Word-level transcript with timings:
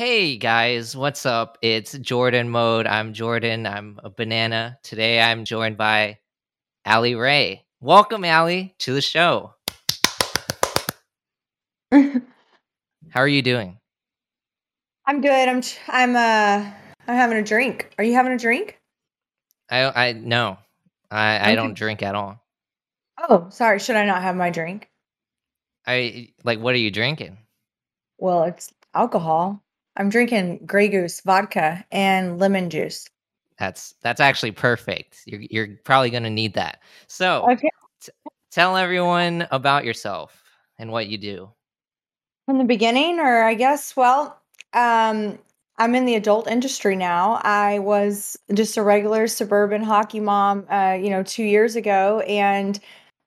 Hey 0.00 0.38
guys, 0.38 0.96
what's 0.96 1.26
up? 1.26 1.58
It's 1.60 1.92
Jordan 1.92 2.48
Mode. 2.48 2.86
I'm 2.86 3.12
Jordan. 3.12 3.66
I'm 3.66 4.00
a 4.02 4.08
banana. 4.08 4.78
Today 4.82 5.20
I'm 5.20 5.44
joined 5.44 5.76
by 5.76 6.20
Allie 6.86 7.16
Rae. 7.16 7.66
Welcome, 7.82 8.24
Allie, 8.24 8.74
to 8.78 8.94
the 8.94 9.02
show. 9.02 9.52
How 11.92 12.22
are 13.12 13.28
you 13.28 13.42
doing? 13.42 13.76
I'm 15.04 15.20
good. 15.20 15.48
I'm 15.50 15.62
I'm 15.88 16.16
uh 16.16 16.70
I'm 17.06 17.14
having 17.14 17.36
a 17.36 17.42
drink. 17.42 17.92
Are 17.98 18.04
you 18.04 18.14
having 18.14 18.32
a 18.32 18.38
drink? 18.38 18.80
I 19.70 20.08
I 20.08 20.12
no. 20.14 20.56
I 21.10 21.50
I 21.50 21.54
don't 21.54 21.74
drink 21.74 22.02
at 22.02 22.14
all. 22.14 22.42
Oh, 23.18 23.48
sorry. 23.50 23.78
Should 23.78 23.96
I 23.96 24.06
not 24.06 24.22
have 24.22 24.34
my 24.34 24.48
drink? 24.48 24.88
I 25.86 26.30
like 26.42 26.58
what 26.58 26.74
are 26.74 26.78
you 26.78 26.90
drinking? 26.90 27.36
Well, 28.16 28.44
it's 28.44 28.72
alcohol. 28.94 29.62
I'm 29.96 30.08
drinking 30.08 30.60
Grey 30.66 30.88
Goose 30.88 31.20
vodka 31.20 31.84
and 31.90 32.38
lemon 32.38 32.70
juice. 32.70 33.08
That's 33.58 33.94
that's 34.02 34.20
actually 34.20 34.52
perfect. 34.52 35.20
You're 35.26 35.42
you're 35.50 35.68
probably 35.84 36.10
going 36.10 36.22
to 36.22 36.30
need 36.30 36.54
that. 36.54 36.80
So, 37.08 37.50
Okay. 37.50 37.70
tell 38.50 38.76
everyone 38.76 39.46
about 39.50 39.84
yourself 39.84 40.42
and 40.78 40.90
what 40.90 41.08
you 41.08 41.18
do. 41.18 41.50
From 42.46 42.58
the 42.58 42.64
beginning, 42.64 43.20
or 43.20 43.42
I 43.42 43.54
guess, 43.54 43.94
well, 43.96 44.40
um, 44.72 45.38
I'm 45.78 45.94
in 45.94 46.04
the 46.04 46.14
adult 46.14 46.48
industry 46.48 46.96
now. 46.96 47.40
I 47.44 47.78
was 47.78 48.36
just 48.52 48.76
a 48.76 48.82
regular 48.82 49.26
suburban 49.28 49.82
hockey 49.82 50.20
mom, 50.20 50.66
uh, 50.70 50.98
you 51.00 51.10
know, 51.10 51.22
two 51.22 51.44
years 51.44 51.76
ago, 51.76 52.20
and 52.20 52.78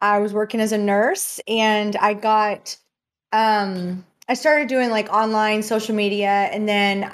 I 0.02 0.20
was 0.20 0.34
working 0.34 0.59
as 0.59 0.71
a 0.71 0.77
nurse, 0.77 1.40
and 1.48 1.95
I 1.95 2.13
got, 2.16 2.76
um, 3.32 4.05
I 4.27 4.35
started 4.35 4.68
doing 4.68 4.90
like 4.90 5.10
online 5.10 5.63
social 5.63 5.96
media, 5.96 6.29
and 6.29 6.68
then 6.68 7.12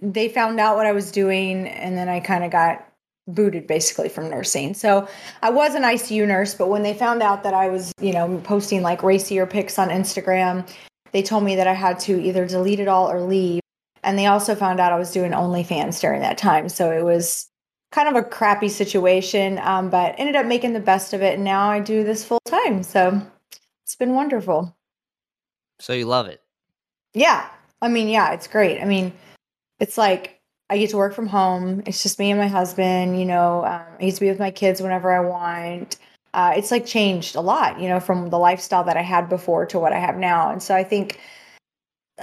they 0.00 0.28
found 0.28 0.60
out 0.60 0.76
what 0.76 0.86
I 0.86 0.92
was 0.92 1.10
doing, 1.10 1.66
and 1.66 1.96
then 1.96 2.08
I 2.08 2.20
kind 2.20 2.44
of 2.44 2.50
got 2.50 2.84
booted 3.28 3.66
basically 3.66 4.08
from 4.08 4.30
nursing. 4.30 4.74
So 4.74 5.06
I 5.42 5.50
was 5.50 5.74
an 5.74 5.82
ICU 5.82 6.26
nurse, 6.26 6.54
but 6.54 6.68
when 6.68 6.82
they 6.82 6.94
found 6.94 7.22
out 7.22 7.42
that 7.42 7.54
I 7.54 7.68
was, 7.68 7.92
you 8.00 8.12
know, 8.12 8.40
posting 8.42 8.82
like 8.82 9.02
racier 9.02 9.46
pics 9.46 9.78
on 9.78 9.90
Instagram, 9.90 10.68
they 11.12 11.22
told 11.22 11.44
me 11.44 11.56
that 11.56 11.66
I 11.66 11.74
had 11.74 12.00
to 12.00 12.20
either 12.20 12.46
delete 12.46 12.80
it 12.80 12.88
all 12.88 13.10
or 13.10 13.20
leave. 13.20 13.60
And 14.02 14.18
they 14.18 14.26
also 14.26 14.54
found 14.54 14.80
out 14.80 14.92
I 14.92 14.98
was 14.98 15.12
doing 15.12 15.32
OnlyFans 15.32 16.00
during 16.00 16.22
that 16.22 16.38
time. 16.38 16.68
So 16.68 16.90
it 16.90 17.04
was 17.04 17.48
kind 17.92 18.08
of 18.08 18.16
a 18.16 18.26
crappy 18.26 18.68
situation, 18.68 19.58
um, 19.58 19.90
but 19.90 20.14
ended 20.18 20.36
up 20.36 20.46
making 20.46 20.72
the 20.72 20.80
best 20.80 21.12
of 21.12 21.22
it. 21.22 21.34
And 21.34 21.44
now 21.44 21.70
I 21.70 21.80
do 21.80 22.04
this 22.04 22.24
full 22.24 22.40
time. 22.46 22.82
So 22.82 23.20
it's 23.84 23.96
been 23.96 24.14
wonderful. 24.14 24.74
So 25.80 25.92
you 25.92 26.06
love 26.06 26.26
it. 26.26 26.42
Yeah. 27.14 27.48
I 27.80 27.88
mean, 27.88 28.08
yeah, 28.08 28.32
it's 28.32 28.46
great. 28.46 28.80
I 28.80 28.84
mean, 28.84 29.12
it's 29.78 29.96
like 29.96 30.40
I 30.70 30.78
get 30.78 30.90
to 30.90 30.96
work 30.96 31.14
from 31.14 31.26
home. 31.26 31.82
It's 31.86 32.02
just 32.02 32.18
me 32.18 32.30
and 32.30 32.40
my 32.40 32.48
husband. 32.48 33.18
You 33.18 33.26
know, 33.26 33.64
um, 33.64 33.82
I 33.98 34.00
get 34.00 34.14
to 34.14 34.20
be 34.20 34.28
with 34.28 34.38
my 34.38 34.50
kids 34.50 34.82
whenever 34.82 35.12
I 35.12 35.20
want. 35.20 35.96
Uh, 36.34 36.52
it's 36.56 36.70
like 36.70 36.84
changed 36.84 37.36
a 37.36 37.40
lot, 37.40 37.80
you 37.80 37.88
know, 37.88 38.00
from 38.00 38.30
the 38.30 38.38
lifestyle 38.38 38.84
that 38.84 38.96
I 38.96 39.02
had 39.02 39.28
before 39.28 39.64
to 39.66 39.78
what 39.78 39.92
I 39.92 39.98
have 39.98 40.16
now. 40.16 40.50
And 40.50 40.62
so 40.62 40.74
I 40.74 40.84
think 40.84 41.18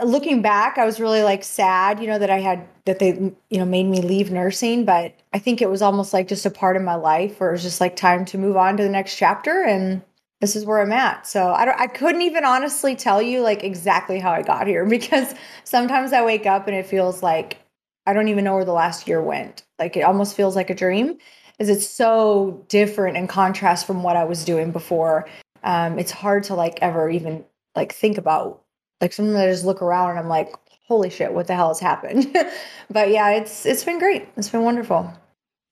looking 0.04 0.42
back, 0.42 0.78
I 0.78 0.86
was 0.86 1.00
really 1.00 1.24
like 1.24 1.44
sad, 1.44 2.00
you 2.00 2.08
know, 2.08 2.20
that 2.20 2.30
I 2.30 2.40
had 2.40 2.68
that 2.86 3.00
they, 3.00 3.14
you 3.50 3.58
know, 3.58 3.66
made 3.66 3.86
me 3.86 4.02
leave 4.02 4.32
nursing. 4.32 4.86
But 4.86 5.16
I 5.34 5.40
think 5.40 5.62
it 5.62 5.70
was 5.70 5.82
almost 5.82 6.14
like 6.14 6.28
just 6.28 6.46
a 6.46 6.52
part 6.52 6.76
of 6.78 6.84
my 6.84 6.96
life 6.96 7.40
where 7.40 7.50
it 7.50 7.54
was 7.54 7.64
just 7.64 7.82
like 7.82 7.96
time 7.96 8.26
to 8.26 8.38
move 8.38 8.58
on 8.58 8.78
to 8.78 8.84
the 8.84 8.90
next 8.90 9.16
chapter. 9.16 9.64
And 9.64 10.04
this 10.46 10.56
is 10.56 10.64
where 10.64 10.80
I'm 10.80 10.92
at. 10.92 11.26
So 11.26 11.54
I 11.54 11.66
don't, 11.66 11.80
I 11.80 11.88
couldn't 11.88 12.22
even 12.22 12.46
honestly 12.46 12.96
tell 12.96 13.20
you 13.20 13.42
like 13.42 13.64
exactly 13.64 14.20
how 14.20 14.32
I 14.32 14.44
got 14.44 14.68
here 14.68 14.86
because 14.98 15.34
sometimes 15.64 16.14
I 16.14 16.24
wake 16.24 16.46
up 16.46 16.68
and 16.68 16.78
it 16.78 16.86
feels 16.86 17.24
like 17.24 17.58
I 18.06 18.14
don't 18.14 18.28
even 18.28 18.44
know 18.44 18.54
where 18.54 18.64
the 18.64 18.72
last 18.72 19.08
year 19.08 19.24
went. 19.24 19.64
Like 19.80 19.98
it 19.98 20.02
almost 20.02 20.36
feels 20.36 20.56
like 20.56 20.70
a 20.70 20.76
dream, 20.76 21.18
is 21.58 21.68
it's 21.68 21.88
so 21.88 22.64
different 22.68 23.18
in 23.18 23.26
contrast 23.28 23.88
from 23.88 24.04
what 24.04 24.16
I 24.16 24.24
was 24.24 24.46
doing 24.46 24.72
before. 24.72 25.28
Um, 25.64 25.98
it's 25.98 26.12
hard 26.12 26.44
to 26.44 26.54
like 26.54 26.78
ever 26.84 27.10
even 27.10 27.44
like 27.76 27.92
think 27.92 28.20
about. 28.20 28.62
Like 29.02 29.14
sometimes 29.14 29.38
I 29.38 29.50
just 29.50 29.66
look 29.66 29.82
around 29.82 30.12
and 30.12 30.20
I'm 30.20 30.28
like, 30.28 30.54
holy 30.88 31.10
shit, 31.10 31.34
what 31.34 31.48
the 31.48 31.56
hell 31.56 31.70
has 31.70 31.80
happened? 31.80 32.38
but 32.92 33.10
yeah, 33.10 33.32
it's 33.32 33.66
it's 33.66 33.84
been 33.84 33.98
great. 33.98 34.30
It's 34.38 34.50
been 34.50 34.62
wonderful. 34.62 35.12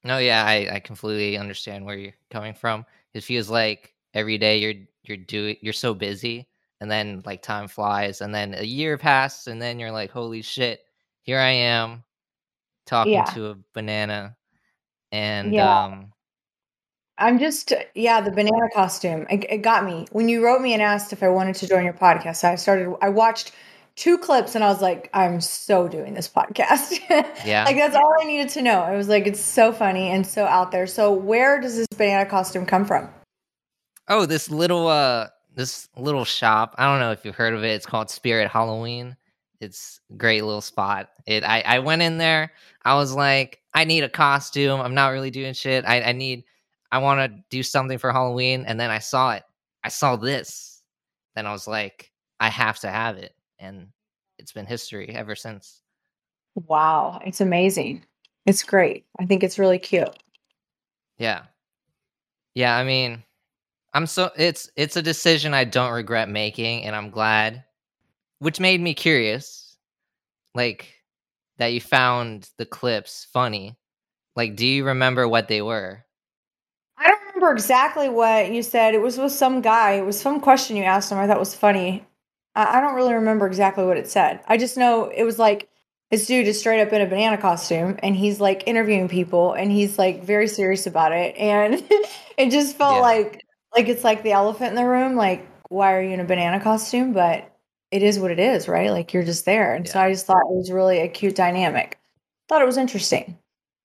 No, 0.04 0.18
yeah, 0.18 0.44
I, 0.44 0.68
I 0.74 0.80
completely 0.80 1.38
understand 1.38 1.86
where 1.86 1.96
you're 1.96 2.14
coming 2.32 2.56
from. 2.56 2.88
It 3.14 3.24
feels 3.24 3.52
like 3.52 3.93
every 4.14 4.38
day 4.38 4.58
you're 4.60 4.84
you're 5.04 5.18
doing 5.18 5.58
you're 5.62 5.74
so 5.74 5.94
busy 5.94 6.48
and 6.80 6.90
then 6.92 7.22
like 7.26 7.42
time 7.42 7.68
flies 7.68 8.22
and 8.22 8.34
then 8.34 8.54
a 8.56 8.64
year 8.64 8.98
passes 8.98 9.48
and 9.48 9.62
then 9.62 9.80
you're 9.80 9.92
like, 9.92 10.12
holy 10.12 10.42
shit, 10.42 10.82
here 11.22 11.40
I 11.40 11.50
am 11.52 12.04
talking 12.86 13.14
Yeah. 13.14 13.24
to 13.26 13.48
a 13.52 13.56
banana 13.74 14.36
and 15.12 15.54
Yeah. 15.54 15.84
um 15.86 16.12
I'm 17.18 17.38
just 17.40 17.72
yeah, 17.94 18.22
the 18.22 18.32
banana 18.32 18.70
costume. 18.74 19.28
It, 19.30 19.46
it 19.50 19.58
got 19.60 19.86
me. 19.86 20.08
When 20.12 20.30
you 20.30 20.44
wrote 20.44 20.62
me 20.62 20.74
and 20.74 20.82
asked 20.82 21.14
if 21.14 21.22
I 21.22 21.30
wanted 21.30 21.56
to 21.58 21.68
join 21.68 21.84
your 21.86 21.94
podcast, 21.94 22.44
I 22.44 22.56
started 22.56 22.94
I 23.02 23.10
watched 23.10 23.52
two 23.96 24.18
clips 24.18 24.56
and 24.56 24.64
I 24.64 24.70
was 24.70 24.82
like, 24.82 25.10
I'm 25.14 25.40
so 25.40 25.88
doing 25.88 26.16
this 26.16 26.28
podcast. 26.28 27.00
yeah. 27.46 27.66
like 27.66 27.76
that's 27.78 27.96
all 27.96 28.12
I 28.22 28.26
needed 28.26 28.50
to 28.50 28.62
know. 28.64 28.92
It 28.92 28.98
was 28.98 29.08
like 29.10 29.28
it's 29.28 29.40
so 29.40 29.72
funny 29.72 30.10
and 30.10 30.26
so 30.26 30.46
out 30.46 30.72
there. 30.72 30.88
So 30.88 31.14
where 31.14 31.62
does 31.62 31.76
this 31.78 31.88
banana 31.96 32.28
costume 32.28 32.66
come 32.66 32.84
from? 32.84 33.08
Oh, 34.08 34.26
this 34.26 34.50
little 34.50 34.88
uh 34.88 35.28
this 35.56 35.88
little 35.96 36.26
shop. 36.26 36.76
I 36.78 36.86
don't 36.86 37.00
know 37.00 37.12
if 37.12 37.24
you've 37.24 37.36
heard 37.36 37.54
of 37.54 37.64
it. 37.64 37.72
It's 37.72 37.86
called 37.86 38.10
Spirit 38.10 38.50
Halloween. 38.50 39.16
It's 39.60 40.02
a 40.12 40.16
great 40.16 40.44
little 40.44 40.62
spot. 40.62 41.10
It 41.26 41.44
I, 41.44 41.62
I 41.62 41.80
went 41.80 42.02
in 42.02 42.18
there, 42.18 42.52
I 42.84 42.96
was 42.96 43.14
like, 43.14 43.62
I 43.74 43.86
need 43.86 44.04
a 44.04 44.10
costume. 44.10 44.82
I'm 44.82 44.94
not 44.94 45.10
really 45.10 45.32
doing 45.32 45.54
shit. 45.54 45.86
I, 45.86 46.02
I 46.02 46.12
need 46.12 46.44
I 46.92 47.00
want 47.00 47.20
to 47.20 47.44
do 47.50 47.64
something 47.64 47.98
for 47.98 48.12
Halloween. 48.12 48.66
And 48.68 48.80
then 48.80 48.92
I 48.92 49.00
saw 49.00 49.32
it. 49.32 49.44
I 49.84 49.90
saw 49.90 50.16
this. 50.16 50.84
Then 51.36 51.48
I 51.48 51.52
was 51.52 51.68
like, 51.68 52.12
I 52.40 52.50
have 52.50 52.80
to 52.80 52.90
have 52.90 53.18
it. 53.18 53.34
And 53.58 53.88
it's 54.38 54.52
been 54.52 54.66
history 54.66 55.10
ever 55.16 55.36
since. 55.36 55.82
Wow, 56.56 57.20
it's 57.26 57.42
amazing. 57.42 58.06
It's 58.46 58.64
great. 58.64 59.06
I 59.20 59.26
think 59.26 59.44
it's 59.44 59.58
really 59.58 59.80
cute. 59.80 60.16
Yeah. 61.18 61.44
Yeah, 62.54 62.78
I 62.78 62.84
mean, 62.84 63.24
I'm 63.94 64.08
so 64.08 64.32
it's 64.38 64.70
it's 64.76 64.96
a 64.96 65.02
decision 65.02 65.54
I 65.54 65.64
don't 65.66 65.94
regret 65.94 66.30
making 66.30 66.84
and 66.84 66.96
I'm 66.96 67.10
glad 67.12 67.64
which 68.40 68.60
made 68.60 68.82
me 68.82 68.94
curious 68.94 69.78
like 70.56 70.94
that 71.58 71.68
you 71.68 71.80
found 71.82 72.50
the 72.58 72.66
clips 72.66 73.28
funny. 73.32 73.78
Like 74.36 74.56
do 74.56 74.66
you 74.66 74.86
remember 74.86 75.28
what 75.28 75.48
they 75.48 75.62
were? 75.62 76.04
I 76.98 77.08
don't 77.08 77.20
remember 77.28 77.52
exactly 77.52 78.10
what 78.10 78.52
you 78.52 78.64
said. 78.64 78.94
It 78.96 79.02
was 79.02 79.18
with 79.18 79.32
some 79.32 79.62
guy. 79.62 79.94
It 79.94 80.06
was 80.06 80.20
some 80.20 80.40
question 80.40 80.78
you 80.78 80.84
asked 80.84 81.12
him. 81.12 81.18
I 81.18 81.28
thought 81.28 81.40
was 81.40 81.56
funny. 81.56 82.06
I, 82.56 82.78
I 82.78 82.82
don't 82.82 82.96
really 82.96 83.14
remember 83.14 83.48
exactly 83.48 83.86
what 83.86 83.98
it 83.98 84.10
said. 84.10 84.40
I 84.48 84.58
just 84.58 84.78
know 84.78 85.06
it 85.10 85.24
was 85.24 85.40
like 85.40 85.70
this 86.12 86.28
dude 86.28 86.48
is 86.48 86.60
straight 86.60 86.82
up 86.82 86.94
in 86.94 87.02
a 87.02 87.08
banana 87.08 87.38
costume 87.38 87.98
and 88.04 88.16
he's 88.16 88.40
like 88.40 88.68
interviewing 88.68 89.08
people 89.10 89.54
and 89.54 89.72
he's 89.72 89.98
like 89.98 90.24
very 90.24 90.48
serious 90.48 90.86
about 90.88 91.12
it. 91.12 91.36
And 91.38 91.76
it 92.38 92.50
just 92.52 92.78
felt 92.78 92.96
Yeah. 92.96 93.02
like 93.02 93.46
like 93.76 93.88
it's 93.88 94.04
like 94.04 94.24
the 94.24 94.32
elephant 94.32 94.70
in 94.70 94.76
the 94.76 94.86
room. 94.86 95.16
Like, 95.16 95.48
why 95.70 95.94
are 95.94 96.02
you 96.02 96.12
in 96.12 96.20
a 96.20 96.26
banana 96.26 96.60
costume? 96.60 97.14
But 97.14 97.52
it 97.92 98.04
is 98.04 98.20
what 98.20 98.32
it 98.32 98.40
is, 98.40 98.68
right? 98.68 98.92
Like 98.92 99.14
you're 99.14 99.24
just 99.24 99.46
there. 99.46 99.76
And 99.76 99.88
so 99.88 100.00
I 100.00 100.12
just 100.12 100.26
thought 100.26 100.42
it 100.42 100.52
was 100.52 100.72
really 100.72 101.00
a 101.00 101.08
cute 101.08 101.36
dynamic. 101.36 102.00
Thought 102.50 102.62
it 102.62 102.66
was 102.66 102.78
interesting. 102.78 103.38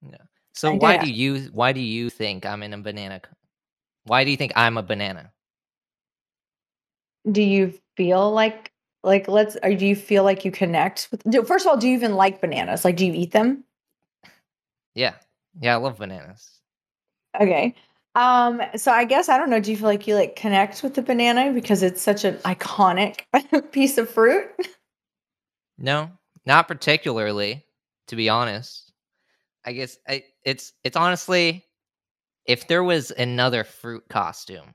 Yeah. 0.03 0.16
So 0.54 0.72
I 0.72 0.76
why 0.76 0.97
do 0.97 1.10
you 1.10 1.50
why 1.53 1.72
do 1.72 1.81
you 1.81 2.10
think 2.10 2.47
I'm 2.47 2.62
in 2.62 2.72
a 2.72 2.78
banana? 2.78 3.21
Why 4.04 4.25
do 4.25 4.31
you 4.31 4.37
think 4.37 4.53
I'm 4.56 4.78
a 4.78 4.82
banana? 4.82 5.32
do 7.31 7.43
you 7.43 7.75
feel 7.96 8.31
like 8.32 8.73
like 9.05 9.29
let's 9.29 9.56
or 9.62 9.75
do 9.75 9.87
you 9.87 9.96
feel 9.96 10.25
like 10.25 10.44
you 10.44 10.50
connect 10.50 11.08
with 11.11 11.23
do- 11.25 11.44
first 11.44 11.67
of 11.67 11.70
all 11.70 11.76
do 11.76 11.88
you 11.88 11.94
even 11.94 12.14
like 12.14 12.40
bananas 12.40 12.85
like 12.85 12.96
do 12.96 13.06
you 13.06 13.12
eat 13.12 13.32
them 13.32 13.64
Yeah. 14.94 15.14
Yeah, 15.61 15.75
I 15.75 15.76
love 15.76 15.99
bananas. 15.99 16.61
okay 17.40 17.75
um 18.14 18.60
so 18.76 18.90
i 18.93 19.05
guess 19.05 19.28
i 19.28 19.37
don't 19.37 19.50
know 19.50 19.60
do 19.60 19.70
you 19.70 19.76
feel 19.76 19.87
like 19.87 20.06
you 20.06 20.14
like 20.14 20.34
connect 20.37 20.82
with 20.82 20.94
the 20.94 21.02
banana 21.02 21.52
because 21.52 21.82
it's 21.82 22.02
such 22.02 22.25
an 22.25 22.34
iconic 22.38 23.20
piece 23.72 23.99
of 23.99 24.08
fruit 24.10 24.49
No, 25.78 26.10
not 26.46 26.69
particularly, 26.69 27.64
to 28.08 28.16
be 28.16 28.28
honest. 28.28 28.93
I 29.64 29.72
guess 29.72 29.99
I, 30.08 30.25
it's 30.44 30.72
it's 30.84 30.96
honestly 30.96 31.66
if 32.46 32.69
there 32.69 32.84
was 32.84 33.10
another 33.12 33.64
fruit 33.64 34.05
costume, 34.08 34.75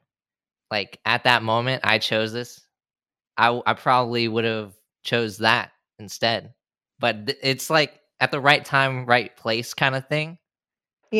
like 0.71 0.99
at 1.05 1.23
that 1.25 1.43
moment 1.43 1.81
I 1.85 1.99
chose 1.99 2.33
this, 2.33 2.61
I 3.37 3.61
I 3.65 3.73
probably 3.73 4.27
would 4.27 4.45
have 4.45 4.75
chose 5.03 5.37
that 5.39 5.71
instead. 5.99 6.53
But 6.99 7.27
th- 7.27 7.39
it's 7.43 7.69
like 7.69 7.99
at 8.19 8.31
the 8.31 8.41
right 8.41 8.63
time, 8.65 9.05
right 9.05 9.35
place 9.35 9.73
kind 9.73 9.95
of 9.95 10.07
thing. 10.07 10.37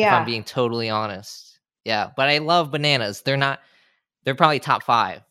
yeah 0.00 0.16
I'm 0.18 0.24
being 0.24 0.44
totally 0.44 0.90
honest, 0.90 1.53
yeah. 1.84 2.10
But 2.16 2.28
I 2.28 2.38
love 2.38 2.70
bananas. 2.70 3.22
They're 3.22 3.36
not. 3.36 3.60
They're 4.24 4.34
probably 4.34 4.60
top 4.60 4.82
five 4.82 5.22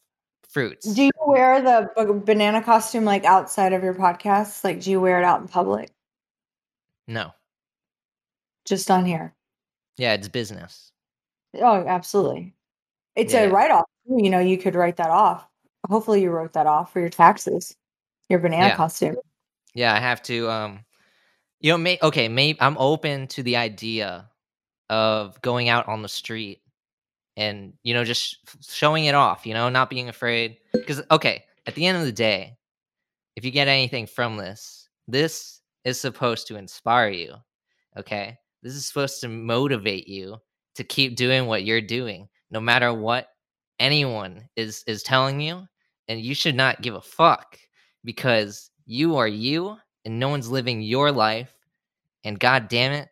fruits. 0.47 0.93
Do 0.93 1.03
you 1.03 1.11
wear 1.25 1.61
the 1.61 2.21
banana 2.25 2.61
costume 2.61 3.05
like 3.05 3.25
outside 3.25 3.73
of 3.73 3.83
your 3.83 3.95
podcast? 3.95 4.63
Like, 4.63 4.81
do 4.81 4.91
you 4.91 5.01
wear 5.01 5.19
it 5.19 5.23
out 5.23 5.41
in 5.41 5.47
public? 5.47 5.89
No. 7.07 7.31
Just 8.65 8.89
on 8.91 9.03
here? 9.05 9.33
Yeah, 9.97 10.13
it's 10.13 10.27
business. 10.29 10.91
Oh, 11.55 11.85
absolutely. 11.87 12.53
It's 13.15 13.33
Yeah, 13.33 13.41
a 13.43 13.49
write 13.49 13.71
off. 13.71 13.85
You 14.07 14.29
know, 14.29 14.39
you 14.39 14.57
could 14.57 14.75
write 14.75 14.97
that 14.97 15.09
off. 15.09 15.47
Hopefully, 15.89 16.21
you 16.21 16.29
wrote 16.31 16.53
that 16.53 16.67
off 16.67 16.93
for 16.93 16.99
your 16.99 17.09
taxes. 17.09 17.75
Your 18.29 18.39
banana 18.39 18.67
Yeah. 18.67 18.75
costume. 18.75 19.15
Yeah, 19.73 19.93
I 19.93 19.99
have 19.99 20.21
to 20.23 20.49
um 20.49 20.85
you 21.59 21.71
know, 21.71 21.77
may 21.77 21.97
okay, 22.01 22.27
maybe 22.27 22.59
I'm 22.61 22.77
open 22.77 23.27
to 23.29 23.43
the 23.43 23.55
idea 23.57 24.29
of 24.93 25.41
going 25.41 25.69
out 25.69 25.87
on 25.87 26.03
the 26.03 26.07
street 26.07 26.61
and 27.35 27.73
you 27.81 27.95
know 27.95 28.03
just 28.03 28.37
showing 28.61 29.05
it 29.05 29.15
off, 29.15 29.45
you 29.45 29.55
know, 29.55 29.69
not 29.69 29.89
being 29.89 30.07
afraid 30.07 30.57
cuz 30.85 31.01
okay, 31.09 31.43
at 31.65 31.73
the 31.73 31.85
end 31.87 31.97
of 31.97 32.05
the 32.05 32.11
day, 32.11 32.55
if 33.35 33.43
you 33.43 33.49
get 33.49 33.67
anything 33.67 34.05
from 34.05 34.37
this, 34.37 34.87
this 35.07 35.61
is 35.83 35.99
supposed 35.99 36.47
to 36.47 36.57
inspire 36.57 37.09
you. 37.09 37.33
Okay? 37.97 38.37
This 38.61 38.75
is 38.75 38.85
supposed 38.85 39.19
to 39.21 39.27
motivate 39.27 40.07
you 40.07 40.37
to 40.75 40.83
keep 40.83 41.15
doing 41.15 41.47
what 41.47 41.63
you're 41.63 41.81
doing 41.81 42.29
no 42.51 42.61
matter 42.61 42.93
what 42.93 43.29
anyone 43.79 44.47
is 44.55 44.83
is 44.85 45.03
telling 45.03 45.41
you 45.41 45.67
and 46.07 46.21
you 46.21 46.35
should 46.35 46.55
not 46.55 46.81
give 46.81 46.93
a 46.93 47.01
fuck 47.01 47.57
because 48.03 48.69
you 48.85 49.15
are 49.15 49.27
you 49.27 49.75
and 50.05 50.19
no 50.19 50.29
one's 50.29 50.49
living 50.49 50.81
your 50.81 51.11
life 51.11 51.53
and 52.23 52.39
god 52.39 52.67
damn 52.67 52.91
it 52.91 53.09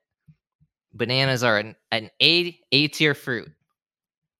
bananas 0.93 1.43
are 1.43 1.57
an, 1.59 1.75
an 1.91 2.09
a 2.21 2.59
a 2.71 2.87
tier 2.89 3.13
fruit 3.15 3.49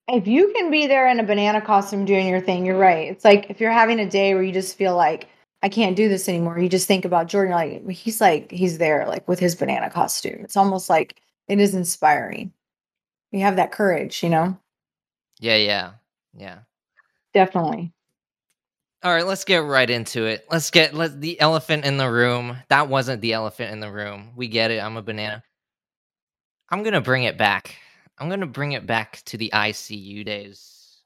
If 0.08 0.26
you 0.26 0.52
can 0.54 0.70
be 0.70 0.86
there 0.86 1.08
in 1.08 1.20
a 1.20 1.24
banana 1.24 1.60
costume 1.60 2.04
doing 2.04 2.28
your 2.28 2.40
thing, 2.40 2.66
you're 2.66 2.78
right. 2.78 3.08
It's 3.10 3.24
like 3.24 3.48
if 3.50 3.60
you're 3.60 3.72
having 3.72 4.00
a 4.00 4.08
day 4.08 4.34
where 4.34 4.42
you 4.42 4.52
just 4.52 4.76
feel 4.76 4.96
like 4.96 5.28
I 5.62 5.68
can't 5.68 5.96
do 5.96 6.08
this 6.08 6.28
anymore. 6.28 6.58
You 6.58 6.68
just 6.68 6.88
think 6.88 7.04
about 7.04 7.28
Jordan, 7.28 7.54
like 7.54 7.88
he's 7.90 8.20
like 8.20 8.50
he's 8.50 8.78
there, 8.78 9.06
like 9.08 9.26
with 9.28 9.38
his 9.38 9.54
banana 9.56 9.90
costume. 9.90 10.40
It's 10.44 10.56
almost 10.56 10.90
like 10.90 11.20
it 11.48 11.60
is 11.60 11.74
inspiring. 11.74 12.52
You 13.32 13.40
have 13.42 13.56
that 13.56 13.72
courage, 13.72 14.22
you 14.22 14.28
know. 14.30 14.58
yeah 15.40 15.56
yeah 15.56 15.92
yeah 16.34 16.60
Definitely. 17.34 17.92
all 19.02 19.12
right 19.14 19.26
let's 19.26 19.44
get 19.44 19.58
right 19.64 19.90
into 19.90 20.24
it 20.26 20.44
let's 20.50 20.70
get 20.70 20.94
let 20.94 21.20
the 21.20 21.40
elephant 21.40 21.84
in 21.84 21.96
the 21.96 22.10
room 22.10 22.56
that 22.68 22.88
wasn't 22.88 23.20
the 23.20 23.32
elephant 23.32 23.72
in 23.72 23.80
the 23.80 23.90
room 23.90 24.30
we 24.36 24.48
get 24.48 24.70
it 24.70 24.80
i'm 24.82 24.96
a 24.96 25.02
banana 25.02 25.42
i'm 26.72 26.82
gonna 26.82 27.00
bring 27.00 27.24
it 27.24 27.38
back 27.38 27.76
i'm 28.18 28.28
gonna 28.28 28.46
bring 28.46 28.72
it 28.72 28.86
back 28.86 29.22
to 29.24 29.36
the 29.36 29.50
icu 29.54 30.24
days 30.24 31.02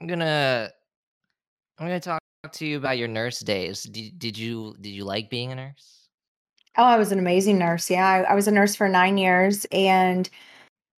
i'm 0.00 0.06
gonna 0.06 0.70
i'm 1.78 1.86
gonna 1.86 2.00
talk 2.00 2.20
to 2.52 2.66
you 2.66 2.78
about 2.78 2.96
your 2.96 3.08
nurse 3.08 3.40
days 3.40 3.82
did, 3.82 4.18
did 4.18 4.38
you 4.38 4.74
did 4.80 4.90
you 4.90 5.04
like 5.04 5.28
being 5.28 5.52
a 5.52 5.54
nurse 5.54 6.04
Oh, 6.76 6.84
I 6.84 6.96
was 6.96 7.12
an 7.12 7.20
amazing 7.20 7.58
nurse. 7.58 7.88
Yeah, 7.88 8.06
I, 8.06 8.22
I 8.22 8.34
was 8.34 8.48
a 8.48 8.50
nurse 8.50 8.74
for 8.74 8.88
nine 8.88 9.16
years, 9.16 9.64
and 9.70 10.28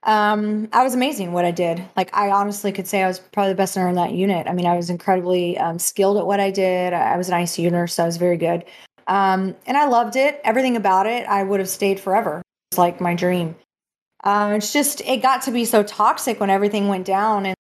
um, 0.05 0.69
I 0.73 0.83
was 0.83 0.95
amazing 0.95 1.33
what 1.33 1.45
I 1.45 1.51
did. 1.51 1.85
Like, 1.97 2.17
I 2.17 2.31
honestly 2.31 2.73
could 2.73 2.87
say 2.87 3.03
I 3.03 3.09
was 3.09 3.19
probably 3.19 3.53
the 3.53 3.57
best 3.57 3.77
nurse 3.77 3.91
in 3.91 3.95
that 3.97 4.13
unit. 4.13 4.47
I 4.47 4.55
mean, 4.55 4.65
I 4.65 4.75
was 4.75 4.89
incredibly 4.89 5.59
um, 5.59 5.79
skilled 5.79 6.17
at 6.17 6.27
what 6.27 6.41
I 6.41 6.51
did. 6.51 6.95
I, 6.95 7.17
was 7.19 7.29
an 7.29 7.35
ICU 7.35 7.71
nurse, 7.71 7.95
so 7.95 8.05
I 8.05 8.07
was 8.07 8.17
very 8.17 8.39
good, 8.39 8.65
um, 9.07 9.55
and 9.67 9.77
I 9.77 9.87
loved 9.87 10.17
it. 10.17 10.41
Everything 10.45 10.77
about 10.77 11.07
it, 11.07 11.27
I 11.27 11.43
would 11.43 11.61
have 11.61 11.69
stayed 11.69 12.01
forever. 12.01 12.41
It's 12.71 12.79
like 12.79 12.99
my 13.01 13.15
dream. 13.15 13.55
Um, 14.27 14.53
it's 14.55 14.73
just 14.73 15.01
it 15.03 15.23
got 15.23 15.41
to 15.43 15.53
be 15.53 15.65
so 15.65 15.83
toxic 15.83 16.41
when 16.41 16.51
everything 16.51 16.89
went 16.89 17.07
down, 17.07 17.47
and 17.47 17.57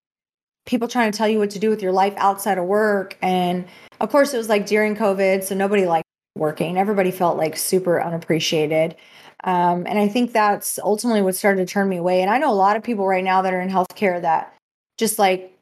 people 0.66 0.88
trying 0.88 1.10
to 1.12 1.16
tell 1.16 1.28
you 1.28 1.38
what 1.38 1.50
to 1.50 1.58
do 1.58 1.70
with 1.70 1.80
your 1.80 1.92
life 1.92 2.12
outside 2.16 2.58
of 2.58 2.64
work. 2.64 3.16
And 3.22 3.66
of 4.00 4.10
course, 4.10 4.34
it 4.34 4.38
was 4.38 4.48
like 4.48 4.66
during 4.66 4.96
COVID, 4.96 5.44
so 5.44 5.54
nobody 5.54 5.86
liked 5.86 6.08
working. 6.36 6.76
Everybody 6.76 7.10
felt 7.12 7.38
like 7.38 7.56
super 7.56 8.02
unappreciated. 8.02 8.96
Um, 9.44 9.86
and 9.86 9.98
I 9.98 10.08
think 10.08 10.32
that's 10.32 10.78
ultimately 10.80 11.22
what 11.22 11.36
started 11.36 11.66
to 11.66 11.72
turn 11.72 11.88
me 11.88 11.98
away. 11.98 12.20
And 12.20 12.30
I 12.30 12.38
know 12.38 12.50
a 12.50 12.54
lot 12.54 12.76
of 12.76 12.82
people 12.82 13.06
right 13.06 13.24
now 13.24 13.42
that 13.42 13.54
are 13.54 13.60
in 13.60 13.70
healthcare 13.70 14.20
that 14.20 14.52
just 14.98 15.18
like, 15.18 15.56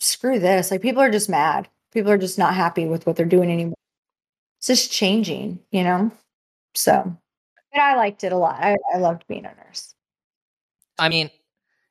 screw 0.00 0.40
this. 0.40 0.70
Like, 0.70 0.82
people 0.82 1.02
are 1.02 1.10
just 1.10 1.28
mad. 1.28 1.68
People 1.92 2.10
are 2.10 2.18
just 2.18 2.38
not 2.38 2.54
happy 2.54 2.86
with 2.86 3.06
what 3.06 3.16
they're 3.16 3.26
doing 3.26 3.50
anymore. 3.50 3.76
It's 4.58 4.66
just 4.66 4.90
changing, 4.90 5.60
you 5.70 5.84
know? 5.84 6.10
So, 6.74 7.16
but 7.72 7.80
I 7.80 7.94
liked 7.96 8.24
it 8.24 8.32
a 8.32 8.36
lot. 8.36 8.56
I, 8.60 8.76
I 8.92 8.98
loved 8.98 9.24
being 9.28 9.44
a 9.44 9.54
nurse. 9.54 9.91
I 11.02 11.08
mean 11.08 11.30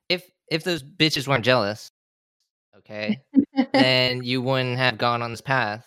if 0.09 0.29
if 0.49 0.63
those 0.63 0.83
bitches 0.83 1.27
weren't 1.27 1.45
jealous 1.45 1.91
okay 2.77 3.21
then 3.73 4.23
you 4.23 4.41
wouldn't 4.41 4.77
have 4.77 4.97
gone 4.97 5.21
on 5.21 5.31
this 5.31 5.41
path 5.41 5.85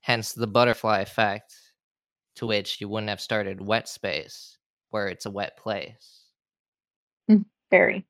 hence 0.00 0.32
the 0.32 0.46
butterfly 0.46 1.00
effect 1.00 1.54
to 2.36 2.46
which 2.46 2.80
you 2.80 2.88
wouldn't 2.88 3.10
have 3.10 3.20
started 3.20 3.60
wet 3.60 3.88
space 3.88 4.58
where 4.90 5.08
it's 5.08 5.26
a 5.26 5.30
wet 5.30 5.56
place 5.56 6.24
mm, 7.30 7.44
Very. 7.70 8.04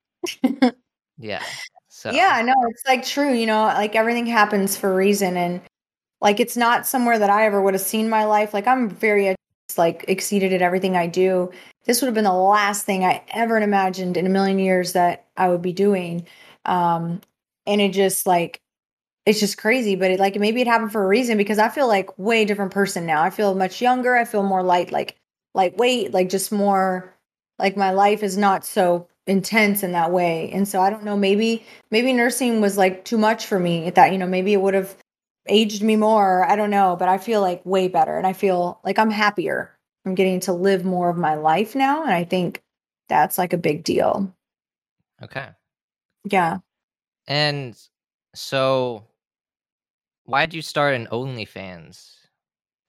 yeah 1.18 1.42
so 1.88 2.10
Yeah, 2.10 2.42
no, 2.44 2.54
it's 2.68 2.82
like 2.88 3.04
true, 3.04 3.32
you 3.32 3.46
know, 3.46 3.62
like 3.62 3.94
everything 3.94 4.26
happens 4.26 4.76
for 4.76 4.92
a 4.92 4.96
reason 4.96 5.36
and 5.36 5.60
like 6.20 6.40
it's 6.40 6.56
not 6.56 6.86
somewhere 6.86 7.18
that 7.18 7.30
I 7.30 7.46
ever 7.46 7.62
would 7.62 7.74
have 7.74 7.80
seen 7.82 8.08
my 8.08 8.24
life. 8.24 8.52
Like 8.52 8.66
I'm 8.66 8.90
very 8.90 9.28
like 9.76 10.04
exceeded 10.08 10.52
at 10.52 10.62
everything 10.62 10.96
I 10.96 11.06
do. 11.06 11.50
This 11.84 12.00
would 12.00 12.06
have 12.06 12.14
been 12.14 12.24
the 12.24 12.32
last 12.32 12.86
thing 12.86 13.04
I 13.04 13.22
ever 13.28 13.58
imagined 13.58 14.16
in 14.16 14.26
a 14.26 14.30
million 14.30 14.58
years 14.58 14.92
that 14.92 15.26
I 15.36 15.48
would 15.48 15.62
be 15.62 15.72
doing. 15.72 16.26
Um 16.64 17.20
and 17.66 17.80
it 17.80 17.92
just 17.92 18.26
like 18.26 18.60
it's 19.26 19.40
just 19.40 19.56
crazy, 19.56 19.96
but 19.96 20.10
it 20.10 20.20
like 20.20 20.38
maybe 20.38 20.60
it 20.60 20.66
happened 20.66 20.92
for 20.92 21.02
a 21.02 21.08
reason 21.08 21.38
because 21.38 21.58
I 21.58 21.68
feel 21.70 21.88
like 21.88 22.16
way 22.18 22.44
different 22.44 22.72
person 22.72 23.06
now. 23.06 23.22
I 23.22 23.30
feel 23.30 23.54
much 23.54 23.80
younger. 23.80 24.16
I 24.16 24.24
feel 24.24 24.42
more 24.42 24.62
light 24.62 24.92
like 24.92 25.16
lightweight, 25.54 26.12
like 26.12 26.28
just 26.28 26.52
more 26.52 27.14
like 27.58 27.76
my 27.76 27.92
life 27.92 28.22
is 28.22 28.36
not 28.36 28.64
so 28.64 29.08
intense 29.26 29.82
in 29.82 29.92
that 29.92 30.10
way. 30.12 30.50
And 30.52 30.68
so 30.68 30.80
I 30.80 30.90
don't 30.90 31.04
know, 31.04 31.16
maybe 31.16 31.64
maybe 31.90 32.12
nursing 32.12 32.60
was 32.60 32.76
like 32.76 33.04
too 33.04 33.18
much 33.18 33.46
for 33.46 33.58
me 33.58 33.86
at 33.86 33.94
that, 33.94 34.12
you 34.12 34.18
know, 34.18 34.26
maybe 34.26 34.52
it 34.52 34.60
would 34.60 34.74
have 34.74 34.94
aged 35.48 35.82
me 35.82 35.96
more. 35.96 36.44
I 36.48 36.56
don't 36.56 36.70
know, 36.70 36.96
but 36.98 37.08
I 37.08 37.18
feel 37.18 37.40
like 37.40 37.64
way 37.64 37.88
better 37.88 38.16
and 38.16 38.26
I 38.26 38.32
feel 38.32 38.80
like 38.84 38.98
I'm 38.98 39.10
happier. 39.10 39.76
I'm 40.06 40.14
getting 40.14 40.40
to 40.40 40.52
live 40.52 40.84
more 40.84 41.08
of 41.08 41.16
my 41.16 41.34
life 41.34 41.74
now. 41.74 42.02
And 42.02 42.12
I 42.12 42.24
think 42.24 42.62
that's 43.08 43.38
like 43.38 43.52
a 43.52 43.58
big 43.58 43.84
deal. 43.84 44.34
okay 45.22 45.48
Yeah. 46.24 46.58
and 47.26 47.76
so 48.34 49.04
why 50.24 50.46
did 50.46 50.54
you 50.54 50.62
start 50.62 50.94
an 50.94 51.06
onlyfans 51.12 52.12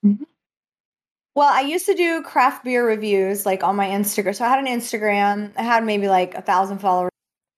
mm-hmm. 0.06 0.24
Well, 1.36 1.51
I 1.51 1.62
used 1.62 1.86
to 1.88 1.94
do 1.94 2.22
craft 2.24 2.63
beer 2.63 2.88
reviews 2.88 3.46
like 3.46 3.62
on 3.62 3.75
my 3.75 3.88
Instagram. 3.88 4.36
So 4.36 4.46
I 4.46 4.50
had 4.50 4.60
an 4.60 4.68
Instagram. 4.68 5.51
I 5.58 5.63
had 5.63 5.84
maybe 5.84 6.08
like 6.08 6.34
a 6.34 6.41
thousand 6.41 6.77
followers, 6.79 7.12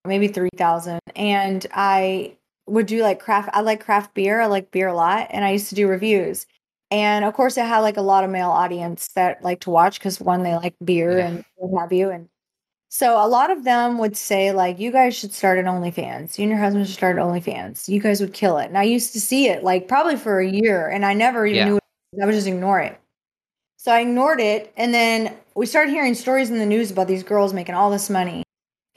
maybe 0.04 0.28
three 0.28 0.50
thousand, 0.58 1.00
and 1.16 1.64
I 1.72 2.37
would 2.68 2.86
do 2.86 3.02
like 3.02 3.20
craft. 3.20 3.50
I 3.54 3.62
like 3.62 3.84
craft 3.84 4.14
beer. 4.14 4.42
I 4.42 4.46
like 4.48 4.72
beer 4.72 4.88
a 4.88 4.94
lot, 4.96 5.28
and 5.32 5.44
I 5.46 5.52
used 5.52 5.70
to 5.70 5.76
do 5.76 5.88
reviews. 5.88 6.46
And 6.92 7.26
of 7.26 7.34
course, 7.34 7.58
I 7.58 7.66
had 7.66 7.80
like 7.80 7.98
a 7.98 8.02
lot 8.02 8.24
of 8.24 8.30
male 8.30 8.50
audience 8.50 9.10
that 9.10 9.44
like 9.44 9.60
to 9.62 9.70
watch 9.70 10.00
because 10.00 10.20
one, 10.22 10.44
they 10.44 10.56
like 10.56 10.76
beer 10.84 11.18
Yeah. 11.20 11.28
and 11.28 11.46
what 11.56 11.82
have 11.82 11.94
you, 11.94 12.10
and 12.10 12.30
so 12.90 13.24
a 13.24 13.28
lot 13.28 13.52
of 13.52 13.64
them 13.66 13.98
would 13.98 14.16
say 14.18 14.52
like, 14.54 14.80
"You 14.80 14.92
guys 14.92 15.16
should 15.16 15.34
start 15.34 15.60
an 15.60 15.66
OnlyFans. 15.66 16.38
You 16.38 16.44
and 16.44 16.52
your 16.52 16.60
husband 16.60 16.88
should 16.88 16.96
start 16.96 17.18
an 17.18 17.24
OnlyFans. 17.24 17.88
You 17.90 18.00
guys 18.00 18.22
would 18.22 18.34
kill 18.34 18.58
it." 18.60 18.68
And 18.68 18.78
I 18.78 18.84
used 18.84 19.14
to 19.14 19.22
see 19.22 19.50
it 19.50 19.64
like 19.64 19.88
probably 19.88 20.16
for 20.18 20.40
a 20.40 20.48
year, 20.48 20.88
and 20.90 21.06
I 21.06 21.14
never 21.14 21.46
even 21.46 21.58
Yeah. 21.58 21.66
knew. 21.66 21.78
It. 21.78 21.84
I 22.24 22.26
would 22.26 22.34
just 22.34 22.48
ignore 22.48 22.80
it. 22.80 22.98
So 23.78 23.92
I 23.92 24.00
ignored 24.00 24.40
it, 24.40 24.74
and 24.78 24.94
then 24.94 25.34
we 25.56 25.66
started 25.66 25.92
hearing 25.92 26.14
stories 26.16 26.50
in 26.50 26.58
the 26.60 26.66
news 26.66 26.90
about 26.92 27.08
these 27.08 27.24
girls 27.24 27.54
making 27.54 27.76
all 27.76 27.92
this 27.92 28.10
money, 28.10 28.44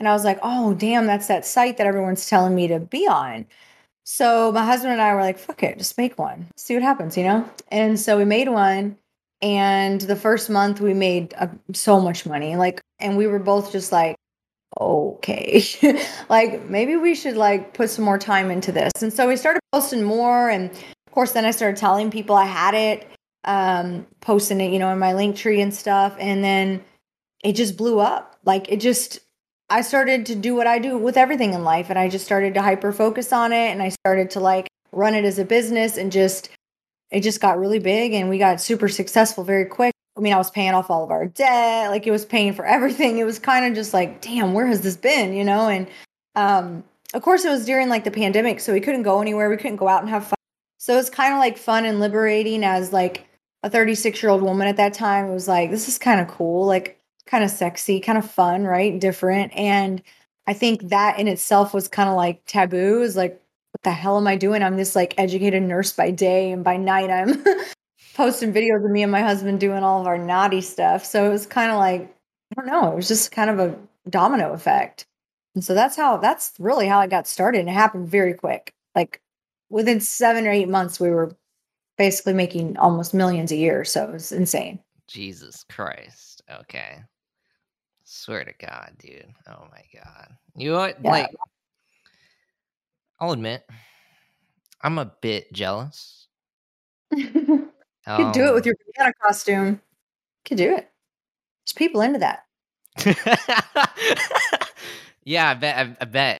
and 0.00 0.08
I 0.08 0.12
was 0.12 0.24
like, 0.24 0.40
"Oh, 0.42 0.74
damn, 0.74 1.06
that's 1.06 1.28
that 1.28 1.46
site 1.46 1.76
that 1.76 1.86
everyone's 1.86 2.28
telling 2.28 2.54
me 2.54 2.66
to 2.68 2.80
be 2.80 3.06
on." 3.06 3.46
So 4.04 4.50
my 4.52 4.64
husband 4.64 4.92
and 4.92 5.02
I 5.02 5.14
were 5.14 5.20
like, 5.20 5.38
"Fuck 5.38 5.62
it, 5.62 5.78
just 5.78 5.98
make 5.98 6.18
one. 6.18 6.48
See 6.56 6.74
what 6.74 6.82
happens," 6.82 7.16
you 7.16 7.24
know. 7.24 7.48
And 7.68 8.00
so 8.00 8.18
we 8.18 8.24
made 8.24 8.48
one, 8.48 8.96
and 9.42 10.00
the 10.00 10.16
first 10.16 10.50
month 10.50 10.80
we 10.80 10.94
made 10.94 11.34
uh, 11.38 11.48
so 11.74 12.00
much 12.00 12.26
money, 12.26 12.56
like, 12.56 12.80
and 12.98 13.16
we 13.16 13.26
were 13.28 13.38
both 13.38 13.72
just 13.72 13.92
like, 13.92 14.16
"Okay, 14.80 15.62
like 16.30 16.68
maybe 16.68 16.96
we 16.96 17.14
should 17.14 17.36
like 17.36 17.74
put 17.74 17.90
some 17.90 18.04
more 18.04 18.18
time 18.18 18.50
into 18.50 18.72
this." 18.72 18.92
And 19.02 19.12
so 19.12 19.28
we 19.28 19.36
started 19.36 19.60
posting 19.72 20.02
more, 20.02 20.48
and 20.50 20.70
of 20.70 21.12
course, 21.12 21.32
then 21.32 21.44
I 21.44 21.50
started 21.52 21.76
telling 21.78 22.10
people 22.10 22.36
I 22.36 22.46
had 22.46 22.74
it, 22.74 23.06
um, 23.44 24.06
posting 24.20 24.60
it, 24.60 24.72
you 24.72 24.78
know, 24.78 24.90
in 24.92 24.98
my 24.98 25.12
Linktree 25.12 25.62
and 25.62 25.74
stuff, 25.74 26.16
and 26.18 26.42
then 26.42 26.82
it 27.44 27.52
just 27.54 27.76
blew 27.76 28.00
up. 28.00 28.38
Like 28.44 28.70
it 28.72 28.80
just 28.80 29.20
I 29.70 29.82
started 29.82 30.26
to 30.26 30.34
do 30.34 30.56
what 30.56 30.66
I 30.66 30.80
do 30.80 30.98
with 30.98 31.16
everything 31.16 31.54
in 31.54 31.62
life 31.62 31.90
and 31.90 31.98
I 31.98 32.08
just 32.08 32.24
started 32.24 32.54
to 32.54 32.62
hyper 32.62 32.90
focus 32.90 33.32
on 33.32 33.52
it 33.52 33.70
and 33.70 33.80
I 33.80 33.90
started 33.90 34.30
to 34.32 34.40
like 34.40 34.68
run 34.90 35.14
it 35.14 35.24
as 35.24 35.38
a 35.38 35.44
business 35.44 35.96
and 35.96 36.10
just 36.10 36.50
it 37.10 37.20
just 37.20 37.40
got 37.40 37.58
really 37.58 37.78
big 37.78 38.12
and 38.12 38.28
we 38.28 38.38
got 38.38 38.60
super 38.60 38.88
successful 38.88 39.44
very 39.44 39.64
quick. 39.64 39.94
I 40.18 40.20
mean, 40.20 40.32
I 40.32 40.38
was 40.38 40.50
paying 40.50 40.74
off 40.74 40.90
all 40.90 41.04
of 41.04 41.12
our 41.12 41.26
debt, 41.26 41.90
like 41.90 42.04
it 42.04 42.10
was 42.10 42.24
paying 42.24 42.52
for 42.52 42.66
everything. 42.76 43.18
It 43.18 43.24
was 43.24 43.38
kind 43.38 43.64
of 43.64 43.74
just 43.74 43.94
like, 43.94 44.20
damn, 44.20 44.54
where 44.54 44.66
has 44.66 44.80
this 44.80 44.96
been, 44.96 45.34
you 45.34 45.44
know? 45.44 45.68
And 45.68 45.86
um 46.34 46.82
of 47.14 47.22
course, 47.22 47.44
it 47.44 47.50
was 47.50 47.64
during 47.64 47.88
like 47.88 48.04
the 48.04 48.10
pandemic, 48.10 48.60
so 48.60 48.72
we 48.72 48.80
couldn't 48.80 49.02
go 49.02 49.20
anywhere. 49.20 49.50
We 49.50 49.56
couldn't 49.56 49.76
go 49.76 49.88
out 49.88 50.02
and 50.02 50.10
have 50.10 50.26
fun. 50.26 50.36
So 50.78 50.98
it's 50.98 51.10
kind 51.10 51.32
of 51.32 51.38
like 51.38 51.58
fun 51.58 51.84
and 51.84 52.00
liberating 52.00 52.64
as 52.64 52.92
like 52.92 53.28
a 53.62 53.70
36 53.70 54.20
year 54.22 54.30
old 54.30 54.42
woman 54.42 54.66
at 54.66 54.76
that 54.78 54.94
time. 54.94 55.26
It 55.26 55.34
was 55.34 55.48
like, 55.48 55.70
this 55.70 55.88
is 55.88 55.98
kind 55.98 56.20
of 56.20 56.28
cool, 56.28 56.66
like 56.66 56.99
kind 57.26 57.44
of 57.44 57.50
sexy, 57.50 58.00
kind 58.00 58.18
of 58.18 58.30
fun, 58.30 58.64
right? 58.64 58.98
Different. 58.98 59.52
And 59.56 60.02
I 60.46 60.52
think 60.52 60.88
that 60.88 61.18
in 61.18 61.28
itself 61.28 61.72
was 61.72 61.88
kind 61.88 62.08
of 62.08 62.16
like 62.16 62.44
taboo. 62.46 63.00
Was 63.00 63.16
like, 63.16 63.40
what 63.72 63.82
the 63.82 63.90
hell 63.90 64.16
am 64.16 64.26
I 64.26 64.36
doing? 64.36 64.62
I'm 64.62 64.76
this 64.76 64.96
like 64.96 65.14
educated 65.18 65.62
nurse 65.62 65.92
by 65.92 66.10
day, 66.10 66.50
and 66.50 66.64
by 66.64 66.76
night 66.76 67.10
I'm 67.10 67.44
posting 68.14 68.52
videos 68.52 68.84
of 68.84 68.90
me 68.90 69.02
and 69.02 69.12
my 69.12 69.22
husband 69.22 69.60
doing 69.60 69.82
all 69.82 70.00
of 70.00 70.06
our 70.06 70.18
naughty 70.18 70.60
stuff. 70.60 71.04
So 71.04 71.24
it 71.24 71.30
was 71.30 71.46
kind 71.46 71.70
of 71.70 71.78
like, 71.78 72.02
I 72.02 72.60
don't 72.60 72.66
know, 72.66 72.92
it 72.92 72.96
was 72.96 73.08
just 73.08 73.30
kind 73.30 73.50
of 73.50 73.58
a 73.58 73.78
domino 74.08 74.52
effect. 74.52 75.06
And 75.54 75.64
so 75.64 75.74
that's 75.74 75.96
how 75.96 76.16
that's 76.16 76.52
really 76.58 76.86
how 76.86 76.98
I 77.00 77.06
got 77.06 77.26
started. 77.26 77.60
And 77.60 77.68
it 77.68 77.72
happened 77.72 78.08
very 78.08 78.34
quick. 78.34 78.74
Like 78.94 79.20
within 79.68 80.00
seven 80.00 80.46
or 80.46 80.50
eight 80.50 80.68
months, 80.68 81.00
we 81.00 81.10
were 81.10 81.36
basically 81.96 82.34
making 82.34 82.76
almost 82.76 83.14
millions 83.14 83.52
a 83.52 83.56
year. 83.56 83.84
So 83.84 84.04
it 84.04 84.12
was 84.12 84.32
insane. 84.32 84.80
Jesus 85.06 85.64
Christ. 85.68 86.42
Okay. 86.60 87.02
Swear 88.12 88.42
to 88.44 88.52
God, 88.58 88.90
dude. 88.98 89.24
Oh 89.46 89.68
my 89.70 89.84
God. 89.94 90.30
You 90.56 90.72
know 90.72 90.78
what? 90.78 90.96
Yeah. 91.00 91.10
Like, 91.12 91.30
I'll 93.20 93.30
admit, 93.30 93.64
I'm 94.82 94.98
a 94.98 95.12
bit 95.20 95.52
jealous. 95.52 96.26
you 97.12 97.28
could 97.28 98.32
do 98.32 98.46
it 98.46 98.52
with 98.52 98.66
Um, 98.66 98.66
your 98.66 98.74
banana 98.96 99.12
costume. 99.22 99.68
You 99.68 99.78
could 100.44 100.56
do 100.58 100.74
it. 100.74 100.90
There's 101.62 101.72
people 101.76 102.00
into 102.00 102.18
that. 102.18 102.46
yeah, 105.24 105.50
I 105.50 105.54
bet. 105.54 105.76
I, 105.76 105.96
I 106.00 106.04
bet. 106.04 106.38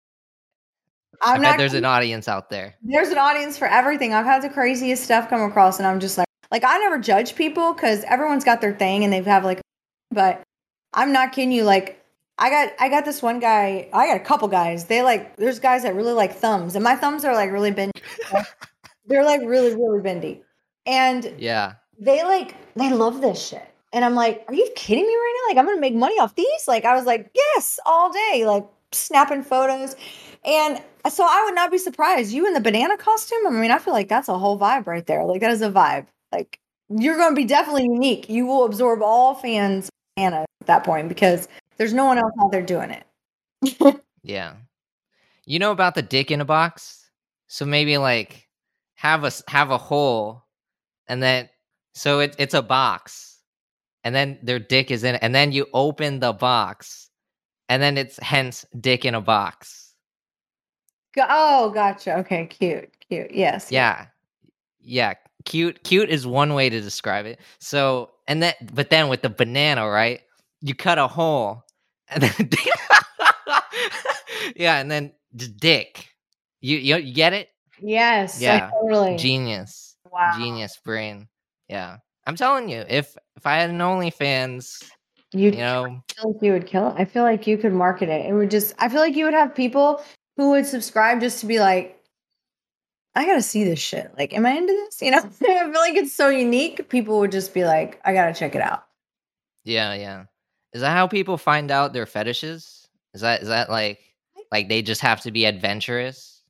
I'm 1.23 1.35
I 1.37 1.39
bet 1.39 1.43
not 1.43 1.59
there's 1.59 1.75
an 1.75 1.85
audience 1.85 2.27
out 2.27 2.51
there. 2.51 2.75
there's 2.83 3.11
an 3.11 3.19
audience 3.19 3.57
for 3.57 3.69
everything. 3.69 4.13
I've 4.13 4.27
had 4.27 4.43
the 4.43 4.49
craziest 4.51 5.05
stuff 5.05 5.31
come 5.31 5.43
across, 5.43 5.79
and 5.79 5.87
I'm 5.87 6.01
just 6.01 6.19
like, 6.19 6.27
like 6.51 6.65
I 6.65 6.79
never 6.79 6.99
judge 6.99 7.37
people 7.37 7.75
because 7.75 8.03
everyone's 8.09 8.43
got 8.43 8.61
their 8.61 8.75
thing 8.75 9.05
and 9.05 9.13
they've 9.13 9.25
have 9.25 9.45
like, 9.45 9.61
but 10.11 10.43
I'm 10.93 11.13
not 11.13 11.33
kidding 11.33 11.53
you. 11.53 11.65
Like, 11.65 12.05
I 12.39 12.51
got 12.51 12.73
I 12.81 12.89
got 12.89 13.05
this 13.05 13.23
one 13.23 13.39
guy. 13.41 13.89
I 13.93 14.07
got 14.07 14.17
a 14.17 14.25
couple 14.25 14.49
guys. 14.49 14.87
They 14.87 15.03
like 15.03 15.37
there's 15.37 15.59
guys 15.59 15.83
that 15.83 15.95
really 15.95 16.13
like 16.13 16.35
thumbs, 16.35 16.75
and 16.75 16.83
my 16.85 16.97
thumbs 16.97 17.25
are 17.25 17.35
like 17.35 17.51
really 17.53 17.71
bendy. 17.71 18.01
They're 19.07 19.25
like 19.25 19.41
really 19.45 19.75
really 19.75 20.01
bendy, 20.01 20.43
and 20.87 21.35
Yeah. 21.39 21.75
they 21.99 22.23
like 22.23 22.55
they 22.75 22.91
love 22.91 23.21
this 23.21 23.49
shit. 23.49 23.67
And 23.93 24.05
I'm 24.05 24.15
like, 24.15 24.45
are 24.47 24.55
you 24.55 24.71
kidding 24.77 25.05
me 25.05 25.13
right 25.13 25.35
now? 25.43 25.51
Like, 25.51 25.59
I'm 25.59 25.67
gonna 25.69 25.81
make 25.81 25.95
money 25.95 26.19
off 26.21 26.35
these? 26.37 26.69
Like, 26.69 26.85
I 26.85 26.95
was 26.95 27.07
like, 27.07 27.31
yes, 27.35 27.81
all 27.85 28.13
day, 28.13 28.45
like 28.47 28.65
snapping 28.93 29.43
photos. 29.43 29.97
And 30.45 30.81
so 31.09 31.25
I 31.29 31.43
would 31.45 31.55
not 31.57 31.71
be 31.73 31.79
surprised. 31.79 32.33
You 32.33 32.47
in 32.47 32.55
the 32.55 32.61
banana 32.61 32.97
costume? 32.97 33.47
I 33.47 33.51
mean, 33.51 33.71
I 33.73 33.79
feel 33.79 33.93
like 33.93 34.09
that's 34.09 34.29
a 34.29 34.39
whole 34.39 34.59
vibe 34.59 34.87
right 34.87 35.05
there. 35.07 35.25
Like, 35.25 35.41
that 35.41 35.51
is 35.51 35.61
a 35.61 35.71
vibe. 35.71 36.07
Like, 36.33 36.61
you're 36.89 37.17
gonna 37.17 37.35
be 37.35 37.45
definitely 37.45 37.85
unique. 37.85 38.29
You 38.29 38.47
will 38.47 38.65
absorb 38.65 39.03
all 39.03 39.35
fans 39.35 39.91
of 40.21 40.31
banana 40.31 40.47
at 40.61 40.67
that 40.67 40.85
point 40.85 41.09
because 41.09 41.49
there's 41.77 41.95
no 41.95 42.05
one 42.05 42.19
else 42.19 42.33
out 42.41 42.53
there 42.53 42.63
doing 42.63 42.91
it. 42.91 44.01
Yeah. 44.23 44.57
You 45.47 45.59
know 45.59 45.73
about 45.73 45.95
the 45.95 46.03
dick 46.03 46.31
in 46.31 46.43
a 46.43 46.45
box? 46.45 47.11
So 47.47 47.65
maybe 47.65 47.97
like 47.97 48.47
have 48.97 49.25
a 49.25 49.33
have 49.49 49.71
a 49.71 49.79
hole 49.79 50.45
and 51.09 51.23
then 51.23 51.49
so 51.95 52.21
it, 52.21 52.37
it's 52.39 52.53
a 52.53 52.61
box 52.61 53.39
and 54.05 54.15
then 54.15 54.39
their 54.43 54.59
dick 54.59 54.91
is 54.91 55.05
in 55.05 55.15
it 55.15 55.21
and 55.23 55.35
then 55.35 55.53
you 55.53 55.67
open 55.73 56.21
the 56.21 56.35
box 56.35 57.09
and 57.71 57.83
then 57.83 57.97
it's 57.97 58.19
hence 58.19 58.67
dick 58.79 59.07
in 59.07 59.15
a 59.15 59.23
box. 59.23 59.95
Go- 61.15 61.27
oh, 61.29 61.71
gotcha. 61.71 62.19
Okay, 62.19 62.47
cute, 62.47 62.95
cute. 63.09 63.31
Yes. 63.33 63.73
Yeah. 63.73 64.07
Yeah, 64.83 65.15
cute 65.45 65.83
cute 65.85 66.09
is 66.09 66.27
one 66.27 66.55
way 66.55 66.69
to 66.71 66.81
describe 66.81 67.27
it. 67.27 67.41
So 67.59 68.11
and 68.27 68.43
then 68.43 68.55
but 68.73 68.91
then 68.91 69.09
with 69.09 69.23
the 69.23 69.31
banana, 69.31 69.89
right? 69.89 70.21
You 70.61 70.75
cut 70.75 70.99
a 70.99 71.07
hole 71.07 71.65
and 72.09 72.23
then 72.23 72.51
Yeah, 74.57 74.79
and 74.79 74.91
then 74.91 75.13
just 75.37 75.57
dick. 75.57 76.09
You 76.61 76.77
you, 76.79 76.97
you 76.97 77.15
get 77.15 77.33
it? 77.33 77.49
Yes. 77.81 78.41
Yeah. 78.41 78.71
Totally. 78.71 79.17
Genius. 79.17 79.97
wow. 80.11 80.33
Genius 80.37 80.79
brain. 80.85 81.29
Yeah. 81.69 81.99
I'm 82.27 82.37
telling 82.37 82.69
you, 82.69 82.85
if 82.89 83.17
if 83.37 83.47
I 83.47 83.57
had 83.57 83.71
an 83.71 83.79
OnlyFans, 83.79 84.83
You 85.33 85.51
you 85.51 85.53
know, 85.53 85.85
I 85.87 86.15
feel 86.15 86.33
like 86.33 86.43
you 86.43 86.53
would 86.53 86.67
kill 86.67 86.89
it. 86.89 86.95
I 86.99 87.05
feel 87.05 87.23
like 87.23 87.47
you 87.47 87.57
could 87.57 87.73
market 87.73 88.09
it. 88.09 88.27
It 88.27 88.33
would 88.33 88.51
just 88.51 88.75
I 88.79 88.89
feel 88.89 89.01
like 89.01 89.17
you 89.17 89.25
would 89.25 89.35
have 89.35 89.55
people 89.55 90.03
who 90.37 90.51
would 90.51 90.67
subscribe 90.67 91.21
just 91.21 91.41
to 91.41 91.47
be 91.47 91.61
like, 91.61 92.00
I 93.21 93.27
gotta 93.27 93.43
see 93.43 93.65
this 93.65 93.79
shit. 93.79 94.11
Like, 94.17 94.33
am 94.33 94.47
I 94.47 94.53
into 94.53 94.73
this? 94.73 95.03
You 95.03 95.11
know? 95.11 95.19
I 95.23 95.31
feel 95.31 95.73
like 95.73 95.95
it's 95.95 96.15
so 96.15 96.31
unique. 96.31 96.89
People 96.89 97.19
would 97.19 97.31
just 97.31 97.53
be 97.53 97.67
like, 97.67 98.01
I 98.03 98.15
gotta 98.15 98.33
check 98.33 98.55
it 98.55 98.63
out. 98.63 98.87
yeah, 99.63 99.93
yeah. 99.93 100.25
Is 100.73 100.81
that 100.81 100.93
how 100.97 101.07
people 101.07 101.37
find 101.37 101.71
out 101.71 101.93
their 101.93 102.07
fetishes? 102.07 102.89
Is 103.13 103.21
that 103.21 103.43
is 103.43 103.49
that 103.49 103.69
like 103.69 103.99
like 104.51 104.71
they 104.71 104.81
just 104.81 105.03
have 105.03 105.21
to 105.23 105.31
be 105.31 105.45
adventurous? 105.45 106.43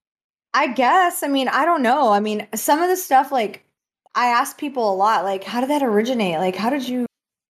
I 0.54 0.68
guess. 0.68 1.24
I 1.24 1.26
mean, 1.26 1.48
I 1.48 1.64
don't 1.64 1.82
know. 1.82 2.12
I 2.12 2.20
mean, 2.20 2.46
some 2.54 2.80
of 2.80 2.88
the 2.88 2.96
stuff 2.96 3.32
like 3.32 3.64
I 4.14 4.26
ask 4.26 4.56
people 4.56 4.92
a 4.92 4.94
lot, 4.94 5.24
like, 5.24 5.42
how 5.42 5.60
did 5.60 5.70
that 5.70 5.82
originate? 5.82 6.38
Like, 6.38 6.54
how 6.54 6.70
did 6.70 6.88
you 6.88 7.04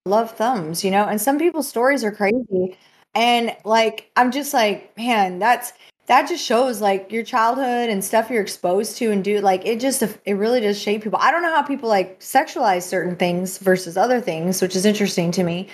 love 0.07 0.31
thumbs? 0.31 0.83
You 0.83 0.91
know? 0.91 1.05
And 1.05 1.21
some 1.21 1.39
people's 1.39 1.69
stories 1.69 2.05
are 2.05 2.13
crazy. 2.13 2.75
And 3.15 3.55
like, 3.67 4.11
I'm 4.17 4.31
just 4.31 4.55
like, 4.55 4.97
man, 4.97 5.41
that's 5.41 5.75
that 6.11 6.29
just 6.29 6.45
shows 6.45 6.81
like 6.81 7.13
your 7.13 7.23
childhood 7.23 7.89
and 7.89 8.05
stuff 8.05 8.31
you're 8.31 8.43
exposed 8.43 8.97
to 8.97 9.13
and 9.13 9.23
do 9.23 9.41
like 9.41 9.65
it 9.65 9.79
just 9.79 10.03
it 10.03 10.35
really 10.35 10.61
does 10.61 10.77
shape 10.77 11.05
people. 11.05 11.21
I 11.23 11.31
don't 11.31 11.41
know 11.41 11.55
how 11.55 11.63
people 11.63 11.89
like 11.89 12.19
sexualize 12.19 12.83
certain 12.83 13.15
things 13.15 13.59
versus 13.59 13.97
other 13.97 14.21
things, 14.21 14.61
which 14.61 14.75
is 14.75 14.85
interesting 14.85 15.31
to 15.31 15.45
me. 15.45 15.69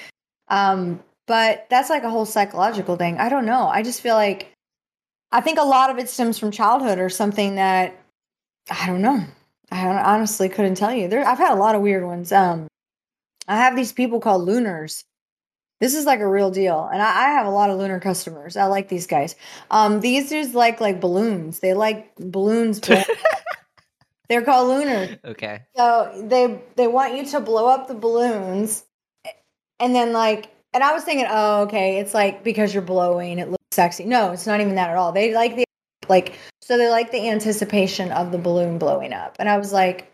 Um, 0.48 1.02
but 1.26 1.66
that's 1.70 1.88
like 1.88 2.02
a 2.02 2.10
whole 2.10 2.26
psychological 2.26 2.96
thing. 2.96 3.16
I 3.16 3.30
don't 3.30 3.46
know. 3.46 3.66
I 3.66 3.82
just 3.82 4.02
feel 4.02 4.14
like 4.14 4.52
I 5.32 5.40
think 5.40 5.58
a 5.58 5.64
lot 5.64 5.88
of 5.88 5.96
it 5.96 6.10
stems 6.10 6.38
from 6.38 6.50
childhood 6.50 6.98
or 6.98 7.08
something 7.08 7.54
that 7.54 7.98
I 8.70 8.86
don't 8.88 9.00
know. 9.00 9.24
I 9.70 9.86
honestly 9.86 10.50
couldn't 10.50 10.74
tell 10.74 10.92
you. 10.92 11.08
There, 11.08 11.26
I've 11.26 11.38
had 11.38 11.52
a 11.52 11.58
lot 11.58 11.76
of 11.76 11.80
weird 11.80 12.04
ones. 12.04 12.30
Um, 12.30 12.68
I 13.48 13.56
have 13.56 13.74
these 13.74 13.94
people 13.94 14.20
called 14.20 14.42
looners. 14.42 15.02
This 15.78 15.95
is 15.95 16.06
like 16.06 16.21
a 16.21 16.28
real 16.28 16.50
deal, 16.50 16.88
and 16.90 17.02
I, 17.02 17.06
I 17.06 17.28
have 17.33 17.47
a 17.47 17.50
lot 17.50 17.68
of 17.68 17.78
looner 17.78 18.00
customers. 18.00 18.56
I 18.56 18.64
like 18.64 18.88
these 18.88 19.06
guys. 19.06 19.37
Um, 19.71 20.00
these 20.00 20.30
dudes 20.30 20.54
like 20.54 20.80
like 20.80 21.00
balloons. 21.00 21.61
They 21.61 21.75
like 21.75 22.14
balloons. 22.16 22.80
They're 24.28 24.42
called 24.42 24.68
looner. 24.68 25.18
Okay. 25.25 25.62
So 25.76 26.12
they 26.25 26.62
they 26.76 26.87
want 26.87 27.14
you 27.16 27.26
to 27.26 27.40
blow 27.40 27.66
up 27.66 27.88
the 27.88 27.95
balloons, 27.95 28.85
and 29.78 29.95
then 29.95 30.14
like, 30.14 30.49
and 30.73 30.83
I 30.83 30.95
was 30.95 31.04
thinking, 31.04 31.26
oh, 31.28 31.62
okay, 31.64 31.99
it's 31.99 32.14
like 32.14 32.42
because 32.42 32.73
you're 32.73 32.83
blowing, 32.83 33.38
it 33.38 33.50
looks 33.50 33.62
sexy. 33.73 34.06
No, 34.06 34.33
it's 34.33 34.47
not 34.47 34.61
even 34.61 34.76
that 34.76 34.88
at 34.88 34.97
all. 34.97 35.12
They 35.12 35.35
like 35.35 35.56
the 35.56 35.64
like, 36.09 36.38
so 36.62 36.78
they 36.78 36.88
like 36.88 37.11
the 37.11 37.28
anticipation 37.28 38.12
of 38.12 38.33
the 38.33 38.38
balloon 38.38 38.78
blowing 38.78 39.12
up, 39.12 39.37
and 39.38 39.49
I 39.49 39.59
was 39.59 39.75
like, 39.75 40.11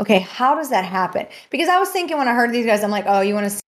okay, 0.00 0.18
how 0.18 0.56
does 0.56 0.70
that 0.70 0.84
happen? 0.84 1.28
Because 1.50 1.68
I 1.68 1.78
was 1.78 1.90
thinking 1.90 2.18
when 2.18 2.26
I 2.26 2.34
heard 2.34 2.52
these 2.52 2.66
guys, 2.66 2.82
I'm 2.82 2.90
like, 2.90 3.04
oh, 3.06 3.20
you 3.20 3.34
want 3.34 3.50
to 3.50 3.60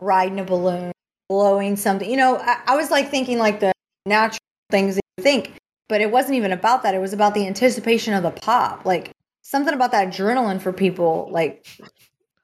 riding 0.00 0.40
a 0.40 0.44
balloon, 0.44 0.92
blowing 1.28 1.76
something, 1.76 2.08
you 2.10 2.16
know? 2.16 2.38
I, 2.38 2.60
I 2.66 2.76
was 2.76 2.90
like 2.90 3.10
thinking 3.10 3.38
like 3.38 3.60
the 3.60 3.72
natural 4.06 4.40
things 4.70 4.96
that 4.96 5.02
you 5.18 5.24
think, 5.24 5.54
but 5.88 6.00
it 6.00 6.10
wasn't 6.10 6.34
even 6.34 6.52
about 6.52 6.82
that. 6.82 6.94
It 6.94 7.00
was 7.00 7.12
about 7.12 7.34
the 7.34 7.46
anticipation 7.46 8.14
of 8.14 8.22
the 8.22 8.30
pop, 8.30 8.84
like 8.84 9.12
something 9.42 9.74
about 9.74 9.92
that 9.92 10.08
adrenaline 10.08 10.60
for 10.60 10.72
people. 10.72 11.28
Like, 11.30 11.66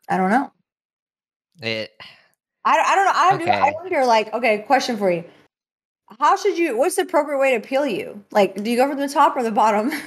I 0.08 0.16
don't 0.16 0.30
know. 0.30 0.52
It 1.62 1.90
I, 2.66 2.78
I 2.78 2.94
don't 2.96 3.04
know. 3.04 3.12
I, 3.14 3.38
do, 3.38 3.66
I 3.66 3.72
wonder, 3.80 4.04
like, 4.04 4.34
okay, 4.34 4.58
question 4.58 4.96
for 4.96 5.10
you. 5.10 5.24
How 6.18 6.36
should 6.36 6.58
you, 6.58 6.76
what's 6.76 6.96
the 6.96 7.02
appropriate 7.02 7.38
way 7.38 7.52
to 7.58 7.66
peel 7.66 7.86
you? 7.86 8.24
Like, 8.32 8.62
do 8.62 8.70
you 8.70 8.76
go 8.76 8.88
from 8.88 8.98
the 8.98 9.08
top 9.08 9.36
or 9.36 9.42
the 9.42 9.52
bottom? 9.52 9.92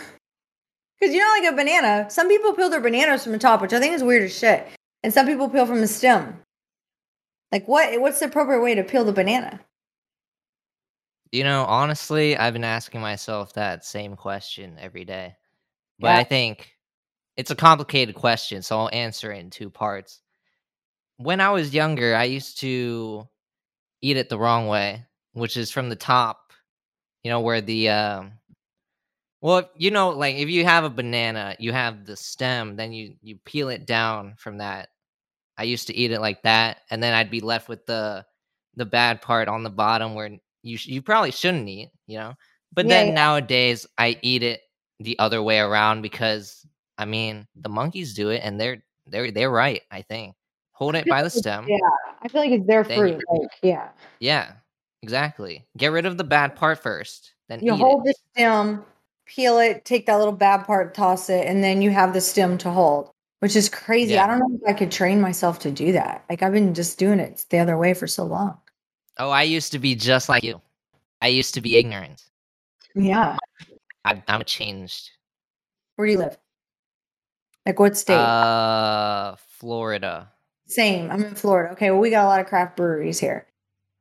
Because 1.00 1.16
you 1.16 1.22
know, 1.22 1.34
like 1.40 1.54
a 1.54 1.56
banana, 1.56 2.10
some 2.10 2.28
people 2.28 2.52
peel 2.52 2.70
their 2.70 2.82
bananas 2.82 3.24
from 3.24 3.32
the 3.32 3.40
top, 3.40 3.62
which 3.62 3.72
I 3.72 3.80
think 3.80 3.94
is 3.94 4.04
weird 4.04 4.24
as 4.24 4.38
shit. 4.38 4.68
And 5.02 5.14
some 5.14 5.26
people 5.26 5.48
peel 5.48 5.66
from 5.66 5.80
the 5.80 5.88
stem. 5.88 6.38
Like, 7.52 7.68
what? 7.68 8.00
what's 8.02 8.20
the 8.20 8.28
appropriate 8.28 8.62
way 8.62 8.76
to 8.76 8.84
peel 8.84 9.04
the 9.06 9.12
banana? 9.14 9.60
you 11.32 11.44
know, 11.44 11.64
honestly, 11.66 12.36
I've 12.38 12.54
been 12.54 12.64
asking 12.64 13.02
myself 13.02 13.54
that 13.54 13.86
same 13.86 14.16
question 14.16 14.78
every 14.80 15.06
day. 15.06 15.36
But 16.00 16.10
Yeah. 16.10 16.18
I 16.18 16.24
think 16.24 16.76
it's 17.38 17.52
a 17.52 17.56
complicated 17.56 18.16
question, 18.16 18.62
so 18.62 18.80
I'll 18.80 18.90
answer 18.94 19.32
it 19.32 19.40
in 19.40 19.50
two 19.50 19.70
parts. 19.70 20.22
When 21.18 21.42
I 21.42 21.52
was 21.52 21.74
younger, 21.74 22.16
I 22.16 22.26
used 22.26 22.60
to 22.62 23.28
eat 24.02 24.18
it 24.18 24.30
the 24.30 24.40
wrong 24.40 24.68
way, 24.68 25.06
which 25.34 25.58
is 25.58 25.72
from 25.72 25.90
the 25.90 25.96
top, 25.96 26.54
you 27.24 27.30
know, 27.32 27.42
where 27.42 27.62
the 27.62 27.90
um 27.90 28.34
well, 29.42 29.70
you 29.76 29.92
know, 29.92 30.10
like 30.10 30.36
if 30.36 30.50
you 30.50 30.66
have 30.66 30.84
a 30.84 30.90
banana, 30.90 31.56
you 31.60 31.72
have 31.74 32.06
the 32.06 32.18
stem, 32.18 32.76
then 32.76 32.92
you 32.94 33.16
you 33.22 33.38
peel 33.38 33.70
it 33.70 33.86
down 33.86 34.36
from 34.38 34.58
that. 34.60 34.90
I 35.60 35.64
used 35.64 35.88
to 35.88 35.96
eat 35.96 36.12
it 36.12 36.22
like 36.22 36.42
that, 36.44 36.80
and 36.90 37.04
then 37.04 37.14
I'd 37.14 37.30
be 37.30 37.42
left 37.42 37.68
with 37.68 37.86
the 37.86 38.26
the 38.76 38.86
bad 38.86 39.22
part 39.22 39.50
on 39.50 39.64
the 39.64 39.70
bottom 39.70 40.16
where 40.16 40.32
you 40.64 40.78
sh- 40.78 40.88
you 40.88 41.02
probably 41.02 41.32
shouldn't 41.32 41.68
eat, 41.68 41.90
you 42.08 42.18
know. 42.18 42.34
But 42.74 42.86
Yeah, 42.86 42.90
then 42.90 43.08
yeah. 43.08 43.14
nowadays 43.14 43.86
I 43.98 44.18
eat 44.22 44.42
it 44.42 44.62
the 45.02 45.20
other 45.20 45.44
way 45.44 45.60
around 45.60 46.02
because 46.02 46.66
I 46.98 47.04
mean 47.04 47.46
the 47.56 47.68
monkeys 47.68 48.14
do 48.14 48.30
it 48.30 48.42
and 48.44 48.60
they're 48.60 48.82
they're 49.08 49.32
they're 49.32 49.52
right, 49.52 49.82
I 49.92 50.02
think. 50.02 50.36
Hold 50.72 50.96
it 50.96 51.10
by 51.10 51.24
the 51.24 51.30
stem. 51.30 51.66
Yeah, 51.68 51.78
I 52.22 52.30
feel 52.30 52.40
like 52.40 52.52
it's 52.52 52.66
their 52.66 52.86
fruit. 52.86 53.22
Like, 53.30 53.50
yeah, 53.62 53.90
Yeah, 54.22 54.54
exactly. 55.02 55.68
Get 55.76 55.92
rid 55.92 56.06
of 56.06 56.18
the 56.18 56.24
bad 56.24 56.56
part 56.56 56.80
first, 56.80 57.34
then 57.50 57.60
you 57.62 57.76
hold 57.76 58.08
it. 58.08 58.16
the 58.16 58.16
stem, 58.32 58.86
peel 59.26 59.60
it, 59.60 59.84
take 59.84 60.06
that 60.06 60.16
little 60.18 60.32
bad 60.32 60.66
part, 60.66 60.94
toss 60.94 61.30
it, 61.30 61.46
and 61.48 61.62
then 61.62 61.82
you 61.82 61.92
have 61.92 62.14
the 62.14 62.22
stem 62.22 62.58
to 62.60 62.70
hold, 62.72 63.12
which 63.40 63.56
is 63.56 63.70
crazy. 63.70 64.18
I 64.18 64.28
don't 64.28 64.40
know 64.40 64.60
if 64.62 64.70
I 64.70 64.74
could 64.78 64.92
train 64.92 65.22
myself 65.22 65.60
to 65.60 65.72
do 65.72 65.92
that. 65.94 66.26
Like, 66.30 66.44
I've 66.44 66.54
been 66.54 66.74
just 66.74 66.98
doing 67.00 67.20
it 67.20 67.46
the 67.50 67.60
other 67.60 67.78
way 67.78 67.94
for 67.94 68.08
so 68.08 68.24
long. 68.26 68.58
Oh, 69.18 69.30
I 69.30 69.44
used 69.44 69.72
to 69.74 69.80
be 69.80 69.96
just 69.96 70.30
like 70.30 70.44
you. 70.44 70.62
I 71.22 71.28
used 71.28 71.54
to 71.56 71.62
be 71.62 71.78
ignorant. 71.78 72.24
Yeah. 72.96 73.38
I, 74.06 74.24
I'm 74.28 74.44
changed. 74.44 75.12
Where 75.96 76.08
do 76.08 76.14
you 76.14 76.20
live? 76.20 76.38
Like, 77.66 77.80
what 77.80 77.98
state? 77.98 78.16
Uh, 78.16 79.36
Florida 79.60 80.30
Same. 80.68 81.12
I'm 81.12 81.24
in 81.24 81.36
Florida. 81.36 81.74
Okay, 81.74 81.92
well, 81.92 82.00
we 82.00 82.10
got 82.10 82.26
a 82.26 82.28
lot 82.28 82.40
of 82.40 82.48
craft 82.48 82.78
breweries 82.78 83.20
here. 83.20 83.46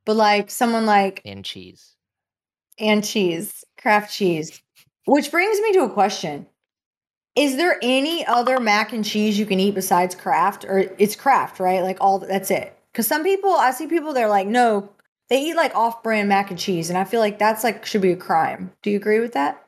But 0.05 0.15
like 0.15 0.49
someone 0.49 0.85
like 0.85 1.21
and 1.25 1.43
cheese. 1.45 1.95
and 2.79 3.03
cheese, 3.03 3.63
Kraft 3.77 4.11
cheese. 4.13 4.61
Which 5.05 5.29
brings 5.29 5.59
me 5.59 5.73
to 5.73 5.83
a 5.83 5.89
question. 5.89 6.47
Is 7.35 7.57
there 7.57 7.77
any 7.81 8.25
other 8.25 8.59
mac 8.59 8.91
and 8.91 9.05
cheese 9.05 9.39
you 9.39 9.45
can 9.45 9.59
eat 9.59 9.75
besides 9.75 10.15
Kraft 10.15 10.65
or 10.65 10.79
it's 10.97 11.15
Kraft, 11.15 11.59
right? 11.59 11.81
Like 11.81 11.97
all 12.01 12.19
that's 12.19 12.51
it. 12.51 12.77
Cuz 12.93 13.07
some 13.07 13.23
people 13.23 13.51
I 13.51 13.71
see 13.71 13.87
people 13.87 14.13
they're 14.13 14.29
like, 14.29 14.47
"No, 14.47 14.89
they 15.29 15.41
eat 15.41 15.55
like 15.55 15.75
off-brand 15.75 16.27
mac 16.27 16.49
and 16.49 16.59
cheese." 16.59 16.89
And 16.89 16.97
I 16.97 17.03
feel 17.03 17.19
like 17.19 17.39
that's 17.39 17.63
like 17.63 17.85
should 17.85 18.01
be 18.01 18.11
a 18.11 18.17
crime. 18.17 18.71
Do 18.81 18.89
you 18.89 18.97
agree 18.97 19.19
with 19.19 19.33
that? 19.33 19.63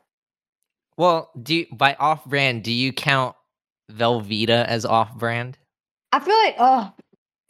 Well, 0.96 1.30
do 1.40 1.54
you, 1.54 1.66
by 1.72 1.94
off-brand, 1.94 2.64
do 2.64 2.72
you 2.72 2.92
count 2.92 3.34
Velveeta 3.90 4.66
as 4.66 4.84
off-brand? 4.84 5.56
I 6.12 6.20
feel 6.20 6.36
like 6.36 6.56
oh 6.58 6.92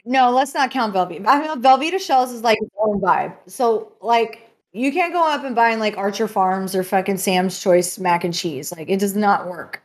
no, 0.05 0.31
let's 0.31 0.55
not 0.55 0.71
count 0.71 0.95
Velveeta. 0.95 1.27
I 1.27 1.41
mean 1.41 1.63
Velveeta 1.63 2.01
shells 2.01 2.33
is 2.33 2.43
like 2.43 2.59
its 2.61 2.75
own 2.79 3.01
vibe. 3.01 3.35
So 3.47 3.93
like 4.01 4.51
you 4.73 4.93
can't 4.93 5.13
go 5.13 5.27
up 5.27 5.45
and 5.45 5.55
buy 5.55 5.75
like 5.75 5.97
Archer 5.97 6.29
Farms 6.29 6.75
or 6.75 6.83
fucking 6.83 7.19
Sam's 7.19 7.61
Choice 7.61 7.99
mac 7.99 8.25
and 8.25 8.35
cheese. 8.35 8.73
Like 8.73 8.89
it 8.89 9.01
does 9.01 9.17
not 9.17 9.49
work. 9.49 9.83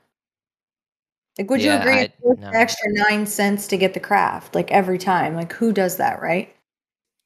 Like 1.38 1.50
would 1.50 1.62
you 1.62 1.72
agree 1.72 1.94
I- 1.94 2.13
no. 2.24 2.36
the 2.36 2.58
extra 2.58 2.88
nine 2.91 3.25
cents 3.25 3.67
to 3.67 3.77
get 3.77 3.94
the 3.94 4.00
Kraft? 4.00 4.56
Like 4.56 4.72
every 4.72 4.98
time. 4.98 5.36
Like 5.36 5.53
who 5.53 5.72
does 5.72 5.98
that, 5.98 6.22
right? 6.22 6.53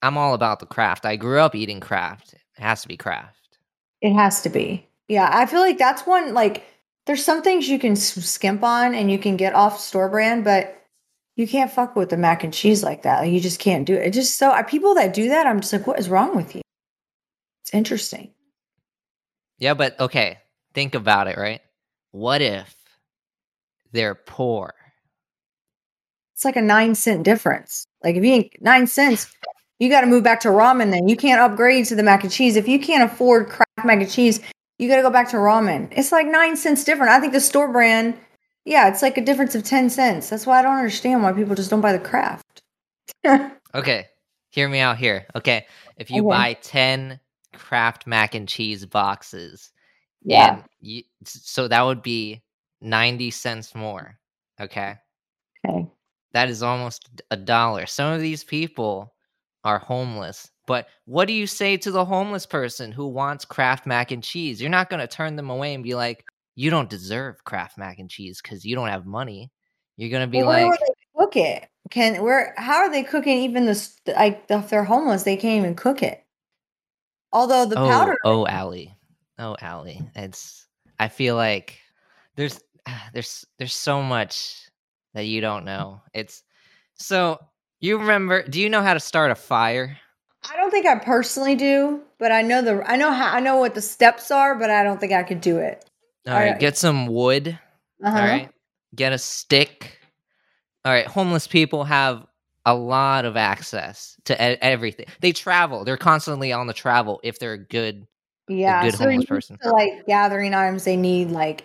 I'm 0.02 0.18
all 0.18 0.34
about 0.34 0.60
the 0.60 0.66
Kraft. 0.66 1.06
I 1.06 1.16
grew 1.16 1.40
up 1.40 1.56
eating 1.56 1.80
Kraft. 1.80 2.34
It 2.34 2.62
has 2.62 2.82
to 2.82 2.88
be 2.88 2.98
Kraft. 2.98 3.58
It 4.02 4.14
has 4.14 4.42
to 4.42 4.50
be. 4.50 4.88
Yeah, 5.08 5.30
I 5.32 5.46
feel 5.46 5.60
like 5.60 5.78
that's 5.78 6.06
one 6.06 6.34
like 6.34 6.66
there's 7.06 7.24
some 7.24 7.42
things 7.42 7.68
you 7.68 7.80
can 7.80 7.96
skimp 7.96 8.64
on 8.64 8.94
and 8.94 9.12
you 9.12 9.18
can 9.18 9.38
get 9.38 9.56
off 9.56 9.80
store 9.80 10.10
brand, 10.10 10.44
but 10.44 10.78
you 11.36 11.48
can't 11.48 11.72
fuck 11.72 11.96
with 11.96 12.10
the 12.10 12.18
mac 12.18 12.44
and 12.44 12.54
cheese 12.54 12.84
like 12.84 13.04
that. 13.04 13.22
Like 13.22 13.32
you 13.32 13.40
just 13.40 13.60
can't 13.60 13.86
do 13.86 13.96
it. 13.96 14.08
It 14.08 14.12
just 14.12 14.38
so 14.38 14.52
I, 14.52 14.64
people 14.64 14.96
that 14.96 15.14
do 15.14 15.30
that, 15.30 15.48
I'm 15.48 15.62
just 15.62 15.74
like, 15.74 15.88
what 15.88 16.00
is 16.00 16.10
wrong 16.10 16.36
with 16.36 16.56
you? 16.56 16.62
It's 17.64 17.74
interesting. 17.74 18.34
Yeah, 19.58 19.74
but 19.76 20.00
okay, 20.00 20.40
think 20.74 20.96
about 20.96 21.28
it, 21.28 21.38
right? 21.38 21.62
What 22.12 22.42
if 22.42 22.76
they're 23.92 24.16
poor? 24.16 24.74
It's 26.34 26.46
like 26.46 26.56
a 26.56 26.62
nine 26.62 26.96
cent 26.96 27.24
difference. 27.24 27.86
Like 28.04 28.16
if 28.16 28.24
you 28.24 28.34
ain't 28.34 28.52
nine 28.62 28.88
cents, 28.88 29.32
you 29.80 29.90
got 29.90 30.02
to 30.02 30.08
move 30.08 30.24
back 30.24 30.40
to 30.42 30.50
ramen. 30.50 30.92
Then 30.92 31.08
you 31.08 31.16
can't 31.16 31.40
upgrade 31.40 31.86
to 31.86 31.96
the 31.96 32.04
mac 32.04 32.24
and 32.24 32.32
cheese. 32.32 32.56
If 32.56 32.68
you 32.68 32.80
can't 32.80 33.10
afford 33.12 33.48
Kraft 33.48 33.86
mac 33.86 34.02
and 34.02 34.10
cheese, 34.10 34.40
you 34.80 34.88
got 34.90 34.96
to 34.98 35.02
go 35.04 35.10
back 35.12 35.30
to 35.30 35.38
ramen. 35.38 35.88
It's 35.92 36.12
like 36.12 36.26
nine 36.28 36.58
cents 36.58 36.84
different. 36.84 37.12
I 37.12 37.20
think 37.20 37.34
the 37.34 37.40
store 37.40 37.72
brand, 37.72 38.16
yeah, 38.66 38.88
it's 38.88 39.02
like 39.04 39.18
a 39.18 39.26
difference 39.26 39.54
of 39.56 39.64
ten 39.64 39.90
cents. 39.90 40.30
That's 40.30 40.48
why 40.48 40.60
I 40.60 40.62
don't 40.64 40.78
understand 40.78 41.22
why 41.22 41.34
people 41.34 41.56
just 41.56 41.70
don't 41.70 41.82
buy 41.82 41.94
the 41.94 42.00
Kraft. 42.00 42.62
Okay, 43.74 44.08
hear 44.50 44.68
me 44.68 44.80
out 44.80 44.98
here. 44.98 45.26
Okay, 45.36 45.66
if 45.96 46.12
you 46.12 46.24
Okay. 46.24 46.30
buy 46.30 46.54
10 46.56 47.20
Kraft 47.54 48.06
mac 48.06 48.36
and 48.36 48.48
cheese 48.48 48.86
boxes, 48.86 49.72
Yeah. 50.24 50.64
you, 50.82 51.04
so 51.24 51.68
that 51.70 51.82
would 51.84 52.02
be 52.02 52.42
90 52.82 53.32
cents 53.32 53.76
more. 53.76 54.18
Okay, 54.60 54.96
Okay. 55.66 55.88
that 56.34 56.50
is 56.50 56.62
almost 56.62 57.10
a 57.32 57.38
dollar. 57.38 57.86
Some 57.86 58.14
of 58.14 58.22
these 58.22 58.44
people 58.44 59.14
are 59.64 59.80
homeless. 59.80 60.50
But 60.68 60.88
what 61.06 61.28
do 61.28 61.34
you 61.34 61.48
say 61.48 61.78
to 61.78 61.92
the 61.92 62.06
homeless 62.06 62.46
person 62.46 62.92
who 62.92 63.08
wants 63.08 63.46
Kraft 63.46 63.86
mac 63.86 64.12
and 64.12 64.24
cheese? 64.24 64.62
You're 64.62 64.70
not 64.70 64.90
going 64.90 65.00
to 65.00 65.08
turn 65.08 65.36
them 65.36 65.50
away 65.50 65.74
and 65.74 65.84
be 65.84 65.96
like, 65.96 66.24
you 66.56 66.70
don't 66.70 66.90
deserve 66.90 67.44
Kraft 67.44 67.78
mac 67.78 68.00
and 68.00 68.10
cheese 68.10 68.40
because 68.42 68.66
you 68.66 68.76
don't 68.76 68.88
have 68.90 69.06
money. 69.06 69.52
You're 69.98 70.10
going 70.10 70.22
to 70.22 70.28
be 70.28 70.44
Well, 70.44 70.70
like, 70.70 70.80
cook 71.18 71.36
it? 71.36 71.68
Can 71.90 72.22
where? 72.24 72.54
How 72.58 72.78
are 72.78 72.90
they 72.90 73.04
cooking? 73.04 73.40
Even 73.40 73.66
this, 73.66 73.98
like 74.08 74.46
if 74.50 74.70
they're 74.70 74.84
homeless, 74.84 75.24
they 75.24 75.36
can't 75.36 75.60
even 75.60 75.76
cook 75.76 76.02
it. 76.04 76.24
Although 77.34 77.66
the 77.66 77.78
oh, 77.80 77.90
powder, 77.90 78.18
oh, 78.24 78.48
Allie, 78.48 78.96
oh, 79.40 79.58
Allie. 79.62 80.02
It's. 80.16 80.68
I 81.00 81.08
feel 81.08 81.36
like 81.36 81.80
there's 82.36 82.60
there's 83.14 83.46
there's 83.58 83.74
so 83.74 84.02
much 84.02 84.70
that 85.14 85.26
you 85.26 85.42
don't 85.42 85.66
know. 85.66 86.02
It's 86.14 86.44
so 86.96 87.40
you 87.80 87.98
remember? 87.98 88.44
Do 88.44 88.62
you 88.62 88.70
know 88.70 88.82
how 88.82 88.94
to 88.94 89.00
start 89.00 89.32
a 89.32 89.36
fire? 89.36 89.98
I 90.50 90.56
don't 90.56 90.72
think 90.72 90.86
I 90.86 90.96
personally 90.96 91.56
do, 91.56 92.02
but 92.18 92.32
I 92.32 92.42
know 92.42 92.62
the 92.62 92.84
I 92.86 92.96
know 92.96 93.12
how 93.12 93.32
I 93.32 93.40
know 93.40 93.58
what 93.58 93.76
the 93.76 93.82
steps 93.82 94.32
are, 94.32 94.56
but 94.56 94.70
I 94.70 94.84
don't 94.84 95.00
think 95.00 95.12
I 95.12 95.24
could 95.24 95.42
do 95.42 95.58
it. 95.58 95.86
All 96.28 96.34
right, 96.34 96.46
Alright. 96.46 96.60
get 96.60 96.78
some 96.78 97.08
wood. 97.08 97.60
Uh-huh. 98.04 98.18
All 98.18 98.26
right, 98.26 98.50
get 98.96 99.14
a 99.14 99.18
stick. 99.18 100.00
All 100.86 100.92
right, 100.92 101.06
homeless 101.06 101.48
people 101.48 101.84
have 101.84 102.26
a 102.66 102.74
lot 102.74 103.26
of 103.26 103.38
access 103.38 104.16
to 104.26 104.34
e- 104.34 104.58
everything. 104.62 105.08
They 105.20 105.32
travel. 105.32 105.84
They're 105.84 105.98
constantly 105.98 106.52
on 106.52 106.68
the 106.68 106.74
travel 106.74 107.20
if 107.24 107.40
they're 107.40 107.54
a 107.54 107.58
good. 107.58 108.08
Yeah, 108.48 108.82
good 108.82 108.96
so 108.96 109.06
homeless 109.06 109.26
person. 109.26 109.58
to, 109.62 109.72
like 109.72 110.06
gathering 110.08 110.54
items, 110.54 110.84
they 110.84 110.98
need 110.98 111.30
like 111.30 111.64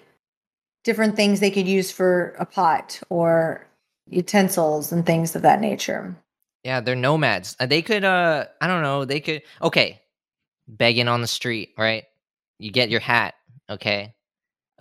different 0.87 1.16
things 1.16 1.40
they 1.40 1.51
could 1.51 1.68
use 1.68 1.90
for 1.90 2.37
a 2.38 2.46
pot 2.46 3.01
or 3.11 3.66
utensils 4.09 4.92
and 4.92 5.05
things 5.05 5.37
of 5.37 5.42
that 5.42 5.61
nature. 5.61 6.16
Yeah, 6.64 6.81
they're 6.81 6.94
nomads. 6.96 7.57
Uh, 7.61 7.66
They 7.66 7.83
could 7.83 8.05
uh 8.05 8.46
I 8.61 8.68
don't 8.68 8.83
know, 8.83 9.05
they 9.05 9.20
could 9.20 9.42
okay. 9.61 10.01
Begging 10.68 11.09
on 11.09 11.20
the 11.22 11.27
street, 11.29 11.70
right? 11.79 12.05
You 12.59 12.70
get 12.72 12.90
your 12.90 13.01
hat, 13.01 13.35
okay? 13.70 14.14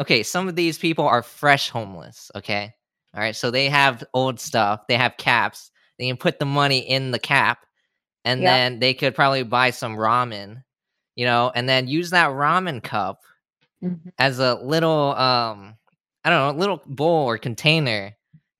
Okay, 0.01 0.23
some 0.23 0.47
of 0.47 0.55
these 0.55 0.77
people 0.77 1.07
are 1.07 1.23
fresh 1.23 1.69
homeless, 1.69 2.31
okay? 2.35 2.73
All 3.15 3.21
right, 3.21 3.35
so 3.35 3.51
they 3.51 3.69
have 3.69 4.03
old 4.13 4.39
stuff, 4.39 4.81
they 4.87 4.97
have 4.97 5.17
caps. 5.17 5.71
They 5.99 6.07
can 6.07 6.17
put 6.17 6.39
the 6.39 6.45
money 6.45 6.79
in 6.79 7.11
the 7.11 7.19
cap 7.19 7.65
and 8.25 8.41
Yeah. 8.43 8.55
then 8.57 8.79
they 8.79 8.93
could 8.93 9.15
probably 9.15 9.43
buy 9.43 9.71
some 9.71 9.95
ramen, 9.97 10.63
you 11.15 11.25
know, 11.25 11.51
and 11.55 11.67
then 11.69 11.87
use 11.87 12.11
that 12.11 12.29
ramen 12.31 12.83
cup 12.83 13.21
Mhm. 13.83 14.11
as 14.19 14.39
a 14.39 14.55
little 14.55 15.15
um 15.15 15.75
I 16.25 16.29
don't 16.31 16.39
know, 16.39 16.57
a 16.57 16.59
little 16.59 16.81
bowl 16.87 17.29
or 17.29 17.37
container. 17.37 18.17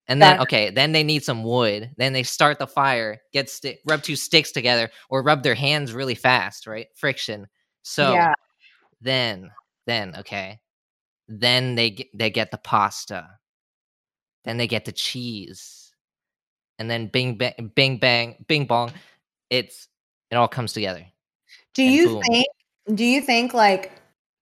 And 0.08 0.22
then 0.22 0.38
That- 0.38 0.44
okay, 0.44 0.70
then 0.70 0.92
they 0.92 1.04
need 1.04 1.24
some 1.24 1.44
wood. 1.44 1.90
Then 1.98 2.14
they 2.14 2.22
start 2.22 2.60
the 2.60 2.68
fire, 2.68 3.22
get 3.34 3.50
stick 3.50 3.80
rub 3.86 4.04
two 4.04 4.16
sticks 4.16 4.52
together 4.52 4.92
or 5.10 5.24
rub 5.24 5.42
their 5.42 5.56
hands 5.56 5.92
really 5.92 6.14
fast, 6.14 6.68
right? 6.68 6.88
Friction. 6.96 7.48
So 7.82 8.14
yeah, 8.14 8.34
then 9.02 9.52
then 9.88 10.16
okay. 10.18 10.60
Then 11.28 11.74
they 11.74 11.90
get, 11.90 12.08
they 12.14 12.30
get 12.30 12.52
the 12.52 12.60
pasta. 12.60 13.28
Then 14.44 14.58
they 14.58 14.68
get 14.68 14.86
the 14.86 14.92
cheese. 14.92 15.92
And 16.78 16.88
then 16.88 17.08
bing 17.08 17.38
bang 17.38 17.72
bing 17.74 17.98
bang 17.98 18.46
bing 18.48 18.68
bong. 18.68 18.92
It's 19.50 19.88
it 20.30 20.36
all 20.36 20.48
comes 20.48 20.74
together. 20.74 21.04
Do 21.74 21.82
you 21.82 22.10
boom. 22.10 22.22
think 22.22 22.48
do 22.94 23.04
you 23.04 23.22
think 23.22 23.56
like 23.56 23.92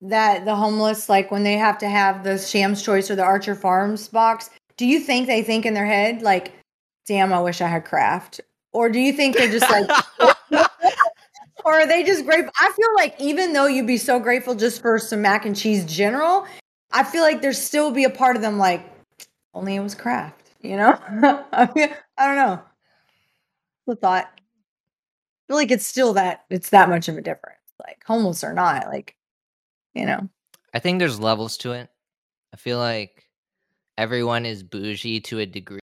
that 0.03 0.45
the 0.45 0.55
homeless 0.55 1.07
like 1.09 1.31
when 1.31 1.43
they 1.43 1.53
have 1.53 1.77
to 1.79 1.87
have 1.87 2.23
the 2.23 2.37
Sam's 2.37 2.83
Choice 2.83 3.09
or 3.09 3.15
the 3.15 3.23
Archer 3.23 3.55
Farms 3.55 4.07
box, 4.07 4.49
do 4.77 4.85
you 4.85 4.99
think 4.99 5.27
they 5.27 5.41
think 5.41 5.65
in 5.65 5.73
their 5.73 5.85
head 5.85 6.21
like 6.21 6.53
damn 7.07 7.33
I 7.33 7.41
wish 7.41 7.61
I 7.61 7.67
had 7.67 7.85
Kraft? 7.85 8.41
Or 8.73 8.89
do 8.89 8.99
you 8.99 9.13
think 9.13 9.37
they're 9.37 9.51
just 9.51 9.69
like 9.69 9.89
or 11.65 11.73
are 11.73 11.87
they 11.87 12.03
just 12.03 12.25
grateful? 12.25 12.51
I 12.59 12.71
feel 12.75 12.95
like 12.95 13.15
even 13.19 13.53
though 13.53 13.67
you'd 13.67 13.87
be 13.87 13.97
so 13.97 14.19
grateful 14.19 14.55
just 14.55 14.81
for 14.81 14.99
some 14.99 15.21
mac 15.21 15.45
and 15.45 15.55
cheese 15.55 15.85
general, 15.85 16.45
I 16.91 17.03
feel 17.03 17.23
like 17.23 17.41
there 17.41 17.53
still 17.53 17.91
be 17.91 18.03
a 18.03 18.09
part 18.09 18.35
of 18.35 18.41
them 18.41 18.57
like 18.57 18.85
only 19.53 19.75
it 19.75 19.81
was 19.81 19.95
Kraft, 19.95 20.51
you 20.61 20.75
know? 20.75 20.97
I, 21.51 21.69
mean, 21.75 21.89
I 22.17 22.27
don't 22.27 22.35
know. 22.35 22.61
The 23.87 23.95
thought. 23.95 24.25
I 24.25 25.47
feel 25.47 25.57
like 25.57 25.71
it's 25.71 25.85
still 25.85 26.13
that 26.13 26.45
it's 26.49 26.69
that 26.71 26.89
much 26.89 27.07
of 27.07 27.17
a 27.17 27.21
difference. 27.21 27.59
Like 27.85 28.01
homeless 28.05 28.43
or 28.43 28.53
not, 28.53 28.87
like 28.87 29.15
you 29.93 30.05
know. 30.05 30.27
I 30.73 30.79
think 30.79 30.99
there's 30.99 31.19
levels 31.19 31.57
to 31.57 31.73
it. 31.73 31.89
I 32.53 32.57
feel 32.57 32.79
like 32.79 33.27
everyone 33.97 34.45
is 34.45 34.63
bougie 34.63 35.21
to 35.21 35.39
a 35.39 35.45
degree, 35.45 35.79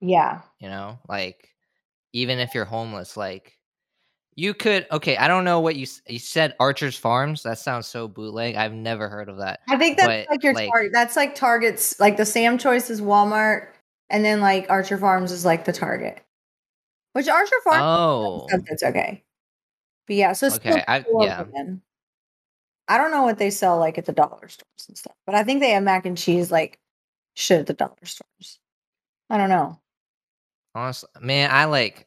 Yeah. 0.00 0.40
you 0.60 0.68
know? 0.68 0.98
Like 1.08 1.48
even 2.12 2.38
if 2.38 2.54
you're 2.54 2.64
homeless, 2.64 3.16
like 3.16 3.58
You 4.36 4.54
could 4.54 4.86
okay. 4.92 5.16
I 5.16 5.26
don't 5.26 5.44
know 5.44 5.58
what 5.60 5.74
you 5.74 5.86
you 6.06 6.20
said. 6.20 6.54
Archer's 6.60 6.96
Farms. 6.96 7.42
That 7.42 7.58
sounds 7.58 7.88
so 7.88 8.06
bootleg. 8.06 8.54
I've 8.54 8.72
never 8.72 9.08
heard 9.08 9.28
of 9.28 9.38
that. 9.38 9.60
I 9.68 9.76
think 9.76 9.96
that's 9.96 10.06
But, 10.06 10.30
like 10.30 10.44
your 10.44 10.54
like- 10.54 10.70
target. 10.70 10.92
That's 10.92 11.16
like 11.16 11.34
Target's 11.34 11.98
like 11.98 12.16
the 12.16 12.24
Sam 12.24 12.56
Choice 12.56 12.88
is 12.90 13.00
Walmart, 13.00 13.68
and 14.10 14.24
then 14.24 14.40
like 14.40 14.70
Archer 14.70 14.96
Farms 14.96 15.32
is 15.32 15.44
like 15.44 15.64
the 15.64 15.72
Target. 15.72 16.20
Which 17.14 17.26
Archer 17.28 17.56
Farms 17.64 17.82
Oh, 17.82 18.46
that's 18.68 18.82
okay. 18.84 19.24
But 20.06 20.16
yeah, 20.16 20.32
so 20.34 20.46
Okay, 20.54 20.84
I- 20.86 21.04
yeah. 21.20 21.42
women. 21.42 21.82
I 22.88 22.96
don't 22.98 23.10
know 23.10 23.22
what 23.22 23.38
they 23.38 23.50
sell 23.50 23.78
like 23.78 23.98
at 23.98 24.06
the 24.06 24.12
dollar 24.12 24.48
stores 24.48 24.86
and 24.88 24.96
stuff, 24.96 25.14
but 25.26 25.34
I 25.34 25.44
think 25.44 25.60
they 25.60 25.70
have 25.70 25.82
mac 25.82 26.06
and 26.06 26.16
cheese 26.16 26.50
like 26.50 26.78
shit 27.34 27.60
at 27.60 27.66
the 27.66 27.74
dollar 27.74 27.96
stores. 28.04 28.58
I 29.30 29.36
don't 29.36 29.50
know. 29.50 29.78
honestly, 30.74 31.08
man, 31.20 31.50
I 31.50 31.64
like. 31.64 32.06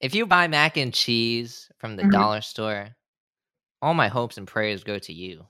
If 0.00 0.14
you 0.14 0.26
buy 0.26 0.46
mac 0.48 0.76
and 0.76 0.92
cheese 0.94 1.70
from 1.78 1.96
the 1.96 2.02
Mhm. 2.04 2.12
dollar 2.12 2.40
store, 2.40 2.88
all 3.82 3.94
my 3.94 4.08
hopes 4.08 4.36
and 4.38 4.46
prayers 4.46 4.82
go 4.84 4.98
to 4.98 5.12
you. 5.12 5.46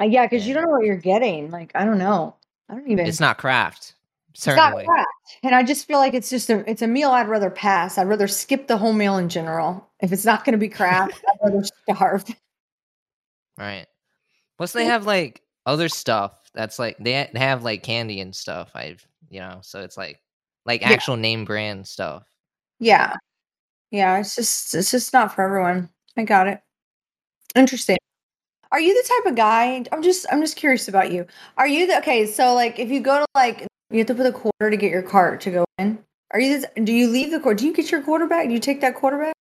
Uh, 0.00 0.04
yeah, 0.04 0.26
because 0.26 0.46
you 0.46 0.54
don't 0.54 0.64
know 0.64 0.70
what 0.70 0.84
you're 0.84 0.96
getting. 0.96 1.50
Like 1.50 1.72
I 1.74 1.84
don't 1.84 1.98
know. 1.98 2.36
I 2.68 2.74
don't 2.74 2.88
even. 2.90 3.06
It's 3.06 3.20
not 3.20 3.38
Kraft. 3.38 3.94
It's 4.34 4.46
not 4.46 4.56
Certainly. 4.56 4.84
Kraft. 4.84 5.08
And 5.42 5.54
I 5.54 5.62
just 5.62 5.86
feel 5.86 5.98
like 5.98 6.14
it's 6.14 6.30
just 6.30 6.50
a 6.50 6.68
it's 6.70 6.82
a 6.82 6.86
meal 6.86 7.10
I'd 7.10 7.28
rather 7.28 7.50
pass. 7.50 7.96
I'd 7.98 8.08
rather 8.08 8.28
skip 8.28 8.66
the 8.68 8.76
whole 8.76 8.92
meal 8.92 9.16
in 9.18 9.28
general. 9.28 9.88
If 10.00 10.12
it's 10.12 10.24
not 10.26 10.44
going 10.44 10.52
to 10.52 10.58
be 10.58 10.68
Kraft, 10.68 11.14
I'd 11.28 11.38
rather 11.50 11.64
starve. 11.64 12.24
Right. 13.58 13.86
Plus, 14.58 14.72
they 14.72 14.84
have 14.84 15.06
like 15.06 15.42
other 15.66 15.88
stuff 15.88 16.38
that's 16.54 16.78
like 16.78 16.96
they 16.98 17.14
ha- 17.24 17.38
have 17.38 17.62
like 17.64 17.82
candy 17.82 18.20
and 18.20 18.34
stuff. 18.34 18.70
I've 18.74 19.06
you 19.28 19.40
know, 19.40 19.60
so 19.62 19.80
it's 19.80 19.96
like 19.96 20.20
like 20.64 20.80
Yeah. 20.82 20.90
actual 20.90 21.16
name 21.16 21.44
brand 21.44 21.86
stuff. 21.86 22.24
Yeah. 22.78 23.14
Yeah, 23.90 24.18
it's 24.18 24.34
just 24.36 24.74
it's 24.74 24.90
just 24.90 25.12
not 25.12 25.34
for 25.34 25.42
everyone. 25.42 25.88
I 26.16 26.24
got 26.24 26.46
it. 26.48 26.60
Interesting. 27.54 27.96
Are 28.72 28.80
you 28.80 28.94
the 28.94 29.08
type 29.08 29.32
of 29.32 29.36
guy? 29.36 29.84
I'm 29.92 30.02
just 30.02 30.26
I'm 30.30 30.40
just 30.40 30.56
curious 30.56 30.88
about 30.88 31.12
you. 31.12 31.26
Are 31.56 31.68
you 31.68 31.86
the 31.86 31.98
okay, 31.98 32.26
so 32.26 32.54
like 32.54 32.78
if 32.78 32.90
you 32.90 33.00
go 33.00 33.20
to 33.20 33.26
like 33.34 33.66
you 33.90 33.98
have 33.98 34.06
to 34.08 34.14
put 34.14 34.26
a 34.26 34.32
quarter 34.32 34.70
to 34.70 34.76
get 34.76 34.90
your 34.90 35.02
cart 35.02 35.40
to 35.42 35.50
go 35.50 35.64
in. 35.78 35.98
Are 36.32 36.40
you 36.40 36.58
this, 36.60 36.66
do 36.84 36.92
you 36.92 37.08
leave 37.08 37.30
the 37.30 37.38
quarter? 37.38 37.56
Do 37.58 37.66
you 37.66 37.72
get 37.72 37.90
your 37.92 38.02
quarterback? 38.02 38.48
Do 38.48 38.52
you 38.52 38.58
take 38.58 38.80
that 38.80 38.96
quarterback? 38.96 39.32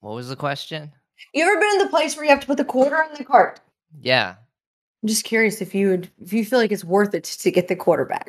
What 0.00 0.14
was 0.14 0.28
the 0.28 0.36
question? 0.36 0.92
You 1.32 1.44
ever 1.44 1.60
been 1.60 1.72
in 1.72 1.78
the 1.78 1.88
place 1.88 2.16
where 2.16 2.24
you 2.24 2.30
have 2.30 2.40
to 2.40 2.46
put 2.46 2.56
the 2.56 2.64
quarter 2.64 3.02
in 3.02 3.16
the 3.16 3.24
cart? 3.24 3.60
Yeah. 4.00 4.36
I'm 5.02 5.08
just 5.08 5.24
curious 5.24 5.60
if 5.60 5.74
you 5.74 5.90
would 5.90 6.10
if 6.22 6.32
you 6.32 6.44
feel 6.44 6.58
like 6.58 6.72
it's 6.72 6.84
worth 6.84 7.14
it 7.14 7.24
to 7.24 7.50
get 7.50 7.68
the 7.68 7.76
quarterback. 7.76 8.28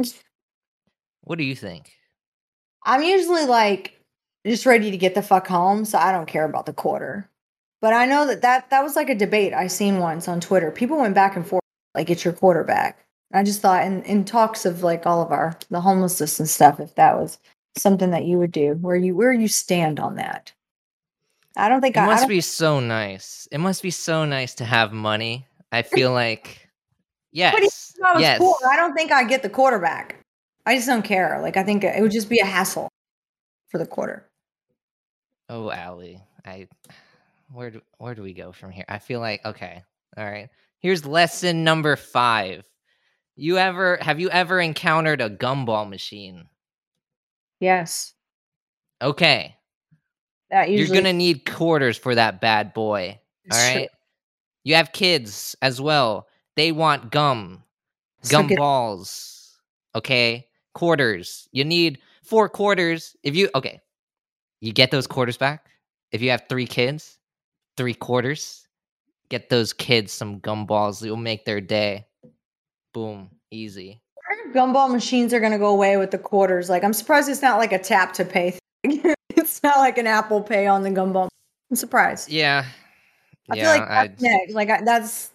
What 1.21 1.37
do 1.37 1.43
you 1.43 1.55
think? 1.55 1.91
I'm 2.83 3.03
usually 3.03 3.45
like 3.45 3.99
just 4.45 4.65
ready 4.65 4.89
to 4.89 4.97
get 4.97 5.15
the 5.15 5.21
fuck 5.21 5.47
home, 5.47 5.85
so 5.85 5.97
I 5.97 6.11
don't 6.11 6.27
care 6.27 6.45
about 6.45 6.65
the 6.65 6.73
quarter. 6.73 7.29
But 7.81 7.93
I 7.93 8.05
know 8.05 8.27
that 8.27 8.41
that, 8.41 8.69
that 8.69 8.83
was 8.83 8.95
like 8.95 9.09
a 9.09 9.15
debate 9.15 9.53
I 9.53 9.67
seen 9.67 9.99
once 9.99 10.27
on 10.27 10.39
Twitter. 10.39 10.71
People 10.71 10.99
went 10.99 11.15
back 11.15 11.35
and 11.35 11.45
forth 11.45 11.63
like 11.95 12.09
it's 12.09 12.23
your 12.23 12.33
quarterback. 12.33 13.05
I 13.33 13.43
just 13.43 13.61
thought 13.61 13.85
in, 13.85 14.03
in 14.03 14.25
talks 14.25 14.65
of 14.65 14.83
like 14.83 15.05
all 15.05 15.21
of 15.21 15.31
our 15.31 15.57
the 15.69 15.81
homelessness 15.81 16.39
and 16.39 16.49
stuff, 16.49 16.79
if 16.79 16.95
that 16.95 17.17
was 17.17 17.37
something 17.77 18.11
that 18.11 18.25
you 18.25 18.37
would 18.37 18.51
do, 18.51 18.73
where 18.81 18.95
you 18.95 19.15
where 19.15 19.33
you 19.33 19.47
stand 19.47 19.99
on 19.99 20.15
that. 20.15 20.53
I 21.57 21.67
don't 21.69 21.81
think 21.81 21.97
It 21.97 21.99
I, 21.99 22.03
I 22.03 22.07
must 22.07 22.21
don't- 22.23 22.29
be 22.29 22.41
so 22.41 22.79
nice. 22.79 23.47
It 23.51 23.57
must 23.59 23.83
be 23.83 23.91
so 23.91 24.25
nice 24.25 24.55
to 24.55 24.65
have 24.65 24.93
money. 24.93 25.47
I 25.71 25.81
feel 25.81 26.11
like 26.13 26.69
yes. 27.31 27.93
I 28.03 28.19
yes. 28.19 28.39
poor, 28.39 28.55
I 28.69 28.75
don't 28.75 28.93
think 28.93 29.11
I 29.11 29.23
get 29.23 29.43
the 29.43 29.49
quarterback. 29.49 30.19
I 30.65 30.75
just 30.75 30.87
don't 30.87 31.01
care. 31.03 31.39
Like 31.41 31.57
I 31.57 31.63
think 31.63 31.83
it 31.83 32.01
would 32.01 32.11
just 32.11 32.29
be 32.29 32.39
a 32.39 32.45
hassle 32.45 32.87
for 33.69 33.77
the 33.77 33.85
quarter. 33.85 34.29
Oh, 35.49 35.69
Allie. 35.71 36.21
I 36.45 36.67
where 37.51 37.69
do 37.71 37.81
where 37.97 38.15
do 38.15 38.21
we 38.23 38.33
go 38.33 38.51
from 38.51 38.71
here? 38.71 38.85
I 38.87 38.99
feel 38.99 39.19
like 39.19 39.43
okay. 39.45 39.83
All 40.17 40.25
right. 40.25 40.49
Here's 40.79 41.05
lesson 41.05 41.63
number 41.63 41.95
5. 41.95 42.63
You 43.35 43.57
ever 43.57 43.97
have 44.01 44.19
you 44.19 44.29
ever 44.29 44.59
encountered 44.59 45.21
a 45.21 45.29
gumball 45.29 45.89
machine? 45.89 46.45
Yes. 47.59 48.13
Okay. 49.01 49.55
That 50.51 50.69
usually 50.69 50.97
You're 50.97 51.03
to 51.05 51.13
need 51.13 51.45
quarters 51.45 51.97
for 51.97 52.13
that 52.13 52.41
bad 52.41 52.73
boy. 52.73 53.19
All 53.51 53.57
right. 53.57 53.89
You 54.63 54.75
have 54.75 54.91
kids 54.91 55.55
as 55.61 55.81
well. 55.81 56.27
They 56.55 56.71
want 56.71 57.11
gum, 57.11 57.63
So 58.21 58.37
gum 58.37 58.47
get- 58.47 58.57
balls. 58.57 59.57
Okay. 59.95 60.47
Quarters. 60.73 61.47
You 61.51 61.63
need 61.63 61.99
four 62.23 62.49
quarters. 62.49 63.15
If 63.23 63.35
you, 63.35 63.49
okay. 63.55 63.79
You 64.59 64.73
get 64.73 64.91
those 64.91 65.07
quarters 65.07 65.37
back. 65.37 65.65
If 66.11 66.21
you 66.21 66.29
have 66.31 66.43
three 66.47 66.67
kids, 66.67 67.17
three 67.77 67.93
quarters. 67.93 68.67
Get 69.29 69.49
those 69.49 69.71
kids 69.71 70.11
some 70.11 70.39
gum 70.39 70.65
balls. 70.65 71.03
You'll 71.03 71.15
make 71.15 71.45
their 71.45 71.61
day. 71.61 72.05
Boom. 72.93 73.29
Easy. 73.49 74.01
gumball 74.53 74.91
machines 74.91 75.33
are 75.33 75.39
going 75.39 75.53
to 75.53 75.57
go 75.57 75.67
away 75.69 75.95
with 75.95 76.11
the 76.11 76.17
quarters. 76.17 76.69
Like, 76.69 76.83
I'm 76.83 76.93
surprised 76.93 77.29
it's 77.29 77.41
not 77.41 77.57
like 77.57 77.71
a 77.71 77.79
tap 77.79 78.13
to 78.13 78.25
pay. 78.25 78.57
Thing. 78.83 79.01
it's 79.51 79.63
not 79.63 79.79
like 79.79 79.97
an 79.97 80.07
Apple 80.07 80.41
Pay 80.41 80.65
on 80.65 80.81
the 80.81 80.89
gumball. 80.89 81.27
I'm 81.69 81.75
surprised. 81.75 82.29
Yeah. 82.31 82.65
I 83.49 83.55
yeah. 83.55 83.63
feel 83.63 83.81
like 83.81 83.89
that's 83.89 84.21
next. 84.21 84.53
Like, 84.53 84.69
I, 84.69 84.81
that's 84.81 85.31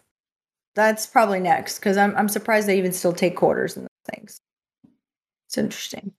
that's 0.74 1.06
probably 1.06 1.38
next 1.38 1.78
because 1.78 1.98
I'm 1.98 2.16
I'm 2.16 2.28
surprised 2.28 2.66
they 2.66 2.78
even 2.78 2.92
still 2.92 3.12
take 3.12 3.36
quarters 3.36 3.76
in 3.76 3.82
those 3.82 4.14
things. 4.14 4.40
It's 5.48 5.58
interesting. 5.58 6.12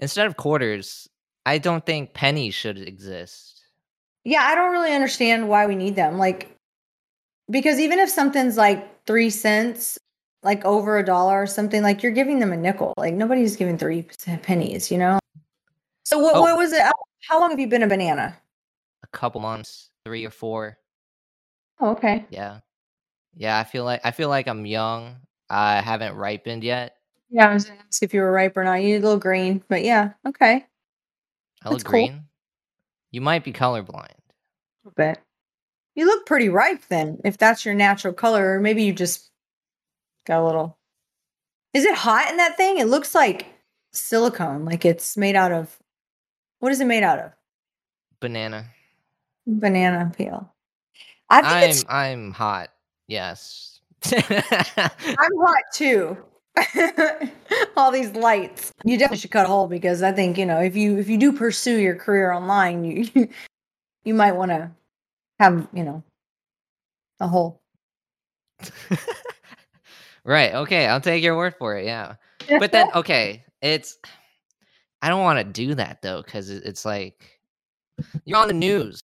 instead 0.00 0.26
of 0.26 0.36
quarters, 0.36 1.08
I 1.46 1.58
don't 1.58 1.84
think 1.86 2.14
pennies 2.14 2.54
should 2.54 2.78
exist. 2.78 3.62
Yeah, 4.24 4.42
I 4.42 4.54
don't 4.54 4.72
really 4.72 4.92
understand 4.92 5.48
why 5.48 5.66
we 5.66 5.76
need 5.76 5.96
them. 5.96 6.18
Like, 6.18 6.50
because 7.48 7.78
even 7.78 7.98
if 7.98 8.10
something's 8.10 8.56
like 8.56 9.06
three 9.06 9.30
cents, 9.30 9.98
like 10.42 10.64
over 10.64 10.98
a 10.98 11.04
dollar 11.04 11.42
or 11.42 11.46
something, 11.46 11.82
like 11.82 12.02
you're 12.02 12.12
giving 12.12 12.40
them 12.40 12.52
a 12.52 12.56
nickel. 12.56 12.92
Like 12.96 13.14
nobody's 13.14 13.56
giving 13.56 13.78
three 13.78 14.06
pennies, 14.42 14.90
you 14.90 14.98
know. 14.98 15.18
So 16.08 16.18
what? 16.18 16.36
Oh. 16.36 16.40
What 16.40 16.56
was 16.56 16.72
it? 16.72 16.80
How 17.28 17.38
long 17.38 17.50
have 17.50 17.60
you 17.60 17.68
been 17.68 17.82
a 17.82 17.86
banana? 17.86 18.34
A 19.02 19.06
couple 19.08 19.42
months, 19.42 19.90
three 20.06 20.24
or 20.24 20.30
four. 20.30 20.78
Oh, 21.80 21.90
okay. 21.90 22.24
Yeah. 22.30 22.60
Yeah, 23.36 23.58
I 23.58 23.64
feel 23.64 23.84
like 23.84 24.00
I 24.04 24.10
feel 24.10 24.30
like 24.30 24.48
I'm 24.48 24.64
young. 24.64 25.16
I 25.50 25.82
haven't 25.82 26.14
ripened 26.14 26.64
yet. 26.64 26.96
Yeah, 27.28 27.50
I 27.50 27.52
was 27.52 27.66
gonna 27.66 27.80
ask 27.86 28.02
if 28.02 28.14
you 28.14 28.22
were 28.22 28.32
ripe 28.32 28.56
or 28.56 28.64
not. 28.64 28.80
You 28.80 28.86
need 28.86 28.94
a 28.94 29.00
little 29.00 29.18
green, 29.18 29.62
but 29.68 29.84
yeah, 29.84 30.12
okay. 30.26 30.64
I 31.62 31.68
look 31.68 31.80
That's 31.80 31.82
cool. 31.82 31.92
green. 31.92 32.22
You 33.10 33.20
might 33.20 33.44
be 33.44 33.52
colorblind. 33.52 34.08
A 34.86 34.90
bit. 34.96 35.18
You 35.94 36.06
look 36.06 36.24
pretty 36.24 36.48
ripe 36.48 36.84
then, 36.88 37.20
if 37.22 37.36
that's 37.36 37.66
your 37.66 37.74
natural 37.74 38.14
color, 38.14 38.54
or 38.54 38.60
maybe 38.60 38.82
you 38.82 38.94
just 38.94 39.30
got 40.26 40.40
a 40.40 40.46
little. 40.46 40.78
Is 41.74 41.84
it 41.84 41.94
hot 41.94 42.30
in 42.30 42.38
that 42.38 42.56
thing? 42.56 42.78
It 42.78 42.88
looks 42.88 43.14
like 43.14 43.44
silicone, 43.92 44.64
like 44.64 44.86
it's 44.86 45.14
made 45.14 45.36
out 45.36 45.52
of. 45.52 45.78
What 46.60 46.72
is 46.72 46.80
it 46.80 46.86
made 46.86 47.02
out 47.02 47.18
of? 47.18 47.32
Banana. 48.20 48.66
Banana 49.46 50.12
peel. 50.16 50.52
I 51.30 51.40
think 51.40 51.52
I'm 51.52 51.70
it's. 51.70 51.84
I'm 51.88 52.32
hot. 52.32 52.70
Yes. 53.06 53.80
I'm 54.12 54.22
hot 54.32 55.62
too. 55.72 56.16
All 57.76 57.90
these 57.90 58.12
lights. 58.12 58.72
You 58.84 58.98
definitely 58.98 59.18
should 59.18 59.30
cut 59.30 59.46
a 59.46 59.48
hole 59.48 59.68
because 59.68 60.02
I 60.02 60.12
think 60.12 60.38
you 60.38 60.46
know 60.46 60.60
if 60.60 60.76
you 60.76 60.98
if 60.98 61.08
you 61.08 61.18
do 61.18 61.32
pursue 61.32 61.76
your 61.76 61.94
career 61.94 62.32
online, 62.32 62.84
you 62.84 63.08
you 64.04 64.14
might 64.14 64.32
want 64.32 64.50
to 64.50 64.70
have 65.38 65.68
you 65.72 65.84
know 65.84 66.02
a 67.20 67.28
hole. 67.28 67.60
right. 70.24 70.54
Okay, 70.54 70.86
I'll 70.86 71.00
take 71.00 71.22
your 71.22 71.36
word 71.36 71.54
for 71.58 71.76
it. 71.76 71.84
Yeah. 71.84 72.14
But 72.58 72.72
then 72.72 72.88
okay, 72.94 73.44
it's 73.62 73.98
I 75.02 75.08
don't 75.08 75.22
want 75.22 75.38
to 75.38 75.44
do 75.44 75.74
that 75.74 76.02
though 76.02 76.22
cuz 76.22 76.50
it's 76.50 76.84
like 76.84 77.40
you're 78.24 78.38
on 78.38 78.48
the 78.48 78.54
news. 78.54 79.00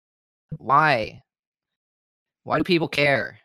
Why? 0.56 1.22
Why 2.44 2.58
do 2.58 2.64
people 2.64 2.88
care? 2.88 3.38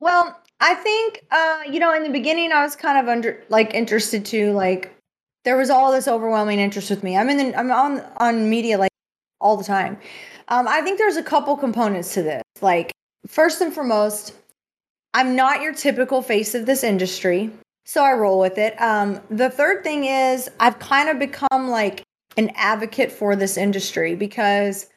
Well, 0.00 0.40
I 0.60 0.74
think 0.74 1.24
uh, 1.30 1.62
you 1.70 1.80
know, 1.80 1.94
in 1.94 2.02
the 2.02 2.10
beginning, 2.10 2.52
I 2.52 2.62
was 2.62 2.76
kind 2.76 2.98
of 2.98 3.08
under 3.08 3.42
like 3.48 3.74
interested 3.74 4.24
to 4.26 4.52
like 4.52 4.94
there 5.44 5.56
was 5.56 5.70
all 5.70 5.92
this 5.92 6.08
overwhelming 6.08 6.58
interest 6.58 6.90
with 6.90 7.02
me. 7.02 7.16
I'm 7.16 7.28
in 7.28 7.38
the 7.38 7.58
I'm 7.58 7.70
on 7.70 8.04
on 8.18 8.50
media 8.50 8.78
like 8.78 8.90
all 9.40 9.56
the 9.56 9.64
time. 9.64 9.98
Um, 10.48 10.66
I 10.66 10.80
think 10.80 10.98
there's 10.98 11.16
a 11.16 11.22
couple 11.22 11.56
components 11.56 12.14
to 12.14 12.22
this. 12.22 12.42
Like 12.60 12.92
first 13.26 13.60
and 13.60 13.72
foremost, 13.72 14.34
I'm 15.14 15.36
not 15.36 15.62
your 15.62 15.74
typical 15.74 16.22
face 16.22 16.54
of 16.54 16.66
this 16.66 16.82
industry, 16.82 17.50
so 17.88 18.04
I 18.04 18.12
roll 18.12 18.38
with 18.38 18.58
it. 18.58 18.78
Um, 18.82 19.18
the 19.30 19.48
third 19.48 19.82
thing 19.82 20.04
is 20.04 20.50
I've 20.60 20.78
kind 20.78 21.08
of 21.08 21.18
become 21.18 21.70
like 21.70 22.02
an 22.36 22.52
advocate 22.54 23.10
for 23.10 23.34
this 23.34 23.56
industry 23.56 24.14
because 24.14 24.88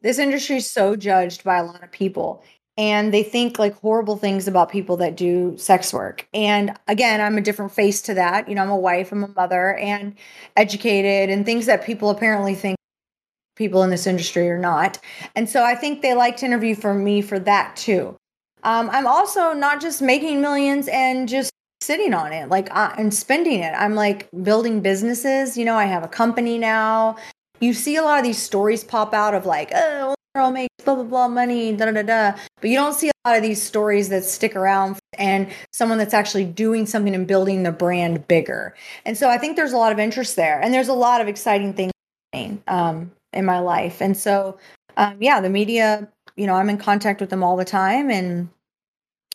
this 0.00 0.18
industry 0.18 0.56
is 0.56 0.70
so 0.70 0.96
judged 0.96 1.44
by 1.44 1.58
a 1.58 1.64
lot 1.64 1.84
of 1.84 1.92
people 1.92 2.42
and 2.78 3.12
they 3.12 3.22
think 3.22 3.58
like 3.58 3.78
horrible 3.80 4.16
things 4.16 4.48
about 4.48 4.70
people 4.70 4.96
that 4.96 5.14
do 5.14 5.58
sex 5.58 5.92
work. 5.92 6.26
And 6.32 6.74
again, 6.86 7.20
I'm 7.20 7.36
a 7.36 7.42
different 7.42 7.72
face 7.72 8.00
to 8.02 8.14
that. 8.14 8.48
You 8.48 8.54
know, 8.54 8.62
I'm 8.62 8.70
a 8.70 8.76
wife, 8.76 9.12
I'm 9.12 9.24
a 9.24 9.28
mother, 9.28 9.74
and 9.74 10.14
educated, 10.56 11.28
and 11.28 11.44
things 11.44 11.66
that 11.66 11.84
people 11.84 12.08
apparently 12.08 12.54
think 12.54 12.78
people 13.56 13.82
in 13.82 13.90
this 13.90 14.06
industry 14.06 14.48
or 14.48 14.58
not. 14.58 14.98
And 15.36 15.50
so 15.50 15.64
I 15.64 15.74
think 15.74 16.00
they 16.00 16.14
like 16.14 16.38
to 16.38 16.46
interview 16.46 16.74
for 16.74 16.94
me 16.94 17.20
for 17.20 17.38
that 17.40 17.76
too. 17.76 18.16
Um, 18.62 18.88
I'm 18.90 19.06
also 19.06 19.52
not 19.52 19.82
just 19.82 20.00
making 20.00 20.40
millions 20.40 20.88
and 20.88 21.28
just 21.28 21.52
sitting 21.80 22.14
on 22.14 22.32
it 22.32 22.48
like 22.48 22.74
uh, 22.74 22.94
and 22.98 23.12
spending 23.12 23.60
it. 23.60 23.72
I'm 23.76 23.94
like 23.94 24.28
building 24.42 24.80
businesses. 24.80 25.56
You 25.56 25.64
know, 25.64 25.76
I 25.76 25.84
have 25.84 26.04
a 26.04 26.08
company 26.08 26.58
now. 26.58 27.16
You 27.60 27.72
see 27.72 27.96
a 27.96 28.02
lot 28.02 28.18
of 28.18 28.24
these 28.24 28.40
stories 28.40 28.84
pop 28.84 29.12
out 29.12 29.34
of 29.34 29.46
like, 29.46 29.72
oh, 29.74 30.14
girl 30.34 30.50
makes 30.50 30.74
blah 30.84 30.94
blah 30.94 31.04
blah 31.04 31.28
money, 31.28 31.72
da 31.72 31.90
da 31.90 32.02
da. 32.02 32.38
But 32.60 32.70
you 32.70 32.76
don't 32.76 32.94
see 32.94 33.08
a 33.08 33.28
lot 33.28 33.36
of 33.36 33.42
these 33.42 33.62
stories 33.62 34.08
that 34.10 34.24
stick 34.24 34.54
around 34.54 34.98
and 35.18 35.48
someone 35.72 35.98
that's 35.98 36.14
actually 36.14 36.44
doing 36.44 36.86
something 36.86 37.14
and 37.14 37.26
building 37.26 37.62
the 37.62 37.72
brand 37.72 38.28
bigger. 38.28 38.74
And 39.04 39.16
so 39.18 39.28
I 39.28 39.38
think 39.38 39.56
there's 39.56 39.72
a 39.72 39.76
lot 39.76 39.92
of 39.92 39.98
interest 39.98 40.36
there, 40.36 40.60
and 40.60 40.72
there's 40.72 40.88
a 40.88 40.94
lot 40.94 41.20
of 41.20 41.28
exciting 41.28 41.74
things 41.74 41.92
um, 42.68 43.10
in 43.32 43.44
my 43.44 43.58
life. 43.58 44.00
And 44.00 44.16
so, 44.16 44.58
um, 44.96 45.16
yeah, 45.20 45.40
the 45.40 45.50
media, 45.50 46.08
you 46.36 46.46
know, 46.46 46.54
I'm 46.54 46.70
in 46.70 46.78
contact 46.78 47.20
with 47.20 47.30
them 47.30 47.42
all 47.42 47.56
the 47.56 47.64
time, 47.64 48.10
and 48.10 48.48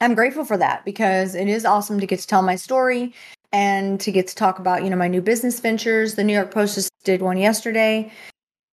I'm 0.03 0.15
grateful 0.15 0.43
for 0.43 0.57
that 0.57 0.83
because 0.83 1.33
it 1.33 1.47
is 1.47 1.63
awesome 1.63 1.97
to 2.01 2.05
get 2.05 2.19
to 2.19 2.27
tell 2.27 2.41
my 2.41 2.57
story 2.57 3.13
and 3.53 4.01
to 4.01 4.11
get 4.11 4.27
to 4.27 4.35
talk 4.35 4.59
about, 4.59 4.83
you 4.83 4.89
know, 4.89 4.97
my 4.97 5.07
new 5.07 5.21
business 5.21 5.61
ventures. 5.61 6.15
The 6.15 6.25
New 6.25 6.33
York 6.33 6.51
Post 6.51 6.75
just 6.75 6.89
did 7.05 7.21
one 7.21 7.37
yesterday. 7.37 8.11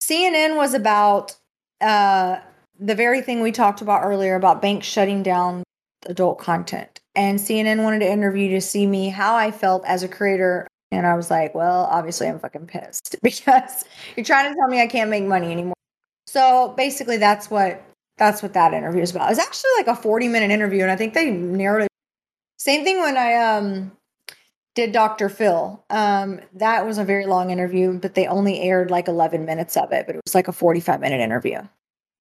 CNN 0.03 0.57
was 0.57 0.75
about 0.75 1.37
uh, 1.81 2.41
the 2.81 2.97
very 2.97 3.23
thing 3.23 3.43
we 3.43 3.53
talked 3.53 3.81
about 3.81 4.03
earlier 4.03 4.35
about 4.35 4.61
banks 4.61 4.89
shutting 4.89 5.23
down 5.23 5.63
adult 6.07 6.39
content. 6.39 6.99
And 7.15 7.39
CNN 7.39 7.85
wanted 7.85 8.01
to 8.01 8.11
interview 8.11 8.51
to 8.51 8.61
see 8.61 8.85
me 8.85 9.09
how 9.09 9.37
I 9.37 9.53
felt 9.53 9.85
as 9.85 10.03
a 10.03 10.09
creator. 10.09 10.67
And 10.91 11.07
I 11.07 11.15
was 11.15 11.31
like, 11.31 11.55
well, 11.55 11.85
obviously 11.85 12.27
I'm 12.27 12.41
fucking 12.41 12.67
pissed 12.67 13.15
because 13.23 13.85
you're 14.17 14.25
trying 14.25 14.51
to 14.51 14.57
tell 14.57 14.67
me 14.67 14.81
I 14.81 14.89
can't 14.89 15.11
make 15.11 15.25
money 15.25 15.53
anymore. 15.53 15.75
So 16.27 16.75
basically 16.77 17.19
that's 17.19 17.49
what 17.49 17.85
that's 18.21 18.43
what 18.43 18.53
that 18.53 18.75
interview 18.75 19.03
is 19.03 19.11
about. 19.11 19.27
It 19.27 19.31
was 19.31 19.39
actually 19.41 19.71
like 19.79 19.89
a 19.89 19.97
40 19.97 20.29
minute 20.29 20.53
interview, 20.53 20.83
and 20.83 20.91
I 20.93 20.97
think 20.97 21.15
they 21.15 21.31
narrowed 21.31 21.85
it. 21.85 21.89
Same 22.59 22.85
thing 22.85 23.01
when 23.01 23.17
I 23.17 23.35
um 23.35 23.93
did 24.77 24.93
Dr. 24.93 25.29
Phil. 25.29 25.83
Um, 25.91 26.41
that 26.55 26.87
was 26.87 26.99
a 26.99 27.05
very 27.05 27.27
long 27.27 27.51
interview, 27.51 27.99
but 27.99 28.15
they 28.15 28.27
only 28.27 28.61
aired 28.61 28.91
like 28.91 29.09
11 29.09 29.45
minutes 29.45 29.77
of 29.77 29.91
it, 29.91 30.07
but 30.07 30.15
it 30.15 30.21
was 30.25 30.35
like 30.35 30.47
a 30.47 30.53
45 30.53 31.01
minute 31.01 31.21
interview. 31.21 31.61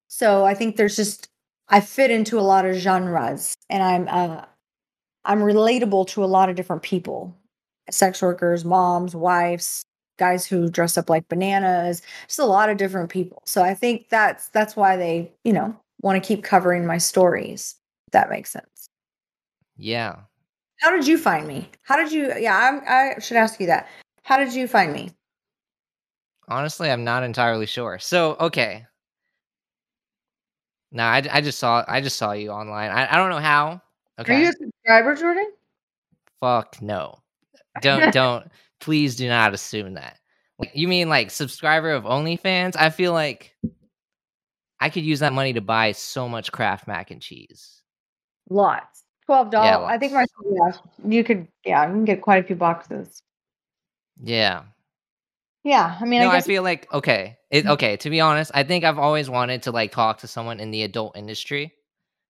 So 0.08 0.44
I 0.44 0.54
think 0.54 0.76
there's 0.76 0.96
just 0.96 1.28
I 1.68 1.80
fit 1.80 2.10
into 2.10 2.40
a 2.40 2.42
lot 2.42 2.64
of 2.64 2.74
genres 2.76 3.54
and 3.68 3.82
I'm 3.82 4.08
uh 4.08 4.44
I'm 5.24 5.40
relatable 5.40 6.08
to 6.08 6.24
a 6.24 6.26
lot 6.26 6.48
of 6.48 6.56
different 6.56 6.82
people. 6.82 7.36
Sex 7.90 8.22
workers, 8.22 8.64
moms, 8.64 9.14
wives, 9.14 9.84
guys 10.18 10.46
who 10.46 10.68
dress 10.68 10.96
up 10.96 11.10
like 11.10 11.28
bananas, 11.28 12.02
just 12.26 12.38
a 12.38 12.44
lot 12.44 12.70
of 12.70 12.76
different 12.76 13.10
people. 13.10 13.42
So 13.46 13.62
I 13.62 13.74
think 13.74 14.08
that's 14.08 14.48
that's 14.48 14.76
why 14.76 14.96
they, 14.96 15.32
you 15.44 15.52
know, 15.52 15.76
want 16.02 16.22
to 16.22 16.26
keep 16.26 16.42
covering 16.44 16.86
my 16.86 16.98
stories. 16.98 17.74
That 18.12 18.30
makes 18.30 18.50
sense. 18.50 18.88
Yeah. 19.76 20.16
How 20.80 20.90
did 20.90 21.06
you 21.06 21.18
find 21.18 21.46
me? 21.46 21.68
How 21.82 21.96
did 21.96 22.10
you 22.12 22.32
Yeah, 22.38 22.80
I 22.86 23.14
I 23.16 23.18
should 23.20 23.36
ask 23.36 23.60
you 23.60 23.66
that. 23.66 23.88
How 24.22 24.36
did 24.38 24.54
you 24.54 24.66
find 24.66 24.92
me? 24.92 25.10
Honestly, 26.48 26.90
I'm 26.90 27.04
not 27.04 27.22
entirely 27.22 27.66
sure. 27.66 27.98
So, 27.98 28.36
okay. 28.40 28.86
No, 30.92 31.04
I, 31.04 31.22
I 31.30 31.40
just 31.40 31.58
saw 31.58 31.84
I 31.86 32.00
just 32.00 32.16
saw 32.16 32.32
you 32.32 32.50
online. 32.50 32.90
I, 32.90 33.12
I 33.12 33.16
don't 33.16 33.30
know 33.30 33.38
how. 33.38 33.80
Okay. 34.18 34.34
Are 34.34 34.40
you 34.40 34.48
a 34.48 34.52
subscriber, 34.52 35.14
Jordan? 35.14 35.50
Fuck 36.40 36.82
no. 36.82 37.18
Don't 37.80 38.12
don't 38.12 38.50
please 38.80 39.16
do 39.16 39.28
not 39.28 39.54
assume 39.54 39.94
that. 39.94 40.18
You 40.74 40.88
mean 40.88 41.08
like 41.08 41.30
subscriber 41.30 41.90
of 41.92 42.04
OnlyFans? 42.04 42.76
I 42.76 42.90
feel 42.90 43.12
like 43.12 43.56
I 44.80 44.88
could 44.88 45.04
use 45.04 45.20
that 45.20 45.32
money 45.32 45.52
to 45.52 45.60
buy 45.60 45.92
so 45.92 46.28
much 46.28 46.50
Kraft 46.52 46.86
mac 46.88 47.10
and 47.10 47.20
cheese. 47.20 47.82
Lots. 48.48 49.04
Twelve 49.26 49.50
dollars. 49.50 49.86
Yeah, 49.88 49.94
I 49.94 49.98
think 49.98 50.12
my 50.12 50.24
yeah, 50.44 50.72
you 51.06 51.22
could 51.22 51.46
yeah, 51.64 51.86
you 51.86 51.92
can 51.92 52.04
get 52.04 52.22
quite 52.22 52.42
a 52.42 52.46
few 52.46 52.56
boxes. 52.56 53.22
Yeah. 54.22 54.62
Yeah, 55.62 55.98
I 56.00 56.04
mean, 56.06 56.22
no, 56.22 56.28
I, 56.28 56.36
I 56.36 56.40
feel 56.40 56.62
like 56.62 56.92
okay, 56.92 57.36
it, 57.50 57.66
Mm. 57.66 57.70
okay. 57.72 57.96
To 57.98 58.10
be 58.10 58.20
honest, 58.20 58.50
I 58.54 58.62
think 58.64 58.82
I've 58.82 58.98
always 58.98 59.28
wanted 59.28 59.62
to 59.64 59.72
like 59.72 59.92
talk 59.92 60.18
to 60.20 60.26
someone 60.26 60.58
in 60.58 60.70
the 60.70 60.82
adult 60.82 61.16
industry, 61.16 61.74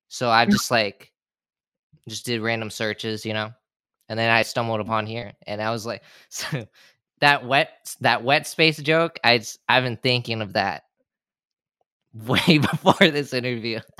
so 0.08 0.28
I 0.28 0.46
Mm. 0.46 0.50
just 0.50 0.70
like 0.70 1.12
just 2.08 2.26
did 2.26 2.40
random 2.40 2.70
searches, 2.70 3.24
you 3.24 3.32
know, 3.32 3.52
and 4.08 4.18
then 4.18 4.30
I 4.30 4.42
stumbled 4.42 4.80
upon 4.80 5.06
here, 5.06 5.32
and 5.46 5.62
I 5.62 5.70
was 5.70 5.86
like, 5.86 6.02
so 6.28 6.66
that 7.20 7.46
wet 7.46 7.94
that 8.00 8.24
wet 8.24 8.46
space 8.48 8.78
joke. 8.78 9.18
I 9.22 9.40
I've 9.68 9.84
been 9.84 9.96
thinking 9.96 10.42
of 10.42 10.54
that 10.54 10.82
way 12.26 12.58
before 12.58 12.94
this 13.10 13.32
interview. 13.32 13.80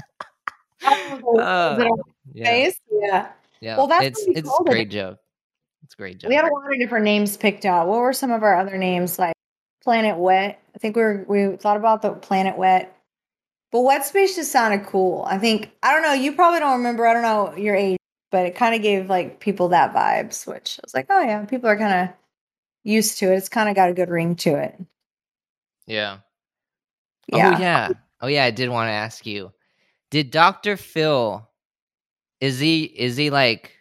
Uh, 0.83 1.77
is 1.79 1.85
it 1.85 1.89
a 1.89 1.95
yeah. 2.33 2.73
Yeah. 2.91 3.29
yeah. 3.61 3.77
Well, 3.77 3.87
that's 3.87 4.07
it's 4.07 4.39
it's 4.39 4.49
a 4.49 4.63
it. 4.63 4.71
great 4.71 4.91
joke. 4.91 5.19
It's 5.85 5.93
a 5.93 5.97
great 5.99 6.19
joke. 6.19 6.31
We 6.31 6.35
had 6.35 6.47
a 6.47 6.53
lot 6.53 6.73
of 6.73 6.79
different 6.79 7.05
names 7.05 7.37
picked 7.37 7.67
out. 7.67 7.87
What 7.87 7.99
were 8.01 8.15
some 8.15 8.31
of 8.31 8.43
our 8.43 8.57
other 8.57 8.79
names? 8.79 9.19
Like 9.19 9.35
Planet 9.83 10.17
Wet. 10.17 10.63
I 10.75 10.79
think 10.79 10.97
we 10.97 11.03
were 11.03 11.25
we 11.29 11.57
thought 11.57 11.77
about 11.77 12.01
the 12.01 12.13
Planet 12.13 12.57
Wet. 12.57 12.97
But 13.71 13.83
Wet 13.83 14.07
Space 14.07 14.37
just 14.37 14.51
sounded 14.53 14.87
cool. 14.87 15.25
I 15.29 15.37
think 15.39 15.71
I 15.83 15.93
don't 15.93 16.03
know, 16.03 16.15
you 16.15 16.33
probably 16.33 16.61
don't 16.61 16.79
remember, 16.79 17.07
I 17.07 17.13
don't 17.13 17.23
know 17.23 17.55
your 17.57 17.75
age, 17.77 17.99
but 18.31 18.47
it 18.47 18.55
kind 18.57 18.75
of 18.75 18.83
gave 18.83 19.11
like 19.11 19.39
people 19.41 19.69
that 19.69 19.93
vibes, 19.95 20.47
which 20.47 20.79
I 20.79 20.83
was 20.85 20.95
like, 20.95 21.07
oh 21.11 21.21
yeah, 21.21 21.45
people 21.45 21.69
are 21.69 21.77
kind 21.77 22.09
of 22.09 22.17
used 22.85 23.19
to 23.19 23.31
it. 23.33 23.37
It's 23.37 23.49
kind 23.51 23.69
of 23.69 23.77
got 23.77 23.91
a 23.91 23.95
good 23.95 24.09
ring 24.09 24.35
to 24.37 24.55
it. 24.57 24.81
yeah. 25.87 26.19
Oh, 27.33 27.39
yeah. 27.39 27.55
Oh 27.57 27.61
yeah. 27.61 27.89
Oh 28.23 28.27
yeah, 28.27 28.45
I 28.45 28.51
did 28.51 28.69
want 28.69 28.89
to 28.89 28.93
ask 28.93 29.25
you. 29.27 29.53
Did 30.11 30.31
Dr. 30.31 30.77
Phil 30.77 31.49
is 32.41 32.59
he 32.59 32.85
is 32.85 33.17
he 33.17 33.31
like 33.31 33.73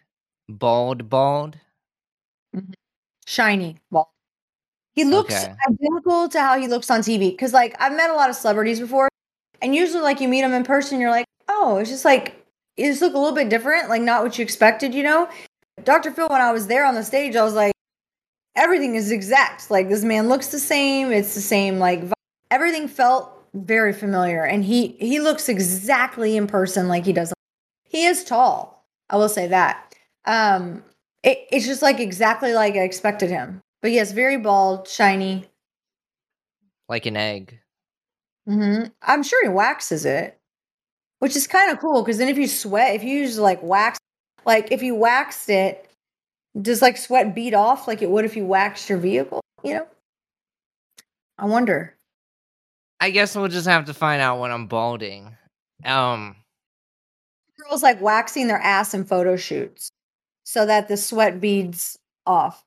bald 0.47 1.09
bald? 1.09 1.57
Mm-hmm. 2.55 2.71
Shiny. 3.25 3.77
Well, 3.91 4.11
he 4.93 5.03
looks 5.05 5.33
Okay. 5.33 5.55
identical 5.67 6.29
to 6.29 6.39
how 6.41 6.59
he 6.59 6.67
looks 6.67 6.89
on 6.89 7.01
TV. 7.01 7.37
Cause 7.37 7.53
like 7.53 7.75
I've 7.79 7.95
met 7.95 8.09
a 8.09 8.13
lot 8.13 8.29
of 8.29 8.35
celebrities 8.35 8.79
before, 8.79 9.07
and 9.61 9.75
usually 9.75 10.01
like 10.01 10.19
you 10.21 10.27
meet 10.27 10.41
them 10.41 10.53
in 10.53 10.63
person, 10.63 10.99
you're 10.99 11.11
like, 11.11 11.25
oh, 11.47 11.77
it's 11.77 11.89
just 11.89 12.05
like 12.05 12.35
you 12.77 12.85
just 12.85 13.01
look 13.01 13.13
a 13.13 13.17
little 13.17 13.35
bit 13.35 13.49
different, 13.49 13.89
like 13.89 14.01
not 14.01 14.23
what 14.23 14.37
you 14.37 14.43
expected, 14.43 14.93
you 14.95 15.03
know. 15.03 15.29
Dr. 15.83 16.11
Phil, 16.11 16.27
when 16.29 16.41
I 16.41 16.51
was 16.51 16.67
there 16.67 16.85
on 16.85 16.95
the 16.95 17.03
stage, 17.03 17.35
I 17.35 17.43
was 17.43 17.53
like, 17.53 17.73
everything 18.55 18.95
is 18.95 19.11
exact. 19.11 19.69
Like 19.71 19.89
this 19.89 20.03
man 20.03 20.27
looks 20.29 20.47
the 20.47 20.59
same. 20.59 21.11
It's 21.11 21.35
the 21.35 21.41
same. 21.41 21.79
Like 21.79 22.03
vi- 22.03 22.13
everything 22.51 22.87
felt 22.87 23.31
very 23.53 23.93
familiar, 23.93 24.43
and 24.43 24.63
he 24.63 24.89
he 24.99 25.19
looks 25.19 25.49
exactly 25.49 26.37
in 26.37 26.47
person 26.47 26.87
like 26.87 27.05
he 27.05 27.13
does. 27.13 27.33
He 27.83 28.05
is 28.05 28.23
tall. 28.23 28.85
I 29.09 29.17
will 29.17 29.29
say 29.29 29.47
that. 29.47 29.95
Um, 30.25 30.83
it, 31.23 31.39
it's 31.51 31.65
just 31.65 31.81
like 31.81 31.99
exactly 31.99 32.53
like 32.53 32.75
I 32.75 32.81
expected 32.81 33.29
him. 33.29 33.61
But 33.81 33.91
yes, 33.91 34.11
very 34.11 34.37
bald, 34.37 34.87
shiny. 34.87 35.45
Like 36.87 37.05
an 37.05 37.17
egg. 37.17 37.59
mm-hmm. 38.47 38.87
I'm 39.01 39.23
sure 39.23 39.43
he 39.43 39.49
waxes 39.49 40.05
it, 40.05 40.37
which 41.19 41.35
is 41.35 41.47
kind 41.47 41.71
of 41.71 41.79
cool 41.79 42.01
because 42.03 42.17
then 42.17 42.29
if 42.29 42.37
you 42.37 42.47
sweat, 42.47 42.95
if 42.95 43.03
you 43.03 43.19
use 43.19 43.37
like 43.39 43.61
wax, 43.63 43.99
like 44.45 44.71
if 44.71 44.81
you 44.83 44.95
waxed 44.95 45.49
it, 45.49 45.89
does 46.59 46.81
like 46.81 46.97
sweat 46.97 47.35
beat 47.35 47.53
off 47.53 47.87
like 47.87 48.01
it 48.01 48.09
would 48.09 48.25
if 48.25 48.35
you 48.35 48.45
waxed 48.45 48.89
your 48.89 48.97
vehicle? 48.97 49.41
You 49.63 49.75
know, 49.75 49.87
I 51.37 51.45
wonder. 51.45 51.95
I 52.99 53.11
guess 53.11 53.35
we'll 53.35 53.47
just 53.47 53.67
have 53.67 53.85
to 53.85 53.93
find 53.93 54.21
out 54.21 54.39
when 54.39 54.51
I'm 54.51 54.67
balding. 54.67 55.35
Um 55.85 56.35
Girls 57.57 57.83
like 57.83 58.01
waxing 58.01 58.47
their 58.47 58.59
ass 58.59 58.93
in 58.93 59.03
photo 59.03 59.35
shoots 59.35 59.91
so 60.43 60.65
that 60.65 60.87
the 60.87 60.97
sweat 60.97 61.39
beads 61.39 61.97
off. 62.25 62.63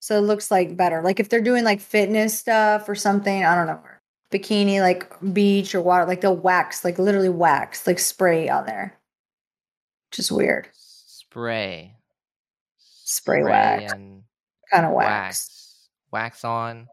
So 0.00 0.18
it 0.18 0.22
looks 0.22 0.50
like 0.50 0.76
better. 0.76 1.00
Like 1.00 1.20
if 1.20 1.28
they're 1.28 1.40
doing 1.40 1.64
like 1.64 1.80
fitness 1.80 2.38
stuff 2.38 2.88
or 2.88 2.94
something, 2.94 3.44
I 3.44 3.54
don't 3.54 3.68
know, 3.68 3.80
bikini, 4.32 4.80
like 4.80 5.14
beach 5.32 5.74
or 5.74 5.80
water, 5.80 6.06
like 6.06 6.20
they'll 6.20 6.36
wax, 6.36 6.84
like 6.84 6.98
literally 6.98 7.28
wax, 7.28 7.86
like 7.86 7.98
spray 7.98 8.48
on 8.48 8.66
there. 8.66 8.98
Just 10.10 10.32
weird. 10.32 10.68
spray. 10.72 11.94
Spray 12.78 13.44
wax. 13.44 13.92
and 13.92 14.24
Kind 14.70 14.86
of 14.86 14.92
wax. 14.92 15.08
wax. 15.08 15.88
Wax 16.10 16.44
on, 16.44 16.88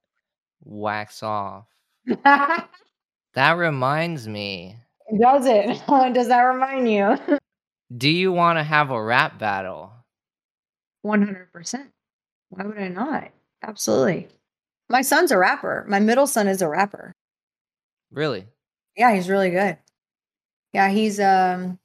wax 0.64 1.24
off. 1.24 1.66
That 3.36 3.54
reminds 3.54 4.28
me. 4.28 4.76
Does 5.18 5.46
it? 5.46 5.82
Does 6.14 6.28
that 6.28 6.42
remind 6.42 6.92
you? 6.92 7.18
Do 7.96 8.10
you 8.10 8.32
want 8.32 8.58
to 8.58 8.64
have 8.64 8.92
a 8.92 9.02
rap 9.02 9.40
battle? 9.40 9.92
100%. 11.06 11.88
Why 12.50 12.66
would 12.66 12.78
I 12.78 12.88
not? 12.88 13.30
Absolutely. 13.64 14.28
My 14.90 15.02
son's 15.02 15.32
a 15.32 15.38
rapper. 15.38 15.86
My 15.88 16.00
middle 16.00 16.28
son 16.28 16.48
is 16.48 16.62
a 16.62 16.68
rapper. 16.68 17.14
Really? 18.12 18.48
Yeah, 18.98 19.14
he's 19.14 19.30
really 19.30 19.52
good. 19.52 19.78
Yeah, 20.74 20.90
he's 20.90 21.20
um 21.20 21.80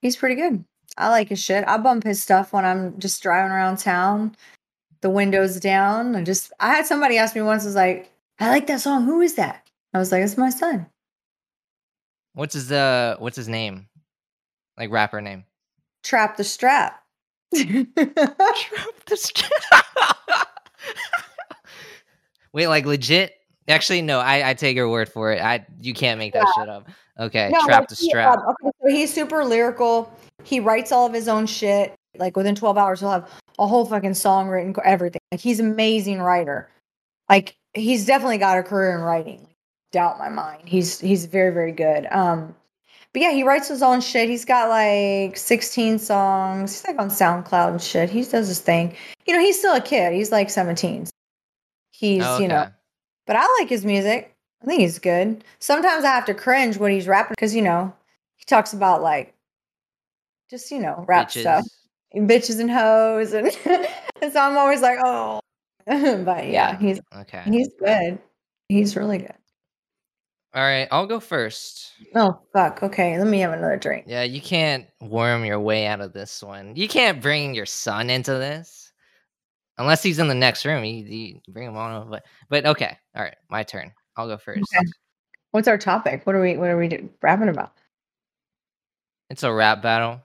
he's 0.00 0.16
pretty 0.16 0.34
good. 0.34 0.64
I 0.96 1.10
like 1.10 1.28
his 1.28 1.42
shit. 1.42 1.64
I 1.68 1.76
bump 1.78 2.04
his 2.04 2.22
stuff 2.22 2.52
when 2.52 2.64
I'm 2.64 2.98
just 2.98 3.22
driving 3.22 3.52
around 3.52 3.78
town, 3.78 4.34
the 5.02 5.10
windows 5.10 5.60
down. 5.60 6.16
I 6.16 6.24
just 6.24 6.52
I 6.58 6.74
had 6.74 6.86
somebody 6.86 7.18
ask 7.18 7.34
me 7.34 7.42
once, 7.42 7.64
was 7.64 7.74
like, 7.74 8.10
I 8.40 8.48
like 8.50 8.66
that 8.68 8.80
song. 8.80 9.04
Who 9.04 9.20
is 9.20 9.34
that? 9.34 9.66
I 9.94 9.98
was 9.98 10.10
like, 10.12 10.22
it's 10.22 10.36
my 10.38 10.50
son. 10.50 10.86
What's 12.32 12.54
his 12.54 12.70
uh 12.72 13.16
what's 13.18 13.36
his 13.36 13.48
name? 13.48 13.88
Like 14.78 14.90
rapper 14.90 15.20
name. 15.20 15.44
Trap 16.02 16.36
the 16.36 16.44
strap. 16.44 17.02
Trap 17.54 17.84
the 19.06 19.16
strap. 19.16 19.84
Wait, 22.52 22.68
like 22.68 22.86
legit? 22.86 23.34
Actually, 23.68 24.02
no, 24.02 24.18
I, 24.18 24.50
I 24.50 24.54
take 24.54 24.74
your 24.76 24.88
word 24.88 25.08
for 25.08 25.32
it. 25.32 25.40
I 25.42 25.64
you 25.80 25.94
can't 25.94 26.18
make 26.18 26.32
that 26.32 26.44
Yeah. 26.56 26.62
shit 26.62 26.68
up. 26.68 26.88
Okay, 27.18 27.50
No, 27.52 27.60
trap 27.66 27.88
the 27.88 27.94
he, 27.94 28.08
strap. 28.08 28.38
um, 28.38 28.44
okay, 28.48 28.70
so 28.82 28.88
he's 28.88 29.12
super 29.12 29.44
lyrical. 29.44 30.12
He 30.42 30.58
writes 30.58 30.90
all 30.90 31.06
of 31.06 31.12
his 31.12 31.28
own 31.28 31.46
shit. 31.46 31.94
Like 32.16 32.36
within 32.36 32.54
12 32.54 32.78
hours, 32.78 33.00
he'll 33.00 33.10
have 33.10 33.30
a 33.58 33.66
whole 33.66 33.84
fucking 33.84 34.14
song 34.14 34.48
written, 34.48 34.74
everything. 34.84 35.20
Like 35.30 35.40
he's 35.40 35.60
an 35.60 35.70
amazing 35.70 36.20
writer. 36.20 36.70
Like 37.28 37.54
he's 37.74 38.06
definitely 38.06 38.38
got 38.38 38.58
a 38.58 38.62
career 38.62 38.96
in 38.96 39.02
writing. 39.02 39.46
Doubt 39.92 40.18
my 40.18 40.28
mind. 40.28 40.62
He's 40.68 41.00
he's 41.00 41.26
very 41.26 41.52
very 41.52 41.72
good. 41.72 42.06
Um, 42.10 42.54
but 43.12 43.22
yeah, 43.22 43.32
he 43.32 43.42
writes 43.42 43.68
his 43.68 43.82
own 43.82 44.00
shit. 44.00 44.28
He's 44.28 44.44
got 44.44 44.68
like 44.68 45.36
16 45.36 45.98
songs. 45.98 46.72
He's 46.72 46.86
like 46.86 47.00
on 47.00 47.08
SoundCloud 47.08 47.70
and 47.70 47.82
shit. 47.82 48.08
He 48.08 48.22
does 48.22 48.46
his 48.46 48.60
thing. 48.60 48.94
You 49.26 49.34
know, 49.34 49.40
he's 49.40 49.58
still 49.58 49.74
a 49.74 49.80
kid. 49.80 50.12
He's 50.12 50.30
like 50.30 50.48
17. 50.48 51.06
He's 51.90 52.22
Oh, 52.24 52.38
you 52.38 52.46
know, 52.46 52.68
but 53.26 53.36
I 53.36 53.46
like 53.58 53.68
his 53.68 53.84
music. 53.84 54.34
I 54.62 54.66
think 54.66 54.80
he's 54.80 54.98
good. 54.98 55.42
Sometimes 55.58 56.04
I 56.04 56.10
have 56.10 56.26
to 56.26 56.34
cringe 56.34 56.76
when 56.76 56.92
he's 56.92 57.08
rapping 57.08 57.32
because 57.32 57.54
you 57.54 57.62
know 57.62 57.92
he 58.36 58.44
talks 58.44 58.72
about 58.72 59.02
like 59.02 59.34
just 60.48 60.70
you 60.70 60.78
know 60.78 61.04
rap 61.08 61.28
Bitches. 61.28 61.40
stuff, 61.40 61.64
and 62.12 62.28
bitches 62.28 62.60
and 62.60 62.70
hoes, 62.70 63.32
and, 63.32 63.46
and 64.22 64.32
so 64.32 64.40
I'm 64.40 64.56
always 64.56 64.82
like, 64.82 64.98
oh, 65.02 65.40
but 66.24 66.46
yeah, 66.48 66.78
he's 66.78 67.00
Okay. 67.14 67.42
he's 67.46 67.68
good. 67.78 68.18
He's 68.68 68.96
really 68.96 69.18
good. 69.18 69.34
All 70.54 70.62
right, 70.62 70.88
I'll 70.90 71.06
go 71.06 71.20
first. 71.20 71.92
Oh 72.14 72.40
fuck. 72.52 72.82
Okay, 72.82 73.18
let 73.18 73.26
me 73.26 73.40
have 73.40 73.52
another 73.52 73.76
drink. 73.76 74.04
Yeah, 74.08 74.22
you 74.22 74.40
can't 74.40 74.86
worm 75.00 75.44
your 75.44 75.60
way 75.60 75.86
out 75.86 76.00
of 76.00 76.12
this 76.12 76.42
one. 76.42 76.74
You 76.76 76.88
can't 76.88 77.20
bring 77.22 77.54
your 77.54 77.66
son 77.66 78.10
into 78.10 78.32
this. 78.32 78.92
Unless 79.78 80.02
he's 80.02 80.18
in 80.18 80.28
the 80.28 80.34
next 80.34 80.64
room, 80.66 80.84
you, 80.84 81.04
you 81.04 81.40
bring 81.48 81.66
him 81.68 81.76
on 81.76 82.02
over. 82.02 82.10
But, 82.10 82.26
but 82.48 82.66
okay, 82.66 82.98
all 83.16 83.22
right, 83.22 83.36
my 83.48 83.62
turn. 83.62 83.92
I'll 84.16 84.26
go 84.28 84.36
first. 84.36 84.60
Okay. 84.76 84.86
What's 85.52 85.68
our 85.68 85.78
topic? 85.78 86.26
What 86.26 86.34
are 86.36 86.40
we 86.42 86.56
What 86.56 86.68
are 86.70 86.76
we 86.78 86.88
do- 86.88 87.08
rapping 87.22 87.48
about? 87.48 87.72
It's 89.30 89.42
a 89.44 89.52
rap 89.52 89.82
battle 89.82 90.20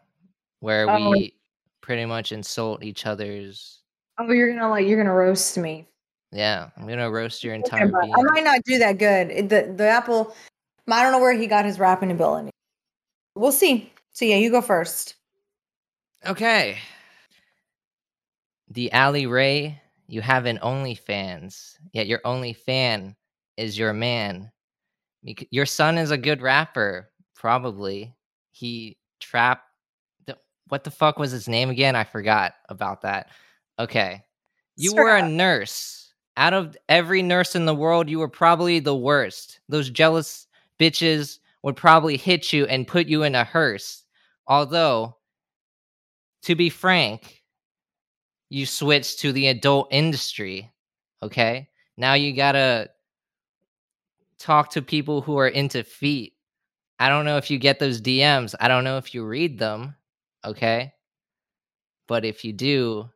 where 0.60 0.90
Oh. 0.90 1.10
we 1.12 1.36
pretty 1.82 2.06
much 2.06 2.32
insult 2.32 2.84
each 2.84 3.06
other's. 3.06 3.82
Oh, 4.18 4.32
you're 4.32 4.54
gonna 4.54 4.70
like 4.70 4.88
you're 4.88 4.98
gonna 4.98 5.14
roast 5.14 5.58
me. 5.58 5.88
Yeah, 6.32 6.70
I'm 6.78 6.88
gonna 6.88 7.10
roast 7.10 7.44
your 7.44 7.54
entire 7.54 7.88
being. 7.88 8.14
I 8.14 8.22
might 8.24 8.44
not 8.44 8.62
do 8.66 8.78
that 8.80 8.98
good. 8.98 9.30
It- 9.32 9.50
The 9.50 9.74
the 9.76 9.88
apple. 9.88 10.36
I 10.88 11.02
don't 11.04 11.12
know 11.12 11.20
where 11.20 11.34
he 11.34 11.48
got 11.48 11.66
his 11.66 11.80
rapping 11.80 12.12
ability. 12.12 12.52
We'll 13.36 13.52
see. 13.52 13.92
So 14.12 14.26
yeah, 14.26 14.36
you 14.38 14.50
go 14.52 14.62
first. 14.62 15.16
Okay. 16.26 16.78
The 18.70 18.92
Allie 18.92 19.28
Rae, 19.28 19.80
you 20.08 20.22
have 20.22 20.46
an 20.46 20.60
OnlyFans, 20.60 21.78
yet 21.92 22.08
your 22.08 22.22
only 22.26 22.54
fan 22.54 23.16
is 23.58 23.78
your 23.78 23.94
man. 23.94 24.52
Your 25.24 25.66
son 25.66 25.98
is 25.98 26.12
a 26.12 26.18
good 26.18 26.42
rapper, 26.42 27.10
probably. 27.36 28.14
He 28.52 28.98
trap. 29.20 29.64
the- 30.26 30.38
What 30.68 30.84
the 30.84 30.92
fuck 30.92 31.18
was 31.18 31.32
his 31.32 31.48
name 31.48 31.70
again? 31.70 31.96
I 31.96 32.04
forgot 32.04 32.54
about 32.70 33.02
that. 33.02 33.30
Okay. 33.80 34.24
You 34.76 34.94
were 34.94 35.16
a 35.16 35.28
nurse. 35.28 36.14
Out 36.38 36.54
of 36.54 36.76
every 36.90 37.22
nurse 37.22 37.56
in 37.56 37.66
the 37.66 37.76
world, 37.76 38.10
you 38.10 38.20
were 38.20 38.28
probably 38.28 38.80
the 38.80 38.96
worst. 38.96 39.60
Those 39.70 39.90
jealous 39.90 40.48
bitches 40.80 41.40
would 41.64 41.76
probably 41.76 42.18
hit 42.18 42.52
you 42.52 42.66
and 42.66 42.88
put 42.88 43.08
you 43.08 43.24
in 43.24 43.36
a 43.36 43.44
hearse. 43.44 44.04
Although, 44.48 45.18
to 46.44 46.56
be 46.56 46.70
frank, 46.70 47.42
you 48.50 48.66
switched 48.66 49.20
to 49.20 49.32
the 49.32 49.48
adult 49.48 49.88
industry. 49.92 50.72
Okay. 51.24 51.70
Now 51.98 52.14
you 52.14 52.34
gotta 52.34 52.90
talk 54.38 54.72
to 54.72 54.82
people 54.82 55.22
who 55.22 55.38
are 55.38 55.48
into 55.48 55.84
feet. 55.84 56.34
I 57.00 57.10
don't 57.10 57.26
know 57.26 57.38
if 57.38 57.50
you 57.50 57.58
get 57.58 57.80
those 57.80 58.02
DMs. 58.02 58.56
I 58.60 58.68
don't 58.68 58.84
know 58.84 58.98
if 58.98 59.14
you 59.14 59.26
read 59.26 59.58
them. 59.58 59.96
Okay. 60.44 60.94
But 62.08 62.26
if 62.26 62.46
you 62.46 62.54
do, 62.54 63.10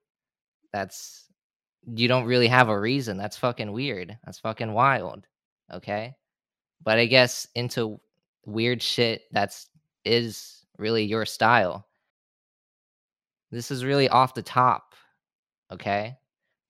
that's 0.71 1.29
you 1.85 2.07
don't 2.07 2.25
really 2.25 2.47
have 2.47 2.69
a 2.69 2.79
reason. 2.79 3.17
That's 3.17 3.37
fucking 3.37 3.71
weird. 3.71 4.17
That's 4.25 4.39
fucking 4.39 4.73
wild. 4.73 5.25
Okay. 5.71 6.15
But 6.83 6.97
I 6.99 7.05
guess 7.05 7.47
into 7.55 7.99
weird 8.45 8.81
shit 8.81 9.23
that's 9.31 9.69
is 10.05 10.65
really 10.77 11.03
your 11.03 11.25
style. 11.25 11.87
This 13.51 13.71
is 13.71 13.83
really 13.85 14.09
off 14.09 14.33
the 14.33 14.41
top. 14.41 14.93
Okay. 15.71 16.17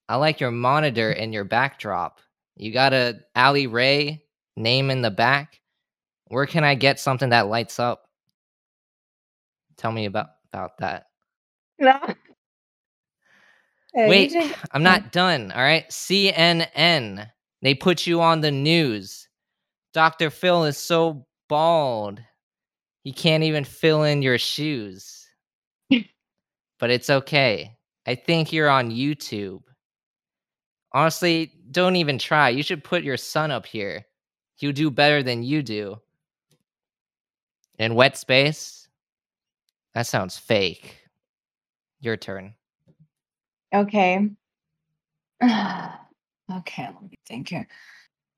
I 0.07 0.15
like 0.15 0.39
your 0.39 0.51
monitor 0.51 1.11
and 1.17 1.33
your 1.33 1.43
backdrop. 1.43 2.19
You 2.55 2.71
got 2.73 2.93
a 2.93 3.19
Allie 3.35 3.67
Rae 3.67 4.23
name 4.55 4.89
in 4.89 5.01
the 5.01 5.11
back. 5.11 5.59
Where 6.27 6.45
can 6.45 6.63
I 6.63 6.75
get 6.75 6.99
something 6.99 7.29
that 7.29 7.47
lights 7.47 7.79
up? 7.79 8.09
Tell 9.77 9.91
me 9.91 10.05
about 10.05 10.27
about 10.51 10.77
that. 10.79 11.07
No. 11.79 11.99
Wait, 13.93 14.35
I'm 14.71 14.83
not 14.83 15.11
done. 15.11 15.51
All 15.51 15.61
right. 15.61 15.89
CNN. 15.89 17.29
They 17.61 17.73
put 17.73 18.07
you 18.07 18.21
on 18.21 18.41
the 18.41 18.51
news. 18.51 19.27
Dr. 19.93 20.29
Phil 20.29 20.65
is 20.65 20.77
so 20.77 21.25
bald. 21.47 22.21
He 23.03 23.11
can't 23.11 23.43
even 23.43 23.63
fill 23.63 24.03
in 24.03 24.21
your 24.21 24.37
shoes. 24.37 25.27
but 25.89 26.89
it's 26.89 27.09
okay. 27.09 27.75
I 28.05 28.15
think 28.15 28.53
you're 28.53 28.69
on 28.69 28.91
YouTube. 28.91 29.61
Honestly, 30.93 31.51
don't 31.71 31.95
even 31.95 32.17
try. 32.17 32.49
You 32.49 32.63
should 32.63 32.83
put 32.83 33.03
your 33.03 33.17
son 33.17 33.51
up 33.51 33.65
here. 33.65 34.05
He'll 34.55 34.71
do 34.71 34.89
better 34.91 35.23
than 35.23 35.43
you 35.43 35.61
do. 35.61 35.97
In 37.77 37.95
wet 37.95 38.17
space? 38.17 38.87
That 39.93 40.07
sounds 40.07 40.37
fake. 40.37 40.97
Your 42.01 42.17
turn. 42.17 42.53
Okay. 43.73 44.29
okay, 45.43 45.49
let 46.51 47.01
me 47.01 47.17
think 47.27 47.49
here. 47.49 47.67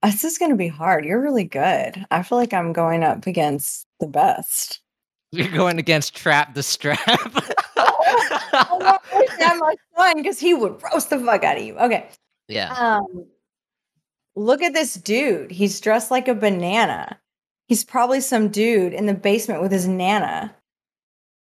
This 0.04 0.24
is 0.24 0.38
going 0.38 0.52
to 0.52 0.58
be 0.58 0.68
hard. 0.68 1.06
You're 1.06 1.22
really 1.22 1.44
good. 1.44 2.06
I 2.10 2.24
feel 2.24 2.38
like 2.38 2.54
I'm 2.54 2.74
going 2.74 3.04
up 3.04 3.28
against 3.28 3.88
the 4.00 4.08
best. 4.08 4.80
You're 5.32 5.48
going 5.48 5.80
against 5.80 6.16
Trap 6.16 6.56
the 6.56 6.64
Strap. 6.64 7.00
Oh, 8.54 9.00
I 9.14 9.18
wish 9.18 9.30
I 9.40 9.44
had 9.44 9.60
my 9.60 9.76
son 9.96 10.18
because 10.18 10.40
he 10.40 10.54
would 10.54 10.82
roast 10.84 11.10
the 11.10 11.20
fuck 11.20 11.44
out 11.44 11.58
of 11.58 11.64
you. 11.64 11.78
Okay. 11.78 12.10
yeah. 12.50 12.74
Um, 12.74 13.26
look 14.36 14.62
at 14.62 14.74
this 14.74 14.96
dude. 14.96 15.52
He's 15.52 15.80
dressed 15.80 16.12
like 16.12 16.28
a 16.28 16.36
banana. 16.36 17.18
He's 17.68 17.86
probably 17.86 18.20
some 18.20 18.50
dude 18.50 18.94
in 18.94 19.06
the 19.06 19.14
basement 19.14 19.62
with 19.62 19.72
his 19.72 19.88
nana. 19.88 20.54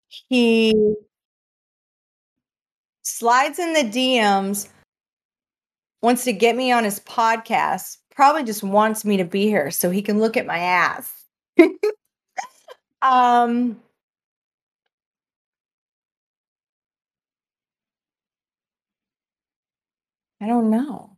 He 0.09 0.95
slides 3.23 3.61
in 3.61 3.73
the 3.73 3.85
DMs, 3.85 4.69
wants 6.03 6.25
to 6.25 6.33
get 6.33 6.57
me 6.57 6.73
on 6.73 6.83
his 6.83 6.99
podcast, 6.99 7.99
probably 8.13 8.43
just 8.43 8.65
wants 8.65 9.05
me 9.05 9.17
to 9.17 9.25
be 9.25 9.43
here 9.43 9.71
so 9.71 9.91
he 9.91 10.03
can 10.03 10.19
look 10.19 10.37
at 10.37 10.45
my 10.45 10.59
ass. 10.59 11.25
um, 13.01 13.81
I 20.41 20.49
don't 20.49 20.69
know. 20.69 21.17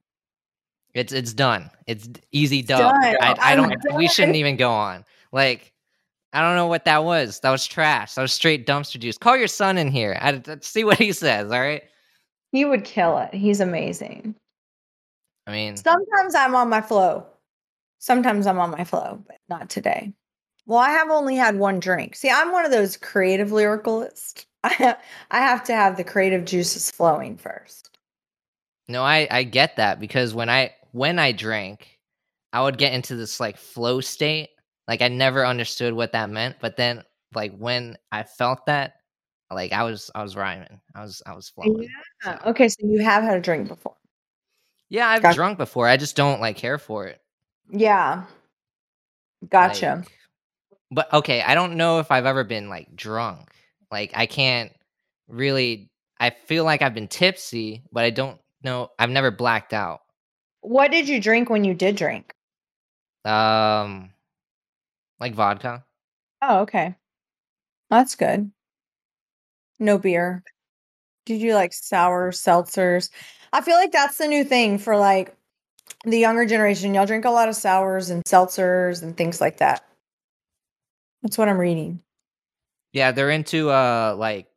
It's 0.92 1.14
it's 1.14 1.32
done. 1.32 1.70
It's 1.86 2.06
easy 2.32 2.60
dub. 2.60 2.92
done. 2.92 3.16
I, 3.22 3.34
I 3.40 3.56
don't 3.56 3.74
we 3.94 4.08
shouldn't 4.08 4.36
even 4.36 4.56
go 4.56 4.70
on. 4.70 5.06
Like 5.32 5.72
I 6.34 6.42
don't 6.42 6.54
know 6.54 6.66
what 6.66 6.84
that 6.84 7.02
was. 7.02 7.40
That 7.40 7.50
was 7.50 7.66
trash. 7.66 8.12
That 8.12 8.20
was 8.22 8.32
straight 8.34 8.66
dumpster 8.66 9.00
juice. 9.00 9.16
Call 9.16 9.38
your 9.38 9.48
son 9.48 9.78
in 9.78 9.90
here. 9.90 10.18
I- 10.20 10.42
see 10.60 10.84
what 10.84 10.98
he 10.98 11.12
says, 11.12 11.50
all 11.50 11.60
right? 11.60 11.82
He 12.54 12.64
would 12.64 12.84
kill 12.84 13.18
it. 13.18 13.34
He's 13.34 13.58
amazing. 13.58 14.36
I 15.48 15.50
mean, 15.50 15.76
Sometimes 15.76 16.36
I'm 16.36 16.54
on 16.54 16.68
my 16.68 16.80
flow. 16.80 17.26
Sometimes 17.98 18.46
I'm 18.46 18.60
on 18.60 18.70
my 18.70 18.84
flow, 18.84 19.20
but 19.26 19.38
not 19.48 19.68
today. 19.68 20.12
Well, 20.64 20.78
I 20.78 20.90
have 20.90 21.10
only 21.10 21.34
had 21.34 21.58
one 21.58 21.80
drink. 21.80 22.14
See, 22.14 22.30
I'm 22.30 22.52
one 22.52 22.64
of 22.64 22.70
those 22.70 22.96
creative 22.96 23.48
lyricalists. 23.48 24.46
I 24.62 24.94
I 25.32 25.40
have 25.40 25.64
to 25.64 25.74
have 25.74 25.96
the 25.96 26.04
creative 26.04 26.44
juices 26.44 26.92
flowing 26.92 27.36
first. 27.36 27.98
no, 28.86 29.02
I 29.02 29.26
I 29.32 29.42
get 29.42 29.74
that 29.74 29.98
because 29.98 30.32
when 30.32 30.48
I 30.48 30.76
when 30.92 31.18
I 31.18 31.32
drank, 31.32 31.98
I 32.52 32.62
would 32.62 32.78
get 32.78 32.92
into 32.92 33.16
this 33.16 33.40
like 33.40 33.56
flow 33.56 34.00
state. 34.00 34.50
Like 34.86 35.02
I 35.02 35.08
never 35.08 35.44
understood 35.44 35.92
what 35.92 36.12
that 36.12 36.30
meant, 36.30 36.58
but 36.60 36.76
then 36.76 37.02
like 37.34 37.56
when 37.58 37.98
I 38.12 38.22
felt 38.22 38.66
that, 38.66 39.00
like 39.50 39.72
I 39.72 39.82
was 39.84 40.10
I 40.14 40.22
was 40.22 40.36
rhyming. 40.36 40.80
I 40.94 41.02
was 41.02 41.22
I 41.26 41.34
was 41.34 41.48
flowing. 41.48 41.82
Yeah. 41.82 42.38
So- 42.42 42.50
Okay, 42.50 42.68
so 42.68 42.76
you 42.80 43.02
have 43.04 43.22
had 43.22 43.36
a 43.36 43.40
drink 43.40 43.68
before. 43.68 43.96
Yeah, 44.90 45.08
I've 45.08 45.22
Gotcha. 45.22 45.36
drunk 45.36 45.58
before. 45.58 45.88
I 45.88 45.96
just 45.96 46.16
don't 46.16 46.40
like 46.40 46.56
care 46.56 46.78
for 46.78 47.06
it. 47.06 47.20
Yeah. 47.70 48.24
Gotcha. 49.48 49.96
Like, 50.04 50.12
but 50.90 51.12
okay, 51.12 51.42
I 51.42 51.54
don't 51.54 51.76
know 51.76 51.98
if 51.98 52.10
I've 52.10 52.26
ever 52.26 52.44
been 52.44 52.68
like 52.68 52.94
drunk. 52.94 53.50
Like 53.90 54.12
I 54.14 54.26
can't 54.26 54.72
really. 55.28 55.90
I 56.20 56.30
feel 56.30 56.64
like 56.64 56.80
I've 56.82 56.94
been 56.94 57.08
tipsy, 57.08 57.82
but 57.92 58.04
I 58.04 58.10
don't 58.10 58.38
know. 58.62 58.90
I've 58.98 59.10
never 59.10 59.30
blacked 59.30 59.72
out. 59.72 60.00
what 60.60 60.90
did 60.90 61.08
you 61.08 61.20
drink 61.20 61.50
when 61.50 61.64
you 61.64 61.74
did 61.74 61.96
drink? 61.96 62.34
Um, 63.24 64.10
like 65.20 65.34
vodka. 65.34 65.84
Oh, 66.42 66.60
okay. 66.60 66.94
That's 67.90 68.14
good. 68.14 68.50
No 69.78 69.98
beer. 69.98 70.42
Did 71.26 71.40
you 71.40 71.54
like 71.54 71.72
sour 71.72 72.30
seltzers? 72.32 73.10
I 73.52 73.60
feel 73.60 73.76
like 73.76 73.92
that's 73.92 74.18
the 74.18 74.28
new 74.28 74.44
thing 74.44 74.78
for 74.78 74.96
like 74.96 75.36
the 76.04 76.18
younger 76.18 76.46
generation. 76.46 76.94
Y'all 76.94 77.06
drink 77.06 77.24
a 77.24 77.30
lot 77.30 77.48
of 77.48 77.56
sours 77.56 78.10
and 78.10 78.22
seltzers 78.24 79.02
and 79.02 79.16
things 79.16 79.40
like 79.40 79.58
that. 79.58 79.84
That's 81.22 81.38
what 81.38 81.48
I'm 81.48 81.58
reading. 81.58 82.00
Yeah, 82.92 83.12
they're 83.12 83.30
into 83.30 83.70
uh 83.70 84.14
like. 84.18 84.48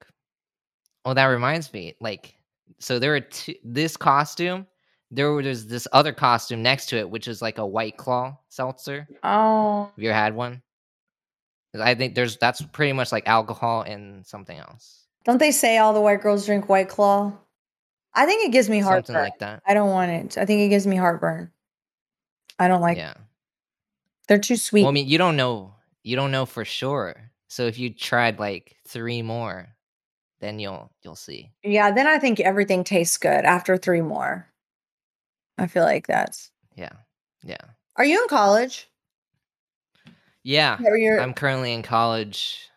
Oh, 1.05 1.13
that 1.13 1.26
reminds 1.26 1.72
me. 1.72 1.95
Like, 2.01 2.36
so 2.80 2.99
there 2.99 3.11
were 3.11 3.22
two. 3.22 3.55
This 3.63 3.95
costume. 3.95 4.68
There 5.09 5.32
was 5.32 5.68
this 5.68 5.88
other 5.93 6.11
costume 6.11 6.61
next 6.61 6.88
to 6.88 6.97
it, 6.97 7.09
which 7.09 7.30
is 7.30 7.41
like 7.41 7.59
a 7.59 7.65
White 7.65 7.95
Claw 7.95 8.38
seltzer. 8.49 9.07
Oh, 9.24 9.86
Have 9.95 10.03
you 10.03 10.09
ever 10.09 10.20
had 10.20 10.36
one? 10.36 10.61
I 11.80 11.95
think 11.95 12.13
there's 12.13 12.38
that's 12.38 12.61
pretty 12.61 12.91
much 12.93 13.11
like 13.13 13.28
alcohol 13.28 13.84
and 13.84 14.26
something 14.26 14.57
else, 14.57 15.07
don't 15.28 15.38
they 15.38 15.52
say 15.52 15.78
all 15.78 15.94
the 15.94 16.02
white 16.02 16.22
girls 16.22 16.46
drink 16.48 16.68
White 16.68 16.90
Claw? 16.90 17.34
I 18.16 18.26
think 18.26 18.48
it 18.48 18.52
gives 18.52 18.68
me 18.70 18.80
heartburn. 18.80 19.06
something 19.06 19.22
like 19.24 19.40
that. 19.40 19.62
I 19.68 19.76
don't 19.76 19.92
want 19.92 20.10
it. 20.10 20.38
I 20.40 20.46
think 20.46 20.62
it 20.62 20.70
gives 20.70 20.88
me 20.88 20.96
heartburn. 20.96 21.52
I 22.58 22.68
don't 22.68 22.82
like. 22.82 22.98
yeah. 22.98 23.14
They're 24.28 24.40
too 24.40 24.56
sweet. 24.56 24.82
Well, 24.82 24.90
I 24.90 24.94
mean, 24.94 25.08
you 25.08 25.20
don't 25.20 25.38
know. 25.38 25.76
You 26.04 26.16
don't 26.16 26.32
know 26.32 26.46
for 26.48 26.66
sure. 26.66 27.30
So 27.48 27.68
if 27.68 27.78
you 27.78 27.94
tried 27.94 28.40
like 28.40 28.76
three 28.88 29.22
more, 29.22 29.70
then 30.40 30.60
you'll 30.60 30.92
you'll 31.04 31.16
see. 31.16 31.52
yeah, 31.64 31.92
then 31.92 32.08
I 32.08 32.18
think 32.20 32.40
everything 32.40 32.84
tastes 32.84 33.18
good 33.18 33.46
after 33.46 33.78
three 33.78 34.02
more. 34.02 34.48
I 35.58 35.68
feel 35.68 35.84
like 35.84 36.08
that's. 36.08 36.52
Yeah, 36.76 36.92
yeah, 37.44 37.58
Are 37.96 38.06
you 38.06 38.22
in 38.22 38.28
college? 38.30 38.88
yeah. 40.44 40.78
I'm 41.20 41.34
currently 41.34 41.74
in 41.74 41.82
college. 41.82 42.70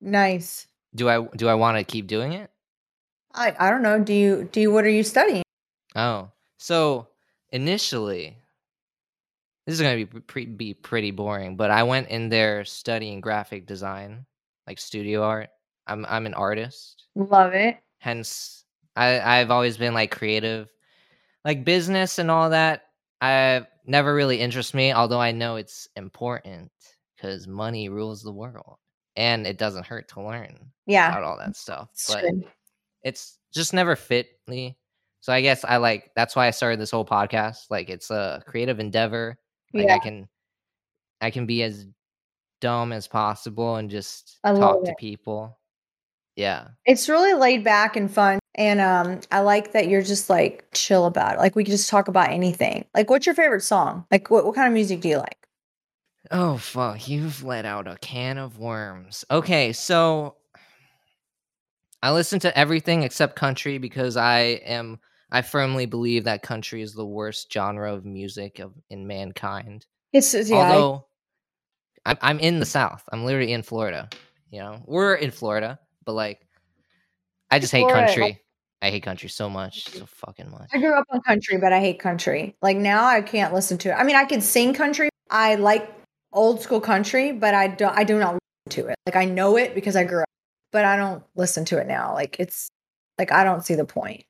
nice. 0.00 0.67
Do 0.94 1.08
I 1.08 1.26
do 1.36 1.48
I 1.48 1.54
want 1.54 1.78
to 1.78 1.84
keep 1.84 2.06
doing 2.06 2.32
it? 2.32 2.50
I 3.34 3.54
I 3.58 3.70
don't 3.70 3.82
know. 3.82 3.98
Do 4.02 4.12
you 4.12 4.48
do 4.50 4.60
you 4.60 4.72
what 4.72 4.84
are 4.84 4.90
you 4.90 5.02
studying? 5.02 5.42
Oh, 5.96 6.30
so 6.56 7.08
initially, 7.50 8.36
this 9.66 9.74
is 9.74 9.80
gonna 9.82 9.96
be 9.96 10.06
pre- 10.06 10.46
be 10.46 10.74
pretty 10.74 11.10
boring, 11.10 11.56
but 11.56 11.70
I 11.70 11.82
went 11.82 12.08
in 12.08 12.28
there 12.28 12.64
studying 12.64 13.20
graphic 13.20 13.66
design, 13.66 14.26
like 14.66 14.78
studio 14.78 15.22
art. 15.22 15.50
I'm 15.86 16.04
I'm 16.06 16.26
an 16.26 16.34
artist, 16.34 17.04
Love 17.14 17.52
it. 17.54 17.78
hence 17.98 18.64
I 18.96 19.20
I've 19.20 19.50
always 19.50 19.76
been 19.76 19.94
like 19.94 20.10
creative, 20.10 20.68
like 21.44 21.64
business 21.64 22.18
and 22.18 22.30
all 22.30 22.50
that. 22.50 22.82
I 23.20 23.66
never 23.86 24.14
really 24.14 24.40
interest 24.40 24.74
me, 24.74 24.92
although 24.92 25.20
I 25.20 25.32
know 25.32 25.56
it's 25.56 25.88
important 25.96 26.70
because 27.16 27.46
money 27.48 27.88
rules 27.88 28.22
the 28.22 28.32
world, 28.32 28.76
and 29.18 29.46
it 29.48 29.58
doesn't 29.58 29.84
hurt 29.84 30.08
to 30.10 30.22
learn 30.22 30.56
Yeah. 30.86 31.10
about 31.10 31.24
all 31.24 31.36
that 31.38 31.56
stuff. 31.56 31.88
it's 31.92 32.14
But 32.14 32.22
good. 32.22 32.44
it's 33.02 33.38
just 33.52 33.74
never 33.74 33.96
fit 33.96 34.28
me. 34.46 34.78
So 35.20 35.32
I 35.32 35.40
guess 35.42 35.64
I 35.64 35.76
like 35.78 36.12
that's 36.14 36.36
why 36.36 36.46
I 36.46 36.50
started 36.52 36.78
this 36.80 36.92
whole 36.92 37.04
podcast. 37.04 37.66
Like 37.68 37.90
it's 37.90 38.10
a 38.10 38.42
creative 38.46 38.78
endeavor. 38.80 39.36
Like 39.74 39.88
Yeah. 39.88 39.94
I 39.96 39.98
can 39.98 40.28
I 41.20 41.30
can 41.30 41.44
be 41.46 41.64
as 41.64 41.86
dumb 42.60 42.92
as 42.92 43.08
possible 43.08 43.74
and 43.76 43.90
just 43.90 44.38
I 44.44 44.54
talk 44.54 44.84
to 44.84 44.94
people. 44.98 45.58
Yeah. 46.36 46.68
It's 46.86 47.08
really 47.08 47.34
laid 47.34 47.64
back 47.64 47.96
and 47.96 48.08
fun. 48.08 48.38
And 48.54 48.80
um 48.80 49.20
I 49.32 49.40
like 49.40 49.72
that 49.72 49.88
you're 49.88 50.02
just 50.02 50.30
like 50.30 50.64
chill 50.72 51.06
about 51.06 51.34
it. 51.34 51.38
Like 51.38 51.56
we 51.56 51.64
can 51.64 51.72
just 51.72 51.90
talk 51.90 52.06
about 52.06 52.30
anything. 52.30 52.84
Like 52.94 53.10
what's 53.10 53.26
your 53.26 53.34
favorite 53.34 53.62
song? 53.62 54.06
Like 54.12 54.30
what, 54.30 54.44
what 54.46 54.54
kind 54.54 54.68
of 54.68 54.74
music 54.74 55.00
do 55.00 55.08
you 55.08 55.18
like? 55.18 55.47
Oh 56.30 56.56
fuck, 56.58 57.08
you've 57.08 57.42
let 57.42 57.64
out 57.64 57.86
a 57.88 57.96
can 57.96 58.38
of 58.38 58.58
worms. 58.58 59.24
Okay, 59.30 59.72
so 59.72 60.36
I 62.02 62.12
listen 62.12 62.38
to 62.40 62.56
everything 62.58 63.02
except 63.02 63.36
country 63.36 63.78
because 63.78 64.16
I 64.16 64.40
am 64.64 64.98
I 65.30 65.42
firmly 65.42 65.86
believe 65.86 66.24
that 66.24 66.42
country 66.42 66.80
is 66.82 66.94
the 66.94 67.04
worst 67.06 67.52
genre 67.52 67.92
of 67.92 68.04
music 68.04 68.58
of 68.60 68.72
in 68.90 69.06
mankind. 69.06 69.86
It's 70.12 70.34
yeah, 70.34 70.56
I- 70.56 70.72
Although 70.74 71.06
I'm 72.06 72.18
I'm 72.22 72.38
in 72.40 72.60
the 72.60 72.66
South. 72.66 73.02
I'm 73.12 73.24
literally 73.24 73.52
in 73.52 73.62
Florida. 73.62 74.08
You 74.50 74.60
know, 74.60 74.82
we're 74.86 75.14
in 75.14 75.30
Florida, 75.30 75.78
but 76.04 76.12
like, 76.12 76.40
I 77.50 77.58
just 77.58 77.72
hate 77.72 77.82
Florida. 77.82 78.06
country. 78.06 78.40
I 78.80 78.90
hate 78.90 79.02
country 79.02 79.28
so 79.28 79.50
much, 79.50 79.88
so 79.88 80.06
fucking 80.06 80.50
much. 80.50 80.70
I 80.72 80.78
grew 80.78 80.94
up 80.96 81.04
on 81.10 81.20
country, 81.22 81.58
but 81.58 81.72
I 81.72 81.80
hate 81.80 81.98
country. 81.98 82.56
Like 82.62 82.76
now 82.76 83.04
I 83.06 83.20
can't 83.20 83.52
listen 83.52 83.76
to 83.78 83.90
it. 83.90 83.94
I 83.94 84.04
mean, 84.04 84.14
I 84.16 84.24
can 84.24 84.40
sing 84.40 84.72
country. 84.72 85.08
I 85.30 85.56
like 85.56 85.90
old 86.32 86.60
school 86.60 86.80
country, 86.80 87.32
but 87.32 87.54
I 87.54 87.68
don't 87.68 87.96
I 87.96 88.04
do 88.04 88.18
not 88.18 88.34
listen 88.34 88.82
to 88.82 88.88
it. 88.88 88.96
Like 89.06 89.16
I 89.16 89.24
know 89.24 89.56
it 89.56 89.74
because 89.74 89.96
I 89.96 90.04
grew 90.04 90.20
up, 90.20 90.28
but 90.72 90.84
I 90.84 90.96
don't 90.96 91.22
listen 91.34 91.64
to 91.66 91.78
it 91.78 91.86
now. 91.86 92.14
Like 92.14 92.36
it's 92.38 92.68
like 93.18 93.32
I 93.32 93.44
don't 93.44 93.64
see 93.64 93.74
the 93.74 93.84
point, 93.84 94.24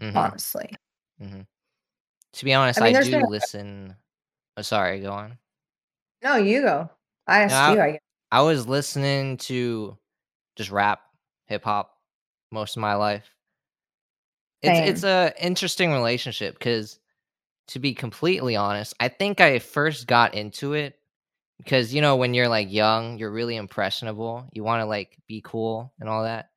Mhm, 0.00 0.16
honestly. 0.16 0.74
mhm. 1.20 1.46
To 2.34 2.44
be 2.44 2.54
honest, 2.54 2.80
I 2.80 2.82
I, 2.82 2.84
mean, 2.86 2.94
there's 2.94 3.08
do 3.10 3.24
a- 3.24 3.26
listen. 3.26 3.96
Oh, 4.56 4.62
sorry, 4.62 5.00
go 5.00 5.12
on. 5.12 5.38
No, 6.22 6.36
you 6.36 6.62
go. 6.62 6.90
I 7.26 7.42
asked 7.42 7.68
No, 7.68 7.74
you, 7.74 7.80
I 7.80 7.90
guess. 7.92 8.00
I 8.30 8.42
was 8.42 8.66
listening 8.66 9.36
to 9.38 9.96
just 10.56 10.70
rap, 10.70 11.00
hip 11.46 11.62
hop, 11.64 11.96
most 12.50 12.76
of 12.76 12.80
my 12.80 12.94
life. 12.94 13.24
It's 14.60 14.78
it's 14.80 15.04
a 15.04 15.32
interesting 15.40 15.92
relationship 15.92 16.58
because, 16.58 16.98
to 17.68 17.78
be 17.78 17.94
completely 17.94 18.56
honest, 18.56 18.94
I 18.98 19.08
think 19.08 19.40
I 19.40 19.60
first 19.60 20.06
got 20.08 20.34
into 20.34 20.72
it 20.72 20.97
because 21.58 21.92
you 21.94 22.00
know 22.00 22.16
when 22.16 22.34
you're 22.34 22.48
like 22.48 22.72
young, 22.72 23.18
you're 23.18 23.30
really 23.30 23.56
impressionable. 23.56 24.48
You 24.52 24.64
want 24.64 24.80
to 24.80 24.86
like 24.86 25.16
be 25.26 25.42
cool 25.44 25.92
and 26.00 26.08
all 26.08 26.22
that. 26.24 26.50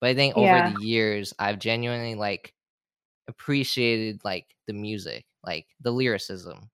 But 0.00 0.10
I 0.10 0.14
think 0.14 0.36
over 0.36 0.46
Yeah. 0.46 0.72
the 0.72 0.84
years, 0.84 1.32
I've 1.38 1.58
genuinely 1.58 2.14
like 2.14 2.52
appreciated 3.28 4.20
like 4.24 4.46
the 4.66 4.72
music, 4.72 5.24
like 5.44 5.66
the 5.80 5.90
lyricism, 5.90 6.70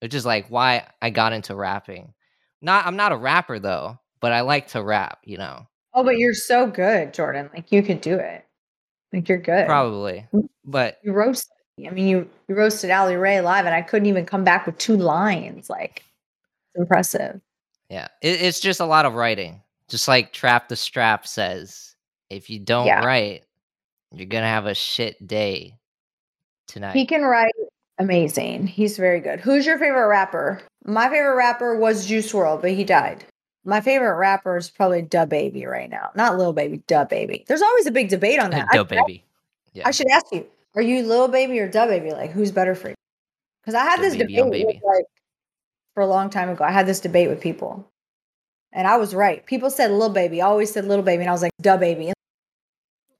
which 0.00 0.14
is 0.14 0.26
like 0.26 0.48
why 0.48 0.86
I 1.00 1.10
got 1.10 1.32
into 1.32 1.54
rapping. 1.54 2.14
Not 2.60 2.86
I'm 2.86 2.96
not 2.96 3.12
a 3.12 3.16
rapper 3.16 3.58
though, 3.58 3.98
but 4.20 4.32
I 4.32 4.40
like 4.42 4.68
to 4.68 4.82
rap. 4.82 5.18
You 5.24 5.38
know, 5.38 5.66
Oh, 5.94 6.04
but 6.04 6.16
you're 6.18 6.34
so 6.34 6.66
good, 6.66 7.12
Jordan. 7.14 7.50
Like 7.54 7.72
you 7.72 7.82
could 7.82 8.00
do 8.00 8.14
it. 8.16 8.44
Like 9.12 9.28
you're 9.28 9.38
good. 9.38 9.66
probably. 9.66 10.26
Mm. 10.32 10.48
But 10.64 10.98
You 11.02 11.12
roasted. 11.12 11.50
I 11.86 11.90
mean, 11.90 12.06
you 12.06 12.30
you 12.48 12.54
roasted 12.54 12.90
Allie 12.90 13.16
Rae 13.16 13.40
live, 13.40 13.66
and 13.66 13.74
I 13.74 13.82
couldn't 13.82 14.06
even 14.06 14.26
come 14.26 14.44
back 14.44 14.66
with 14.66 14.78
two 14.78 14.96
lines. 14.96 15.68
Like, 15.68 16.04
impressive. 16.74 17.40
Yeah, 17.88 18.08
it, 18.20 18.40
it's 18.42 18.60
just 18.60 18.80
a 18.80 18.86
lot 18.86 19.04
of 19.06 19.14
writing. 19.14 19.60
Just 19.88 20.08
like 20.08 20.32
Trap 20.32 20.68
the 20.68 20.76
Strap 20.76 21.26
says, 21.26 21.94
if 22.30 22.48
you 22.48 22.58
don't 22.58 22.86
Yeah. 22.86 23.04
write, 23.04 23.44
you're 24.12 24.26
gonna 24.26 24.46
have 24.46 24.66
a 24.66 24.74
shit 24.74 25.26
day 25.26 25.78
tonight. 26.66 26.94
He 26.94 27.06
can 27.06 27.22
write 27.22 27.52
amazing. 27.98 28.66
He's 28.66 28.96
very 28.96 29.20
good. 29.20 29.40
Who's 29.40 29.66
your 29.66 29.78
favorite 29.78 30.08
rapper? 30.08 30.60
My 30.84 31.08
favorite 31.08 31.36
rapper 31.36 31.76
was 31.76 32.06
Juice 32.06 32.32
WRLD, 32.32 32.62
but 32.62 32.70
he 32.72 32.84
died. 32.84 33.24
My 33.64 33.80
favorite 33.80 34.16
rapper 34.16 34.56
is 34.56 34.70
probably 34.70 35.02
Da 35.02 35.24
Baby 35.24 35.66
right 35.66 35.88
now. 35.88 36.10
Not 36.16 36.36
Lil 36.36 36.52
Baby, 36.52 36.82
Da 36.88 37.04
Baby. 37.04 37.44
There's 37.46 37.62
always 37.62 37.86
a 37.86 37.92
big 37.92 38.08
debate 38.08 38.40
on 38.40 38.46
uh, 38.52 38.58
that. 38.58 38.68
I- 38.72 38.76
Dope 38.76 38.88
baby. 38.88 39.24
Yeah. 39.74 39.86
I 39.86 39.90
should 39.92 40.08
ask 40.08 40.26
you: 40.32 40.46
Are 40.74 40.82
you 40.82 41.02
Lil 41.06 41.28
Baby 41.28 41.58
or 41.60 41.68
Da 41.68 41.86
Baby? 41.86 42.10
Like, 42.10 42.30
who's 42.32 42.50
better 42.50 42.74
for 42.74 42.88
you? 42.88 42.94
Because 43.62 43.74
I 43.74 43.84
had 43.84 43.96
Da 43.96 44.02
this 44.02 44.16
Baby, 44.16 44.34
debate 44.34 44.66
with, 44.66 44.76
like 44.84 45.04
for 45.94 46.02
a 46.02 46.06
long 46.06 46.30
time 46.30 46.48
ago. 46.48 46.64
I 46.64 46.70
had 46.70 46.86
this 46.86 47.00
debate 47.00 47.28
with 47.28 47.40
people, 47.40 47.88
and 48.72 48.86
I 48.86 48.96
was 48.96 49.14
right. 49.14 49.44
People 49.46 49.70
said 49.70 49.90
"little 49.90 50.08
Baby. 50.10 50.40
I 50.40 50.46
always 50.46 50.72
said 50.72 50.84
Little 50.84 51.04
Baby, 51.04 51.22
and 51.22 51.30
I 51.30 51.32
was 51.32 51.42
like 51.42 51.52
Da 51.60 51.76
Baby. 51.76 52.12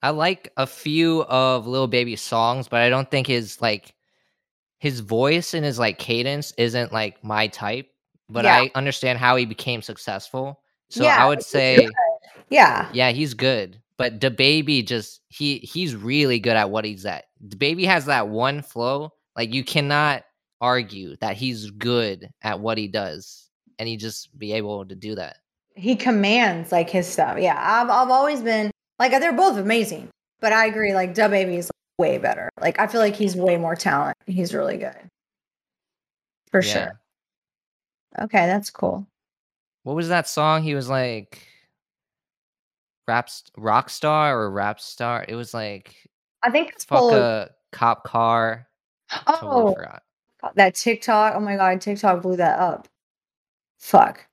I 0.01 0.09
like 0.09 0.51
a 0.57 0.67
few 0.67 1.23
of 1.23 1.65
Lil 1.65 1.87
Baby's 1.87 2.21
songs, 2.21 2.67
but 2.67 2.81
I 2.81 2.89
don't 2.89 3.09
think 3.09 3.25
his 3.25 3.61
like 3.61 3.95
his 4.79 4.99
voice 4.99 5.53
and 5.53 5.63
his 5.63 5.79
like 5.79 5.97
cadence 5.97 6.51
isn't 6.57 6.91
like 6.91 7.23
my 7.23 7.47
type. 7.47 7.89
But 8.29 8.43
Yeah. 8.43 8.57
I 8.57 8.71
understand 8.75 9.17
how 9.19 9.37
he 9.37 9.45
became 9.45 9.81
successful. 9.81 10.59
So 10.89 11.05
Yeah, 11.05 11.23
I 11.23 11.27
would 11.27 11.41
say. 11.41 11.87
Yeah, 12.49 12.89
yeah, 12.93 13.11
he's 13.11 13.33
good. 13.33 13.81
But 13.97 14.19
the 14.19 14.29
baby 14.29 14.83
just 14.83 15.21
he 15.29 15.59
he's 15.59 15.95
really 15.95 16.39
good 16.39 16.57
at 16.57 16.69
what 16.69 16.83
he's 16.83 17.05
at. 17.05 17.25
The 17.39 17.55
baby 17.55 17.85
has 17.85 18.05
that 18.05 18.27
one 18.27 18.61
flow. 18.61 19.13
Like 19.37 19.53
you 19.53 19.63
cannot 19.63 20.23
argue 20.63 21.15
that 21.17 21.35
he's 21.35 21.69
good 21.71 22.29
at 22.41 22.59
what 22.59 22.77
he 22.77 22.87
does, 22.87 23.49
and 23.77 23.87
he 23.89 23.97
just 23.97 24.35
be 24.39 24.53
able 24.53 24.85
to 24.85 24.95
do 24.95 25.13
that. 25.15 25.37
he 25.75 25.95
commands 25.95 26.71
like 26.71 26.89
his 26.89 27.05
stuff. 27.07 27.37
Yeah, 27.37 27.55
I've 27.59 27.89
I've 27.89 28.09
always 28.09 28.41
been 28.41 28.71
like 28.99 29.11
they're 29.11 29.33
both 29.33 29.57
amazing, 29.57 30.07
but 30.39 30.53
I 30.53 30.67
agree. 30.67 30.93
Like 30.93 31.13
Da 31.13 31.27
Baby 31.27 31.57
is 31.57 31.69
way 31.99 32.17
better. 32.17 32.49
Like 32.61 32.79
I 32.79 32.87
feel 32.87 33.01
like 33.01 33.15
he's 33.15 33.35
way 33.35 33.57
more 33.57 33.75
talent. 33.75 34.15
He's 34.25 34.53
really 34.53 34.77
good, 34.77 34.95
for 36.51 36.61
Yeah. 36.61 36.73
sure. 36.73 36.99
Okay, 38.21 38.45
that's 38.45 38.69
cool. 38.69 39.05
What 39.83 39.95
was 39.95 40.07
that 40.09 40.27
song? 40.29 40.63
He 40.63 40.75
was 40.75 40.87
like 40.89 41.45
rap 43.07 43.29
rock 43.57 43.89
star 43.89 44.39
or 44.39 44.49
rap 44.51 44.79
star. 44.79 45.25
It 45.27 45.35
was 45.35 45.53
like 45.53 45.95
I 46.43 46.51
think 46.51 46.69
it's 46.69 46.85
fuck 46.85 46.99
full 46.99 47.09
of, 47.15 47.21
a 47.21 47.49
cop 47.71 48.03
car. 48.05 48.67
Totally 49.27 49.73
oh 49.73 49.73
forgot. 49.75 50.03
That 50.55 50.75
TikTok. 50.75 51.33
Oh 51.35 51.39
my 51.39 51.55
god, 51.55 51.81
TikTok 51.81 52.21
blew 52.21 52.35
that 52.37 52.59
up. 52.59 52.87
Fuck. 53.79 54.27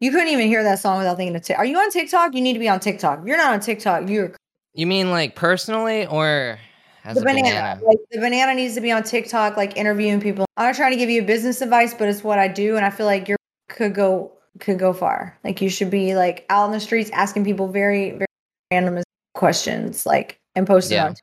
You 0.00 0.10
couldn't 0.10 0.28
even 0.28 0.48
hear 0.48 0.62
that 0.62 0.78
song 0.80 0.98
without 0.98 1.16
thinking 1.16 1.36
of 1.36 1.42
TikTok. 1.42 1.62
Are 1.62 1.66
you 1.66 1.78
on 1.78 1.90
TikTok? 1.90 2.34
You 2.34 2.40
need 2.40 2.54
to 2.54 2.58
be 2.58 2.68
on 2.68 2.80
TikTok. 2.80 3.20
If 3.20 3.26
you're 3.26 3.36
not 3.36 3.52
on 3.54 3.60
TikTok, 3.60 4.08
you're 4.08 4.34
You 4.74 4.86
mean 4.86 5.10
like 5.10 5.34
personally 5.34 6.06
or 6.06 6.58
as 7.04 7.16
the 7.16 7.22
a 7.22 7.24
banana. 7.24 7.48
banana? 7.48 7.80
Like 7.86 7.98
the 8.10 8.18
banana 8.18 8.54
needs 8.54 8.74
to 8.74 8.80
be 8.80 8.90
on 8.92 9.02
TikTok, 9.02 9.56
like 9.56 9.76
interviewing 9.76 10.20
people. 10.20 10.44
I'm 10.56 10.66
not 10.66 10.74
trying 10.74 10.92
to 10.92 10.96
give 10.98 11.10
you 11.10 11.22
business 11.22 11.60
advice, 11.60 11.94
but 11.94 12.08
it's 12.08 12.24
what 12.24 12.38
I 12.38 12.48
do, 12.48 12.76
and 12.76 12.84
I 12.84 12.90
feel 12.90 13.06
like 13.06 13.28
you 13.28 13.36
could 13.68 13.94
go 13.94 14.32
could 14.60 14.78
go 14.78 14.92
far. 14.92 15.38
Like 15.44 15.60
you 15.60 15.68
should 15.68 15.90
be 15.90 16.14
like 16.14 16.44
out 16.50 16.66
in 16.66 16.72
the 16.72 16.80
streets 16.80 17.10
asking 17.10 17.44
people 17.44 17.68
very 17.68 18.10
very 18.10 18.26
random 18.72 19.02
questions, 19.34 20.04
like 20.06 20.38
and 20.54 20.66
posting 20.66 20.96
Yeah. 20.96 21.06
on. 21.06 21.14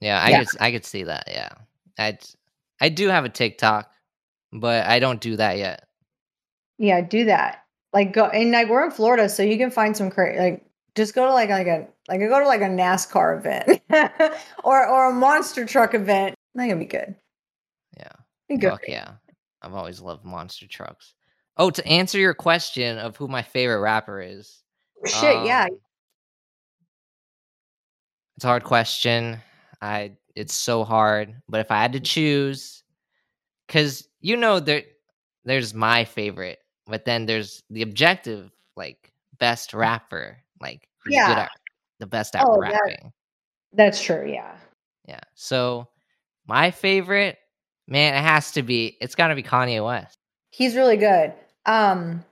Yeah, 0.00 0.22
I 0.22 0.30
Yeah. 0.30 0.44
could 0.44 0.60
I 0.60 0.70
could 0.72 0.84
see 0.84 1.04
that. 1.04 1.24
Yeah, 1.28 1.50
I 1.98 2.18
I 2.80 2.88
do 2.88 3.08
have 3.08 3.24
a 3.24 3.28
TikTok, 3.28 3.90
but 4.52 4.86
I 4.86 4.98
don't 4.98 5.20
do 5.20 5.36
that 5.36 5.58
yet. 5.58 5.86
Yeah, 6.78 7.00
do 7.02 7.26
that. 7.26 7.64
Like 7.92 8.12
go 8.12 8.26
and 8.26 8.52
like 8.52 8.68
we're 8.68 8.84
in 8.84 8.90
Florida, 8.90 9.28
so 9.28 9.42
you 9.42 9.58
can 9.58 9.70
find 9.70 9.96
some 9.96 10.10
crazy 10.10 10.38
like 10.38 10.64
just 10.94 11.14
go 11.14 11.26
to 11.26 11.32
like 11.32 11.50
like 11.50 11.66
a 11.66 11.86
like 12.08 12.20
go 12.20 12.40
to 12.40 12.46
like 12.46 12.60
a 12.60 12.64
NASCAR 12.64 13.38
event 13.38 13.80
or 14.64 14.86
or 14.86 15.10
a 15.10 15.12
monster 15.12 15.64
truck 15.66 15.94
event. 15.94 16.34
That 16.54 16.68
can 16.68 16.78
be 16.78 16.84
good. 16.84 17.14
Yeah, 17.96 18.12
Be 18.48 18.56
good. 18.56 18.70
fuck 18.70 18.88
yeah. 18.88 19.12
I've 19.62 19.74
always 19.74 20.00
loved 20.00 20.24
monster 20.24 20.66
trucks. 20.66 21.14
Oh, 21.56 21.70
to 21.70 21.86
answer 21.86 22.18
your 22.18 22.32
question 22.34 22.96
of 22.98 23.16
who 23.16 23.28
my 23.28 23.42
favorite 23.42 23.80
rapper 23.80 24.20
is, 24.22 24.62
Shit, 25.04 25.44
yeah. 25.44 25.64
um, 25.64 25.78
it's 28.36 28.44
a 28.44 28.48
hard 28.48 28.64
question. 28.64 29.38
I 29.82 30.12
it's 30.40 30.54
so 30.54 30.84
hard, 30.84 31.34
but 31.48 31.60
if 31.60 31.70
I 31.70 31.80
had 31.82 31.92
to 31.92 32.00
choose, 32.00 32.82
because 33.66 34.08
you 34.20 34.36
know 34.36 34.58
there 34.60 34.82
there's 35.44 35.74
my 35.74 36.04
favorite, 36.04 36.58
but 36.86 37.04
then 37.04 37.26
there's 37.26 37.62
the 37.70 37.82
objective 37.82 38.50
like 38.76 39.12
best 39.38 39.72
rapper, 39.74 40.38
like 40.60 40.88
Yeah. 41.06 41.48
the 41.98 42.06
best 42.06 42.34
at 42.36 42.44
Oh, 42.46 42.60
that- 42.60 42.72
rapping. 42.72 43.12
That's 43.72 44.02
true, 44.02 44.26
yeah. 44.28 44.56
Yeah. 45.06 45.20
So 45.34 45.88
my 46.46 46.70
favorite, 46.70 47.38
man, 47.86 48.14
it 48.14 48.22
has 48.22 48.52
to 48.52 48.62
be. 48.62 48.96
It's 49.00 49.14
got 49.14 49.28
to 49.28 49.34
be 49.34 49.42
Kanye 49.42 49.84
West. 49.84 50.18
He's 50.50 50.74
really 50.76 50.96
good. 50.96 51.32
Um 51.66 52.24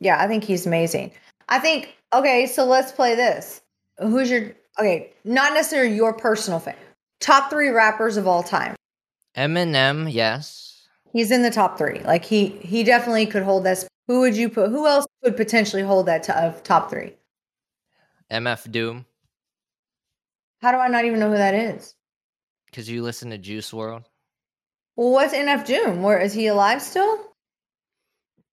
yeah, 0.00 0.22
I 0.22 0.28
think 0.28 0.44
he's 0.44 0.66
amazing. 0.66 1.12
I 1.48 1.58
think 1.58 1.96
okay, 2.12 2.46
so 2.46 2.64
let's 2.64 2.92
play 2.92 3.14
this. 3.14 3.60
Who's 3.98 4.30
your 4.30 4.52
okay, 4.78 5.12
not 5.24 5.54
necessarily 5.54 5.94
your 5.96 6.12
personal 6.12 6.60
fan. 6.60 6.76
Top 7.20 7.50
3 7.50 7.68
rappers 7.70 8.16
of 8.16 8.26
all 8.26 8.42
time. 8.42 8.74
Eminem, 9.36 10.12
yes. 10.12 10.86
He's 11.12 11.30
in 11.30 11.42
the 11.42 11.50
top 11.50 11.78
3. 11.78 12.00
Like 12.00 12.24
he 12.24 12.48
he 12.48 12.84
definitely 12.84 13.26
could 13.26 13.42
hold 13.42 13.64
this. 13.64 13.86
Who 14.06 14.20
would 14.20 14.36
you 14.36 14.48
put 14.48 14.70
who 14.70 14.86
else 14.86 15.06
could 15.22 15.36
potentially 15.36 15.82
hold 15.82 16.06
that 16.06 16.22
to, 16.24 16.38
of 16.44 16.62
top 16.62 16.90
3? 16.90 17.14
MF 18.30 18.70
Doom, 18.70 19.06
How 20.60 20.70
do 20.72 20.78
I 20.78 20.88
not 20.88 21.04
even 21.06 21.18
know 21.18 21.30
who 21.30 21.36
that 21.36 21.54
is? 21.54 21.94
because 22.66 22.88
you 22.90 23.02
listen 23.02 23.30
to 23.30 23.38
Juice 23.38 23.70
WRLD. 23.72 24.04
Well, 24.96 25.10
what's 25.12 25.32
MF 25.32 25.64
Doom? 25.64 26.02
Where 26.02 26.18
is 26.18 26.34
he 26.34 26.48
alive 26.48 26.82
still? 26.82 27.18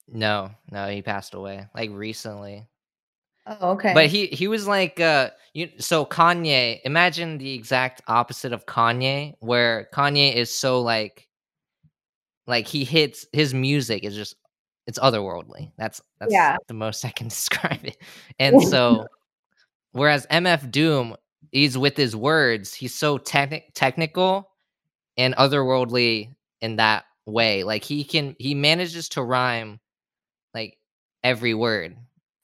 No, 0.07 0.51
no, 0.71 0.87
he 0.87 1.01
passed 1.01 1.33
away 1.33 1.67
like 1.75 1.89
recently. 1.91 2.65
Oh, 3.47 3.71
okay. 3.73 3.93
But 3.93 4.07
he 4.07 4.27
he 4.27 4.47
was 4.47 4.67
like 4.67 4.99
uh 4.99 5.29
you 5.53 5.69
so 5.77 6.05
Kanye, 6.05 6.81
imagine 6.83 7.37
the 7.37 7.53
exact 7.53 8.01
opposite 8.07 8.53
of 8.53 8.65
Kanye 8.65 9.35
where 9.39 9.87
Kanye 9.93 10.33
is 10.35 10.55
so 10.55 10.81
like 10.81 11.27
like 12.47 12.67
he 12.67 12.83
hits 12.83 13.25
his 13.33 13.53
music 13.53 14.03
is 14.03 14.15
just 14.15 14.35
it's 14.87 14.99
otherworldly. 14.99 15.71
That's 15.77 16.01
that's 16.19 16.33
Yeah. 16.33 16.57
the 16.67 16.73
most 16.73 17.05
I 17.05 17.09
can 17.11 17.27
describe 17.29 17.83
it. 17.83 17.97
And 18.39 18.61
so 18.63 19.07
whereas 19.91 20.25
MF 20.27 20.71
Doom 20.71 21.15
he's 21.51 21.77
with 21.77 21.95
his 21.97 22.15
words, 22.15 22.73
he's 22.73 22.93
so 22.95 23.17
technic 23.17 23.71
technical 23.75 24.49
and 25.17 25.35
otherworldly 25.35 26.35
in 26.61 26.77
that 26.77 27.05
way. 27.27 27.63
Like 27.63 27.83
he 27.83 28.03
can 28.03 28.35
he 28.39 28.55
manages 28.55 29.09
to 29.09 29.23
rhyme 29.23 29.79
like 30.53 30.77
every 31.23 31.53
word 31.53 31.95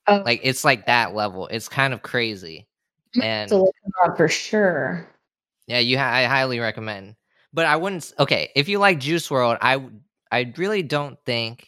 oh, 0.07 0.23
like 0.25 0.41
it's 0.43 0.63
like 0.63 0.85
that 0.85 1.13
level 1.15 1.47
it's 1.47 1.69
kind 1.69 1.93
of 1.93 2.01
crazy 2.01 2.67
mm, 3.15 3.23
and 3.23 3.51
him 3.51 3.63
up 4.03 4.17
for 4.17 4.27
sure. 4.27 5.07
yeah 5.67 5.79
you 5.79 5.97
ha- 5.97 6.11
i 6.11 6.23
highly 6.23 6.59
recommend 6.59 7.15
but 7.53 7.65
i 7.65 7.75
wouldn't 7.75 8.13
okay 8.19 8.51
if 8.55 8.67
you 8.69 8.79
like 8.79 8.99
Juice 8.99 9.27
WRLD 9.27 9.57
I 9.61 9.85
I 10.31 10.53
really 10.57 10.81
don't 10.81 11.17
think 11.25 11.67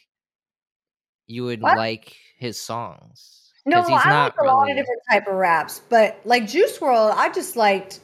you 1.28 1.44
would 1.44 1.62
What? 1.62 1.78
like 1.78 2.16
his 2.38 2.60
songs 2.60 3.52
No, 3.66 3.82
I 3.82 4.10
not 4.10 4.36
like 4.38 4.40
a 4.40 4.44
lot 4.46 4.70
of 4.70 4.78
different 4.78 5.02
type 5.12 5.28
of 5.28 5.36
raps, 5.36 5.82
but 5.90 6.20
like 6.26 6.48
Juice 6.48 6.78
WRLD, 6.80 7.14
I 7.16 7.32
just 7.32 7.56
liked 7.56 8.00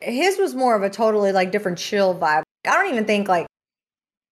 his 0.00 0.38
was 0.38 0.54
more 0.54 0.74
of 0.74 0.82
a 0.82 0.90
totally 0.90 1.32
like 1.32 1.52
different 1.52 1.78
chill 1.78 2.14
vibe. 2.14 2.42
I 2.66 2.70
don't 2.70 2.92
even 2.92 3.04
think 3.04 3.28
like 3.28 3.46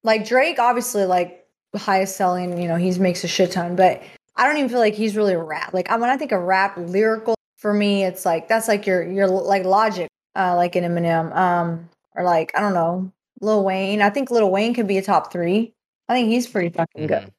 like 0.03 0.27
Drake, 0.27 0.59
obviously 0.59 1.05
like 1.05 1.47
highest 1.77 2.17
selling, 2.17 2.61
you 2.61 2.67
know, 2.69 2.77
he 2.77 2.91
makes 2.99 3.23
a 3.23 3.29
shit 3.29 3.53
ton, 3.53 3.77
but 3.77 4.03
I 4.41 4.47
don't 4.47 4.57
even 4.57 4.71
feel 4.71 4.79
like 4.79 4.95
he's 4.95 5.17
really 5.17 5.35
a 5.35 5.39
rap. 5.39 5.75
Like 5.75 5.91
I 5.91 5.97
when 5.97 6.09
I 6.11 6.17
think 6.17 6.33
of 6.33 6.41
rap 6.43 6.75
lyrical 6.77 7.35
for 7.59 7.75
me, 7.75 8.05
it's 8.05 8.25
like 8.25 8.49
that's 8.49 8.69
like 8.69 8.87
your 8.87 9.03
your 9.03 9.29
like 9.29 9.65
logic, 9.65 10.09
uh, 10.35 10.57
like 10.57 10.75
an 10.77 10.85
Eminem, 10.85 11.37
um, 11.37 11.89
or 12.17 12.25
like 12.25 12.51
I 12.57 12.61
don't 12.61 12.73
know, 12.75 13.13
Lil 13.41 13.63
Wayne. 13.65 14.01
I 14.01 14.09
think 14.11 14.31
Lil 14.31 14.51
Wayne 14.51 14.73
could 14.75 14.89
be 14.89 14.97
a 14.99 15.03
top 15.03 15.31
three. 15.31 15.75
I 16.09 16.15
think 16.15 16.29
he's 16.29 16.47
pretty 16.49 16.71
fucking 16.71 17.07
good. 17.07 17.23
Mhm. 17.25 17.33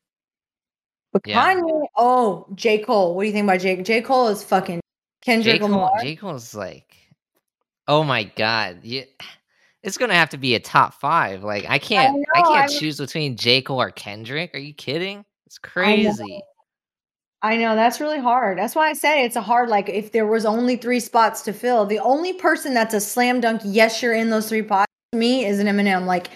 But 1.12 1.22
Yeah. 1.26 1.56
Kanye, 1.56 1.86
oh, 1.98 2.46
J. 2.56 2.78
Cole. 2.78 3.16
What 3.16 3.24
do 3.24 3.28
you 3.28 3.34
think 3.34 3.44
about 3.46 3.60
J. 3.60 3.82
J. 3.82 4.02
Cole 4.02 4.28
is 4.30 4.44
fucking 4.44 4.80
Kendrick 5.22 5.56
j 5.56 5.60
cole 5.60 5.70
Lamar. 5.70 5.92
j 6.02 6.16
cole's 6.16 6.56
like 6.56 6.96
oh 7.88 8.04
my 8.04 8.24
god 8.24 8.80
yeah 8.82 9.04
it's 9.84 9.98
gonna 9.98 10.16
have 10.16 10.30
to 10.30 10.38
be 10.38 10.56
a 10.56 10.60
top 10.60 10.96
five 10.96 11.44
like 11.44 11.64
i 11.70 11.78
can't 11.78 12.10
i, 12.36 12.40
know, 12.42 12.48
can't 12.48 12.70
I'm- 12.72 12.80
choose 12.80 12.98
between 12.98 13.38
j 13.38 13.62
cole 13.62 13.80
or 13.80 13.92
kendrick 13.92 14.56
are 14.56 14.60
you 14.60 14.74
kidding 14.74 15.24
it's 15.46 15.60
I 15.64 15.68
crazy 15.68 16.42
I 17.44 17.58
know 17.58 17.76
that's 17.76 18.00
really 18.00 18.20
hard. 18.20 18.58
That's 18.58 18.76
why 18.76 18.90
I 18.90 18.94
say 18.94 19.26
it's 19.26 19.36
a 19.36 19.42
hard. 19.42 19.70
Like 19.70 19.90
if 19.90 20.12
there 20.12 20.28
was 20.28 20.46
only 20.46 20.76
three 20.76 21.00
spots 21.00 21.42
to 21.44 21.54
fill, 21.54 21.86
the 21.86 22.00
only 22.00 22.34
person 22.34 22.74
that's 22.74 22.94
a 22.94 23.00
slam 23.00 23.42
dunk, 23.42 23.62
yes, 23.66 24.02
you're 24.02 24.14
in 24.14 24.30
those 24.30 24.48
three 24.48 24.64
spots. 24.64 24.92
To 25.12 25.18
me 25.18 25.46
is 25.46 25.60
an 25.60 25.68
Eminem. 25.68 26.06
Like 26.06 26.28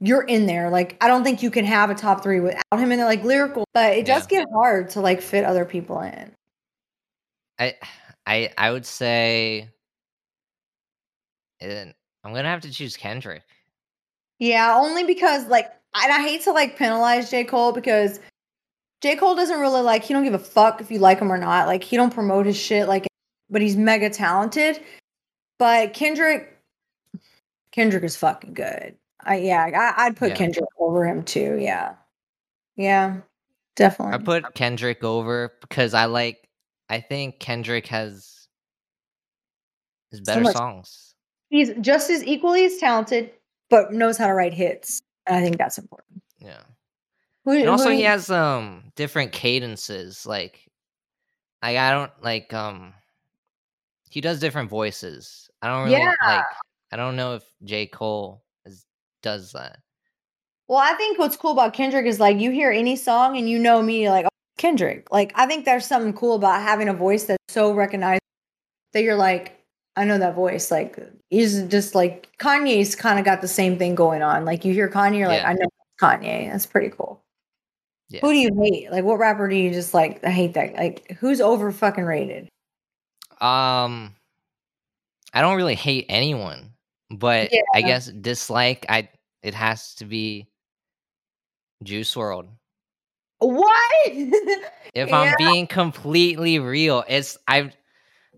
you're 0.00 0.22
in 0.22 0.46
there. 0.46 0.70
Like 0.70 0.96
I 1.00 1.08
don't 1.08 1.24
think 1.24 1.42
you 1.42 1.50
can 1.50 1.64
have 1.66 1.90
a 1.90 1.94
top 1.94 2.22
three 2.22 2.40
without 2.40 2.62
him 2.72 2.90
in 2.90 2.98
there. 2.98 3.06
Like 3.06 3.22
lyrical, 3.22 3.64
but 3.74 3.92
it 3.96 4.06
does 4.06 4.26
get 4.26 4.46
hard 4.52 4.88
to 4.90 5.00
like 5.00 5.20
fit 5.20 5.44
other 5.44 5.64
people 5.64 6.00
in. 6.00 6.32
I 7.58 7.74
I 8.26 8.50
I 8.56 8.70
would 8.70 8.86
say 8.86 9.68
and 11.60 11.94
I'm 12.24 12.32
gonna 12.32 12.48
have 12.48 12.62
to 12.62 12.70
choose 12.70 12.96
Kendrick. 12.96 13.42
Yeah, 14.38 14.74
only 14.74 15.04
because 15.04 15.46
like 15.48 15.70
and 15.94 16.12
I 16.12 16.22
hate 16.22 16.42
to 16.42 16.52
like 16.52 16.76
penalize 16.76 17.30
J. 17.30 17.44
Cole 17.44 17.72
because 17.72 18.20
J. 19.06 19.14
Cole 19.14 19.36
doesn't 19.36 19.60
really 19.60 19.82
like 19.82 20.02
he 20.02 20.12
don't 20.12 20.24
give 20.24 20.34
a 20.34 20.38
fuck 20.40 20.80
if 20.80 20.90
you 20.90 20.98
like 20.98 21.20
him 21.20 21.32
or 21.32 21.38
not. 21.38 21.68
Like 21.68 21.84
he 21.84 21.96
don't 21.96 22.12
promote 22.12 22.44
his 22.44 22.56
shit 22.56 22.88
like 22.88 23.06
but 23.48 23.62
he's 23.62 23.76
mega 23.76 24.10
talented. 24.10 24.80
But 25.60 25.94
Kendrick 25.94 26.58
Kendrick 27.70 28.02
is 28.02 28.16
fucking 28.16 28.54
good. 28.54 28.96
I 29.22 29.36
yeah, 29.36 29.94
I, 29.96 30.06
I'd 30.06 30.16
put 30.16 30.30
Yeah. 30.30 30.34
Kendrick 30.34 30.64
over 30.80 31.06
him 31.06 31.22
too. 31.22 31.56
Yeah. 31.60 31.94
Yeah. 32.74 33.18
Definitely. 33.76 34.14
I 34.14 34.18
put 34.18 34.54
Kendrick 34.54 35.04
over 35.04 35.52
because 35.60 35.94
I 35.94 36.06
like 36.06 36.48
I 36.88 36.98
think 36.98 37.38
Kendrick 37.38 37.86
has 37.86 38.48
his 40.10 40.20
better 40.20 40.40
much- 40.40 40.56
songs. 40.56 41.14
he's 41.48 41.70
just 41.80 42.10
as 42.10 42.24
equally 42.24 42.64
as 42.64 42.78
talented, 42.78 43.30
but 43.70 43.92
knows 43.92 44.18
how 44.18 44.26
to 44.26 44.34
write 44.34 44.52
hits. 44.54 45.00
And 45.26 45.36
I 45.36 45.42
think 45.42 45.58
that's 45.58 45.78
important. 45.78 46.22
Yeah. 46.40 46.62
And 47.46 47.68
also 47.68 47.90
he 47.90 48.02
has 48.02 48.30
um 48.30 48.92
different 48.96 49.32
cadences 49.32 50.26
like 50.26 50.60
like 51.62 51.76
I 51.76 51.90
don't 51.92 52.10
like 52.22 52.52
um 52.52 52.92
he 54.10 54.20
does 54.20 54.40
different 54.40 54.70
voices. 54.70 55.48
I 55.62 55.68
don't 55.68 55.84
really 55.84 55.98
Yeah. 55.98 56.12
like 56.26 56.44
I 56.92 56.96
don't 56.96 57.16
know 57.16 57.34
if 57.34 57.44
J. 57.64 57.86
Cole 57.86 58.42
is, 58.64 58.84
does 59.22 59.52
that. 59.52 59.78
Well, 60.68 60.78
I 60.78 60.94
think 60.94 61.18
what's 61.18 61.36
cool 61.36 61.52
about 61.52 61.72
Kendrick 61.72 62.06
is 62.06 62.18
like 62.20 62.38
you 62.40 62.50
hear 62.50 62.70
any 62.70 62.96
song 62.96 63.36
and 63.36 63.48
you 63.48 63.58
know 63.58 63.78
immediately 63.78 64.10
like 64.10 64.26
oh, 64.26 64.30
Kendrick. 64.58 65.10
Like 65.12 65.32
I 65.34 65.46
think 65.46 65.64
there's 65.64 65.86
something 65.86 66.12
cool 66.12 66.34
about 66.34 66.62
having 66.62 66.88
a 66.88 66.94
voice 66.94 67.24
that's 67.24 67.42
so 67.48 67.72
recognized 67.72 68.20
that 68.92 69.02
you're 69.02 69.16
like, 69.16 69.60
I 69.96 70.04
know 70.04 70.18
that 70.18 70.34
voice. 70.34 70.70
Like 70.70 70.98
he's 71.30 71.62
just 71.64 71.94
like 71.94 72.28
Kanye's 72.38 72.94
kind 72.96 73.18
of 73.18 73.24
got 73.24 73.40
the 73.40 73.48
same 73.48 73.78
thing 73.78 73.94
going 73.94 74.22
on. 74.22 74.44
Like 74.44 74.64
you 74.64 74.72
hear 74.72 74.88
Kanye, 74.88 75.18
you're 75.18 75.28
like, 75.28 75.42
Yeah. 75.42 75.50
I 75.50 75.52
know 75.54 75.68
Kanye. 76.00 76.50
That's 76.50 76.66
pretty 76.66 76.90
cool. 76.90 77.22
Yeah. 78.08 78.20
Who 78.20 78.32
do 78.32 78.38
you 78.38 78.50
hate? 78.62 78.90
Like, 78.90 79.04
what 79.04 79.18
rapper 79.18 79.48
do 79.48 79.56
you 79.56 79.72
just 79.72 79.92
like? 79.92 80.24
I 80.24 80.30
hate 80.30 80.54
that. 80.54 80.74
Like, 80.74 81.16
who's 81.18 81.40
over 81.40 81.72
fucking 81.72 82.04
rated? 82.04 82.48
Um, 83.40 84.14
I 85.34 85.40
don't 85.40 85.56
really 85.56 85.74
hate 85.74 86.06
anyone, 86.08 86.72
but 87.10 87.50
I 87.74 87.82
guess 87.82 88.06
dislike. 88.06 88.86
I 88.88 89.08
it 89.42 89.54
has 89.54 89.94
to 89.96 90.04
be 90.04 90.48
Juice 91.82 92.14
WRLD. 92.14 92.48
What? 93.38 94.06
If 94.94 95.10
Yeah. 95.10 95.20
I'm 95.20 95.34
being 95.36 95.66
completely 95.66 96.58
real, 96.58 97.04
it's 97.06 97.36
I 97.46 97.70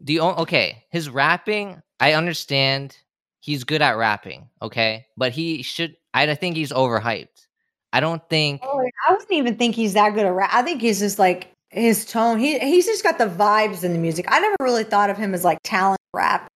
the 0.01 0.19
o- 0.19 0.35
okay, 0.43 0.85
his 0.91 1.09
rapping, 1.09 1.81
I 2.01 2.15
understand 2.15 2.97
he's 3.39 3.63
good 3.63 3.81
at 3.81 3.97
rapping, 3.97 4.49
okay? 4.61 5.07
But 5.17 5.31
he 5.31 5.63
should 5.63 5.97
I 6.13 6.35
think 6.35 6.57
he's 6.57 6.73
overhyped. 6.73 7.47
I 7.93 8.01
don't 8.01 8.23
think 8.29 8.61
Oh, 8.65 8.81
I 9.09 9.13
wouldn't 9.13 9.31
even 9.33 9.57
think 9.57 9.75
he's 9.75 9.95
that 9.95 10.11
good 10.15 10.27
at 10.27 10.33
rap. 10.33 10.51
I 10.53 10.63
think 10.63 10.81
he's 10.83 10.99
just 10.99 11.19
like 11.19 11.53
his 11.71 12.05
tone. 12.07 12.39
He 12.39 12.59
he's 12.59 12.87
just 12.87 13.03
got 13.03 13.19
the 13.19 13.27
vibes 13.27 13.83
in 13.85 13.93
the 13.93 13.99
music. 13.99 14.27
I 14.29 14.41
never 14.41 14.57
really 14.61 14.85
thought 14.85 15.11
of 15.11 15.17
him 15.17 15.35
as 15.35 15.45
like 15.45 15.59
talent 15.65 15.99
rap. 16.15 16.49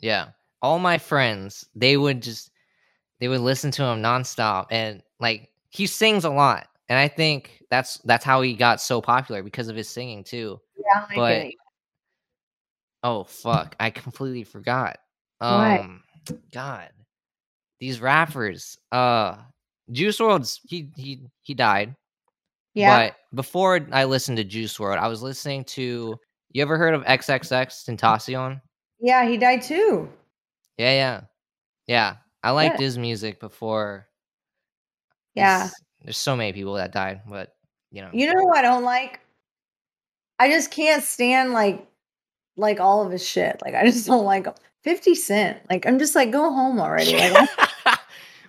yeah. 0.00 0.28
All 0.62 0.78
my 0.78 0.98
friends, 0.98 1.66
they 1.74 1.96
would 1.96 2.22
just 2.22 2.50
they 3.20 3.28
would 3.28 3.40
listen 3.40 3.70
to 3.72 3.84
him 3.84 4.02
nonstop 4.02 4.66
and 4.70 5.02
like 5.20 5.50
he 5.70 5.86
sings 5.86 6.24
a 6.24 6.30
lot. 6.30 6.66
And 6.88 6.98
I 6.98 7.08
think 7.08 7.62
that's 7.70 7.98
that's 7.98 8.24
how 8.24 8.40
he 8.42 8.54
got 8.54 8.80
so 8.80 9.00
popular 9.02 9.42
because 9.42 9.68
of 9.68 9.76
his 9.76 9.88
singing 9.88 10.24
too. 10.24 10.60
Yeah, 10.78 11.04
I 11.10 11.14
But- 11.14 11.42
get. 11.42 11.52
Oh 13.02 13.24
fuck, 13.24 13.76
I 13.78 13.90
completely 13.90 14.44
forgot. 14.44 14.98
What? 15.38 15.50
Um 15.50 16.02
god. 16.52 16.88
These 17.78 18.00
rappers, 18.00 18.78
uh 18.90 19.36
Juice 19.92 20.18
WRLD's 20.18 20.60
he 20.64 20.90
he 20.96 21.20
he 21.42 21.54
died. 21.54 21.94
yeah. 22.74 23.08
But 23.08 23.16
before 23.34 23.86
I 23.92 24.04
listened 24.04 24.36
to 24.38 24.44
Juice 24.44 24.76
WRLD, 24.76 24.98
I 24.98 25.08
was 25.08 25.22
listening 25.22 25.64
to 25.64 26.16
you 26.52 26.62
ever 26.62 26.76
heard 26.78 26.94
of 26.94 27.02
XXXTentacion? 27.04 28.60
yeah, 29.00 29.26
he 29.28 29.36
died 29.36 29.62
too. 29.62 30.08
Yeah, 30.78 30.92
yeah. 30.92 31.20
Yeah. 31.86 32.16
I 32.42 32.50
liked 32.50 32.78
Yeah. 32.80 32.84
his 32.86 32.98
music 32.98 33.40
before. 33.40 34.06
Yeah. 35.34 35.68
There's 36.02 36.16
so 36.16 36.34
many 36.36 36.52
people 36.52 36.74
that 36.74 36.92
died, 36.92 37.22
but 37.28 37.52
you 37.90 38.02
know. 38.02 38.10
You 38.12 38.26
know 38.26 38.40
who 38.40 38.52
I 38.54 38.62
don't 38.62 38.84
like? 38.84 39.20
I 40.38 40.48
just 40.50 40.70
can't 40.70 41.02
stand 41.02 41.52
like 41.52 41.86
like 42.56 42.80
all 42.80 43.04
of 43.04 43.12
his 43.12 43.26
shit. 43.26 43.60
Like 43.62 43.74
I 43.74 43.84
just 43.86 44.06
don't 44.06 44.24
like 44.24 44.46
him. 44.46 44.54
50 44.82 45.14
Cent. 45.14 45.58
Like 45.68 45.86
I'm 45.86 45.98
just 45.98 46.14
like 46.14 46.30
go 46.30 46.50
home 46.52 46.78
already. 46.80 47.16
Like, 47.16 47.48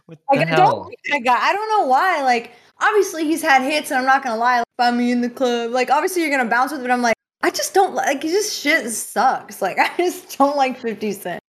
what 0.08 0.18
the 0.30 0.38
like 0.38 0.48
I 0.48 0.56
don't 0.56 0.86
like 0.86 1.00
that 1.12 1.24
guy. 1.24 1.38
I 1.38 1.54
don't 1.54 1.70
know 1.70 1.88
why. 1.88 2.24
Like 2.24 2.54
obviously 2.80 3.26
he's 3.26 3.42
had 3.42 3.62
hits 3.62 3.92
and 3.92 4.00
I'm 4.00 4.06
not 4.06 4.24
gonna 4.24 4.38
lie. 4.38 4.64
Like, 4.80 4.96
me 4.96 5.12
in 5.12 5.22
the 5.22 5.30
club. 5.30 5.72
Like 5.72 5.90
obviously 5.92 6.22
you're 6.24 6.32
gonna 6.32 6.50
bounce 6.50 6.72
with 6.72 6.82
it, 6.82 6.84
but 6.84 6.92
I'm 6.92 7.02
like, 7.02 7.16
I 7.42 7.52
just 7.52 7.74
don't 7.74 7.94
like 7.94 8.24
his 8.24 8.58
shit 8.58 8.90
sucks. 8.90 9.62
Like 9.62 9.78
I 9.80 9.92
just 9.98 10.38
don't 10.38 10.58
like 10.58 10.80
50 10.80 11.12
Cent. 11.12 11.44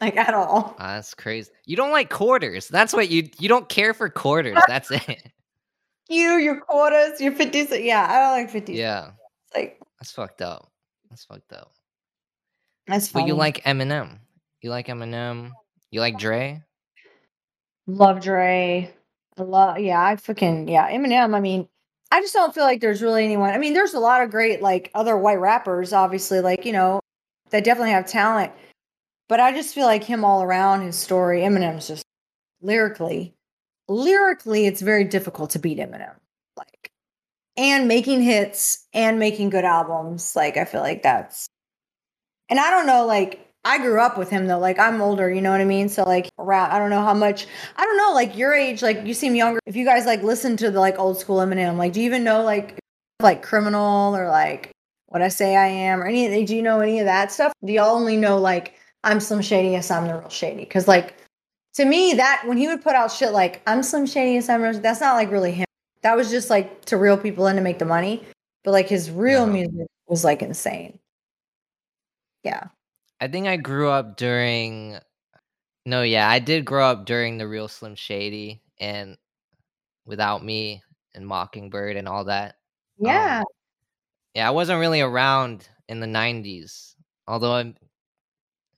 Like 0.00 0.16
at 0.16 0.32
all. 0.32 0.76
Ah, 0.78 0.94
that's 0.94 1.12
crazy. 1.12 1.50
You 1.66 1.76
don't 1.76 1.90
like 1.90 2.08
quarters. 2.08 2.68
That's 2.68 2.92
what 2.92 3.10
you 3.10 3.28
you 3.38 3.48
don't 3.48 3.68
care 3.68 3.92
for 3.92 4.08
quarters. 4.08 4.56
That's 4.68 4.92
it. 4.92 5.32
You, 6.08 6.36
your 6.36 6.60
quarters, 6.60 7.20
your 7.20 7.32
50 7.32 7.66
Cent. 7.66 7.82
Yeah, 7.82 8.06
I 8.08 8.20
don't 8.20 8.44
like 8.44 8.50
50 8.50 8.74
yeah. 8.74 9.10
It's 9.46 9.56
like 9.56 9.80
That's 9.98 10.12
fucked 10.12 10.40
up. 10.40 10.70
That's 11.10 11.24
fucked 11.24 11.52
up. 11.52 11.72
that's 12.86 13.08
funny. 13.08 13.24
But 13.24 13.28
you 13.28 13.34
like 13.34 13.64
Eminem. 13.64 14.18
You 14.62 14.70
like 14.70 14.86
Eminem. 14.86 15.50
You 15.90 16.00
like 16.00 16.16
Dre? 16.16 16.62
Love 17.88 18.20
Dre. 18.20 18.94
I 19.38 19.42
love 19.42 19.78
yeah, 19.78 20.00
I 20.04 20.16
fucking 20.16 20.68
yeah, 20.68 20.90
Eminem. 20.90 21.34
I 21.34 21.40
mean, 21.40 21.66
I 22.12 22.20
just 22.20 22.34
don't 22.34 22.54
feel 22.54 22.64
like 22.64 22.80
there's 22.80 23.02
really 23.02 23.24
anyone. 23.24 23.50
I 23.54 23.58
mean, 23.58 23.72
there's 23.72 23.94
a 23.94 23.98
lot 24.00 24.22
of 24.22 24.30
great 24.30 24.60
like 24.62 24.90
other 24.94 25.16
white 25.16 25.40
rappers, 25.40 25.92
obviously, 25.92 26.40
like, 26.40 26.66
you 26.66 26.72
know, 26.72 27.00
that 27.50 27.64
definitely 27.64 27.92
have 27.92 28.06
talent. 28.06 28.52
But 29.28 29.40
I 29.40 29.52
just 29.52 29.74
feel 29.74 29.86
like 29.86 30.04
him 30.04 30.24
all 30.24 30.42
around 30.42 30.82
his 30.82 30.96
story, 30.96 31.40
Eminem's 31.40 31.88
just 31.88 32.04
lyrically, 32.60 33.34
lyrically, 33.88 34.66
it's 34.66 34.82
very 34.82 35.04
difficult 35.04 35.50
to 35.50 35.58
beat 35.58 35.78
Eminem. 35.78 36.14
Like 36.56 36.90
and 37.56 37.88
making 37.88 38.22
hits 38.22 38.86
and 38.92 39.18
making 39.18 39.50
good 39.50 39.64
albums. 39.64 40.36
Like 40.36 40.58
I 40.58 40.66
feel 40.66 40.82
like 40.82 41.02
that's 41.02 41.48
and 42.50 42.60
I 42.60 42.70
don't 42.70 42.86
know, 42.86 43.06
like 43.06 43.47
I 43.68 43.76
grew 43.78 44.00
up 44.00 44.16
with 44.16 44.30
him 44.30 44.46
though. 44.46 44.58
Like 44.58 44.78
I'm 44.78 45.02
older, 45.02 45.30
you 45.30 45.42
know 45.42 45.50
what 45.50 45.60
I 45.60 45.64
mean? 45.66 45.90
So 45.90 46.02
like 46.04 46.30
around 46.38 46.70
I 46.70 46.78
don't 46.78 46.88
know 46.88 47.02
how 47.02 47.12
much 47.12 47.46
I 47.76 47.84
don't 47.84 47.98
know, 47.98 48.12
like 48.14 48.34
your 48.36 48.54
age, 48.54 48.82
like 48.82 49.04
you 49.04 49.12
seem 49.12 49.34
younger. 49.34 49.60
If 49.66 49.76
you 49.76 49.84
guys 49.84 50.06
like 50.06 50.22
listen 50.22 50.56
to 50.56 50.70
the 50.70 50.80
like 50.80 50.98
old 50.98 51.18
school 51.20 51.36
Eminem, 51.36 51.76
like 51.76 51.92
do 51.92 52.00
you 52.00 52.06
even 52.06 52.24
know 52.24 52.42
like 52.42 52.78
like 53.20 53.42
criminal 53.42 54.16
or 54.16 54.28
like 54.28 54.70
what 55.08 55.20
I 55.20 55.28
say 55.28 55.54
I 55.54 55.66
am 55.66 56.00
or 56.00 56.06
any 56.06 56.44
do 56.46 56.56
you 56.56 56.62
know 56.62 56.80
any 56.80 56.98
of 57.00 57.04
that 57.06 57.30
stuff? 57.30 57.52
Do 57.62 57.72
y'all 57.72 57.94
only 57.94 58.16
know 58.16 58.38
like 58.38 58.74
I'm 59.04 59.20
Slim 59.20 59.42
Shady, 59.42 59.70
yes, 59.70 59.90
I'm 59.90 60.06
the 60.08 60.14
real 60.18 60.30
shady? 60.30 60.60
Because 60.64 60.88
like 60.88 61.14
to 61.74 61.84
me, 61.84 62.14
that 62.14 62.42
when 62.46 62.56
he 62.56 62.66
would 62.68 62.82
put 62.82 62.94
out 62.94 63.12
shit 63.12 63.32
like 63.32 63.60
I'm 63.66 63.82
Slim 63.82 64.06
Shady, 64.06 64.32
yes, 64.32 64.48
I'm 64.48 64.62
real, 64.62 64.80
that's 64.80 65.00
not 65.00 65.14
like 65.14 65.30
really 65.30 65.52
him. 65.52 65.66
That 66.02 66.16
was 66.16 66.30
just 66.30 66.48
like 66.48 66.86
to 66.86 66.96
reel 66.96 67.18
people 67.18 67.46
in 67.48 67.56
to 67.56 67.62
make 67.62 67.78
the 67.78 67.84
money. 67.84 68.24
But 68.64 68.70
like 68.70 68.88
his 68.88 69.10
real 69.10 69.42
Uh-huh. 69.42 69.52
music 69.52 69.86
was 70.08 70.24
like 70.24 70.40
insane. 70.42 70.98
Yeah. 72.44 72.68
I 73.20 73.28
think 73.28 73.46
I 73.48 73.56
grew 73.56 73.90
up 73.90 74.16
during 74.16 74.98
No, 75.86 76.02
yeah, 76.02 76.28
I 76.28 76.38
did 76.38 76.64
grow 76.64 76.84
up 76.86 77.04
during 77.06 77.38
the 77.38 77.48
real 77.48 77.68
Slim 77.68 77.94
Shady 77.94 78.62
and 78.78 79.16
Without 80.06 80.44
Me 80.44 80.82
and 81.14 81.26
Mockingbird 81.26 81.96
and 81.96 82.08
all 82.08 82.24
that. 82.24 82.56
Yeah. 82.98 83.40
Um, 83.40 83.44
yeah, 84.34 84.46
I 84.48 84.50
wasn't 84.50 84.80
really 84.80 85.00
around 85.00 85.68
in 85.88 86.00
the 86.00 86.06
90s. 86.06 86.94
Although 87.26 87.52
I'm 87.54 87.74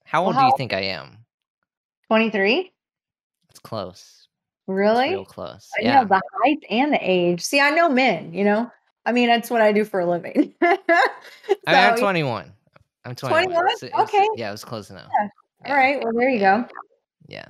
How 0.05 0.25
old 0.25 0.37
do 0.37 0.43
you 0.43 0.53
think 0.57 0.73
I 0.73 0.81
am? 0.83 1.19
23? 2.09 2.73
It's 3.51 3.59
close. 3.61 3.93
It's 3.93 4.29
Really? 4.69 5.11
real 5.11 5.25
close. 5.25 5.69
Yeah. 5.81 6.03
know, 6.03 6.09
the 6.09 6.21
height 6.43 6.59
and 6.71 6.93
the 6.93 6.99
age. 7.01 7.43
See, 7.43 7.61
I 7.61 7.71
know 7.71 7.89
men, 7.89 8.33
you 8.33 8.45
know? 8.45 8.71
I 9.05 9.13
mean, 9.13 9.29
that's 9.29 9.51
what 9.51 9.61
I 9.61 9.73
do 9.73 9.85
for 9.85 10.01
a 10.01 10.07
living. 10.09 10.55
I 10.63 10.79
mean, 10.87 11.59
I'm 11.67 11.97
So, 11.97 12.03
21. 12.03 12.53
I'm 13.05 13.15
21. 13.15 13.45
21? 13.45 13.77
so 13.79 13.89
was- 13.93 14.09
Okay. 14.09 14.27
yeah, 14.37 14.49
it 14.49 14.53
was 14.53 14.65
close 14.65 14.91
enough. 14.91 15.11
Yeah. 15.21 15.29
Yeah, 15.65 15.71
All 15.71 15.77
right. 15.77 16.03
Well, 16.05 16.13
there 16.15 16.29
you 16.31 16.39
go. 16.41 16.67
Yeah. 17.29 17.47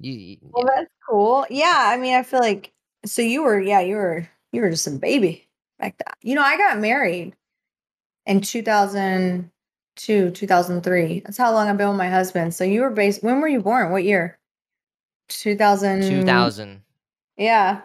You, 0.00 0.12
you- 0.12 0.36
Well, 0.42 0.64
yeah. 0.68 0.74
that's 0.80 0.90
cool. 1.08 1.46
Yeah. 1.50 1.72
I 1.76 1.96
mean, 1.96 2.14
I 2.14 2.22
feel 2.22 2.40
like, 2.40 2.72
so 3.04 3.22
you 3.22 3.42
were, 3.42 3.60
yeah, 3.60 3.80
you 3.80 3.96
were, 3.96 4.28
you 4.52 4.60
were 4.62 4.70
just 4.70 4.86
a 4.86 4.90
baby 4.90 5.48
back 5.78 5.96
then. 5.98 6.14
You 6.22 6.34
know, 6.36 6.42
I 6.42 6.56
got 6.56 6.78
married 6.78 7.34
in 8.26 8.40
2002, 8.40 10.30
2003. 10.30 11.20
That's 11.20 11.36
how 11.38 11.52
long 11.52 11.68
I've 11.68 11.76
been 11.76 11.88
with 11.88 11.96
my 11.96 12.08
husband. 12.10 12.54
So 12.54 12.64
you 12.64 12.82
were 12.82 12.90
based, 12.90 13.22
when 13.22 13.40
were 13.40 13.48
you 13.48 13.60
born? 13.60 13.90
What 13.92 14.04
year? 14.04 14.38
2000. 15.28 16.02
2000. 16.02 16.82
Yeah. 17.36 17.80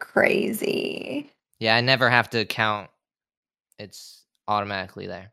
Crazy. 0.00 1.30
Yeah, 1.60 1.76
I 1.76 1.80
never 1.80 2.08
have 2.08 2.30
to 2.30 2.44
count. 2.44 2.88
It's 3.78 4.24
automatically 4.46 5.06
there. 5.06 5.32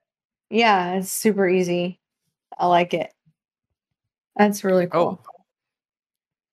Yeah, 0.56 0.94
it's 0.94 1.12
super 1.12 1.50
easy. 1.50 2.00
I 2.58 2.68
like 2.68 2.94
it. 2.94 3.12
That's 4.38 4.64
really 4.64 4.88
cool. 4.88 5.22
Oh. 5.22 5.32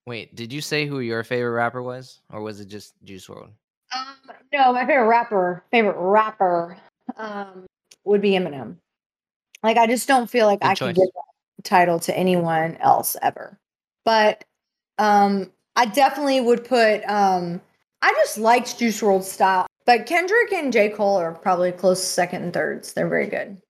Wait, 0.09 0.35
did 0.35 0.53
you 0.53 0.61
say 0.61 0.87
who 0.87 0.99
your 0.99 1.23
favorite 1.23 1.53
rapper 1.53 1.85
was? 1.85 2.19
Or 2.33 2.41
was 2.41 2.59
it 2.59 2.67
just 2.67 2.95
Juice 3.05 3.29
WRLD? 3.29 3.51
Um, 3.97 4.17
no, 4.53 4.73
my 4.73 4.85
favorite 4.85 5.07
rapper, 5.07 5.63
favorite 5.71 5.95
rapper, 5.97 6.77
um, 7.17 7.67
would 8.03 8.21
be 8.21 8.33
Eminem. 8.33 8.75
Like, 9.63 9.77
I 9.77 9.87
just 9.87 10.09
don't 10.09 10.29
feel 10.29 10.47
like 10.47 10.63
Good 10.63 10.67
I 10.67 10.75
choice. 10.75 10.89
could 10.89 10.97
give 10.97 11.15
that 11.15 11.63
title 11.63 12.01
to 12.01 12.19
anyone 12.19 12.79
else 12.79 13.17
ever. 13.23 13.57
But 14.05 14.43
um, 14.99 15.53
I 15.77 15.87
definitely 15.87 16.41
would 16.41 16.65
put. 16.65 17.05
Um, 17.09 17.61
I 18.03 18.11
just 18.15 18.37
liked 18.37 18.81
Juice 18.81 19.01
WRLD's 19.01 19.31
style, 19.31 19.69
but 19.87 20.07
Kendrick 20.07 20.53
and 20.53 20.73
J 20.73 20.89
Cole 20.89 21.19
are 21.19 21.33
probably 21.33 21.71
close 21.71 22.03
second 22.03 22.43
and 22.43 22.53
thirds. 22.53 22.95
They're 22.95 23.09
very 23.09 23.29
good 23.29 23.62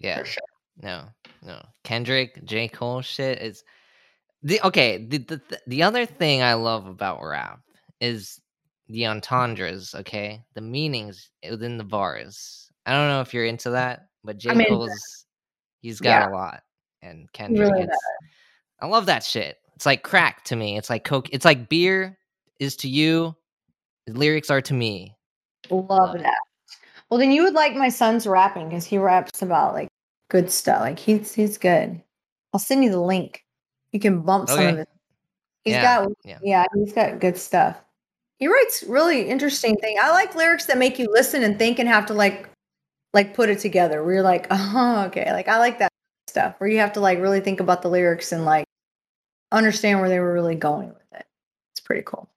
Yeah. 0.00 0.18
for 0.20 0.24
sure. 0.24 0.42
No, 0.82 1.04
no. 1.44 1.60
Kendrick, 1.84 2.44
J. 2.44 2.68
Cole 2.68 3.02
shit 3.02 3.42
is 3.42 3.64
the 4.42 4.60
okay. 4.64 5.04
The, 5.04 5.18
the 5.18 5.42
the- 5.48 5.60
the 5.66 5.82
other 5.82 6.06
thing 6.06 6.42
I 6.42 6.54
love 6.54 6.86
about 6.86 7.22
rap 7.22 7.60
is 8.00 8.40
the 8.88 9.06
entendres. 9.06 9.94
Okay, 9.94 10.44
the 10.54 10.60
meanings 10.60 11.30
within 11.48 11.78
the 11.78 11.84
bars. 11.84 12.70
I 12.86 12.92
don't 12.92 13.08
know 13.08 13.20
if 13.20 13.34
you're 13.34 13.44
into 13.44 13.70
mm. 13.70 13.72
that, 13.72 14.06
but 14.22 14.38
J. 14.38 14.50
I'm 14.50 14.64
Cole's 14.66 15.26
he's 15.80 16.00
got 16.00 16.08
Yeah. 16.10 16.28
a 16.28 16.30
lot, 16.30 16.62
and 17.02 17.30
Kendrick. 17.32 17.70
really 17.72 17.88
I 18.80 18.86
love 18.86 19.06
that 19.06 19.24
shit. 19.24 19.56
It's 19.74 19.86
like 19.86 20.02
crack 20.02 20.44
to 20.44 20.56
me. 20.56 20.78
It's 20.78 20.90
like 20.90 21.04
coke. 21.04 21.28
It's 21.32 21.44
like 21.44 21.68
beer 21.68 22.16
is 22.60 22.76
to 22.76 22.88
you. 22.88 23.34
Lyrics 24.08 24.50
are 24.50 24.62
to 24.62 24.74
me. 24.74 25.16
Love 25.70 25.88
Love 25.88 26.18
that. 26.18 26.38
Well, 27.10 27.18
then 27.18 27.32
you 27.32 27.44
would 27.44 27.54
like 27.54 27.74
my 27.74 27.88
son's 27.88 28.26
rapping 28.26 28.68
because 28.68 28.84
he 28.84 28.98
raps 28.98 29.42
about 29.42 29.74
like 29.74 29.88
good 30.28 30.50
stuff. 30.50 30.80
Like 30.80 30.98
he's 30.98 31.34
he's 31.34 31.58
good. 31.58 32.00
I'll 32.52 32.60
send 32.60 32.84
you 32.84 32.90
the 32.90 33.00
link. 33.00 33.44
You 33.92 34.00
can 34.00 34.20
bump 34.20 34.48
some 34.48 34.66
of 34.66 34.78
it. 34.78 34.88
He's 35.64 35.74
Yeah, 35.74 35.82
got 35.82 36.10
yeah. 36.24 36.38
yeah, 36.42 36.64
he's 36.74 36.92
got 36.92 37.20
good 37.20 37.38
stuff. 37.38 37.76
He 38.38 38.46
writes 38.46 38.84
really 38.86 39.28
interesting 39.28 39.76
thing. 39.76 39.96
I 40.00 40.10
like 40.10 40.34
lyrics 40.34 40.66
that 40.66 40.78
make 40.78 40.98
you 40.98 41.08
listen 41.10 41.42
and 41.42 41.58
think 41.58 41.78
and 41.78 41.88
have 41.88 42.06
to 42.06 42.14
like 42.14 42.48
like 43.14 43.34
put 43.34 43.48
it 43.48 43.58
together. 43.58 44.04
Where 44.04 44.14
you're 44.14 44.22
like, 44.22 44.46
oh, 44.50 45.04
okay. 45.08 45.32
Like 45.32 45.48
I 45.48 45.58
like 45.58 45.78
that 45.78 45.92
stuff 46.28 46.54
where 46.58 46.68
you 46.68 46.78
have 46.78 46.92
to 46.92 47.00
like 47.00 47.18
really 47.18 47.40
think 47.40 47.60
about 47.60 47.82
the 47.82 47.88
lyrics 47.88 48.32
and 48.32 48.44
like 48.44 48.66
understand 49.50 50.00
where 50.00 50.10
they 50.10 50.20
were 50.20 50.32
really 50.32 50.54
going 50.54 50.88
with 50.88 51.12
it. 51.14 51.26
It's 51.72 51.80
pretty 51.80 52.02
cool. 52.04 52.28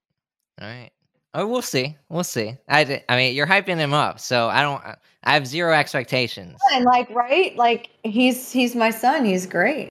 All 0.62 0.68
right. 0.68 0.92
Oh, 1.34 1.48
we'll 1.48 1.62
see. 1.62 1.96
We'll 2.10 2.24
see. 2.26 2.58
I, 2.68 3.04
I 3.08 3.16
mean, 3.16 3.36
you're 3.36 3.48
hyping 3.48 3.78
him 3.78 3.94
up, 3.94 4.20
so 4.20 4.50
I 4.50 4.62
don't. 4.62 4.84
I 5.24 5.34
have 5.34 5.48
zero 5.48 5.74
expectations. 5.74 6.60
And 6.74 6.84
like, 6.84 7.10
right? 7.12 7.56
Like 7.56 7.90
he's 8.04 8.52
he's 8.52 8.76
my 8.76 8.90
son. 8.90 9.24
He's 9.24 9.46
great. 9.46 9.88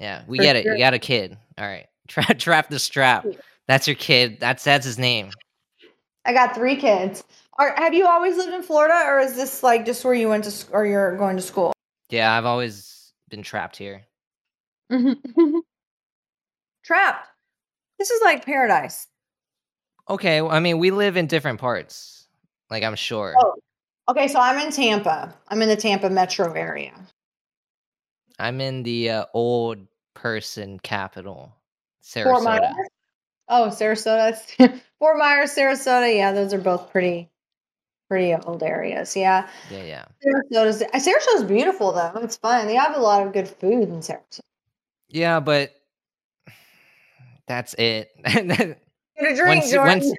Yeah, 0.00 0.22
we 0.26 0.38
For 0.38 0.42
get 0.44 0.56
it. 0.56 0.62
sure. 0.64 0.72
You 0.72 0.78
got 0.78 0.94
a 0.94 0.98
kid. 0.98 1.36
All 1.56 1.66
right. 1.66 1.86
Trap, 2.08 2.38
trap 2.38 2.70
the 2.70 2.78
strap. 2.78 3.26
That's 3.66 3.86
your 3.86 3.96
kid. 3.96 4.40
That's 4.40 4.64
that's 4.64 4.86
his 4.86 4.98
name. 4.98 5.30
I 6.24 6.32
got 6.32 6.54
three 6.54 6.76
kids. 6.76 7.22
Are, 7.58 7.74
have 7.76 7.92
you 7.92 8.06
always 8.06 8.36
lived 8.36 8.54
in 8.54 8.62
Florida, 8.62 8.94
or 9.06 9.18
is 9.18 9.34
this 9.36 9.62
like 9.62 9.84
just 9.84 10.04
where 10.04 10.14
you 10.14 10.28
went 10.28 10.44
to, 10.44 10.50
sc- 10.50 10.70
or 10.72 10.86
you're 10.86 11.16
going 11.18 11.36
to 11.36 11.42
school? 11.42 11.72
Yeah, 12.08 12.32
I've 12.32 12.46
always 12.46 13.12
been 13.28 13.42
trapped 13.42 13.76
here. 13.76 14.04
Mm-hmm. 14.90 15.58
Trapped. 16.84 17.28
This 17.98 18.10
is 18.10 18.22
like 18.22 18.46
paradise. 18.46 19.06
Okay, 20.08 20.40
well, 20.40 20.52
I 20.52 20.60
mean, 20.60 20.78
we 20.78 20.90
live 20.90 21.16
in 21.16 21.26
different 21.26 21.60
parts. 21.60 22.26
Like 22.70 22.82
I'm 22.82 22.96
sure. 22.96 23.34
Oh. 23.38 23.54
Okay, 24.08 24.26
so 24.28 24.40
I'm 24.40 24.58
in 24.64 24.72
Tampa. 24.72 25.34
I'm 25.48 25.60
in 25.60 25.68
the 25.68 25.76
Tampa 25.76 26.08
metro 26.08 26.52
area. 26.52 26.94
I'm 28.38 28.60
in 28.60 28.82
the 28.82 29.10
uh, 29.10 29.24
old 29.34 29.86
person 30.14 30.78
capital. 30.78 31.54
Sarasota. 32.02 32.72
Oh, 33.48 33.68
Sarasota. 33.68 34.34
Fort 34.98 35.18
Myers, 35.18 35.54
Sarasota. 35.54 36.14
Yeah, 36.14 36.32
those 36.32 36.54
are 36.54 36.58
both 36.58 36.90
pretty, 36.90 37.28
pretty 38.08 38.34
old 38.34 38.62
areas. 38.62 39.14
Yeah, 39.14 39.46
Yeah, 39.70 39.82
yeah. 39.82 40.04
Sarasota's 40.24 40.82
Sarasota's 40.94 41.44
beautiful 41.44 41.92
though. 41.92 42.12
It's 42.22 42.36
fun. 42.36 42.66
They 42.66 42.74
have 42.76 42.96
a 42.96 43.00
lot 43.00 43.26
of 43.26 43.34
good 43.34 43.48
food 43.48 43.88
in 43.88 44.00
Sarasota. 44.00 44.40
Yeah, 45.08 45.40
but 45.40 45.70
that's 47.46 47.74
it. 47.74 48.10
Get 49.18 49.32
a 49.32 49.36
drink, 49.36 49.62
once, 49.62 49.72
Jordan. 49.72 49.98
once, 50.00 50.12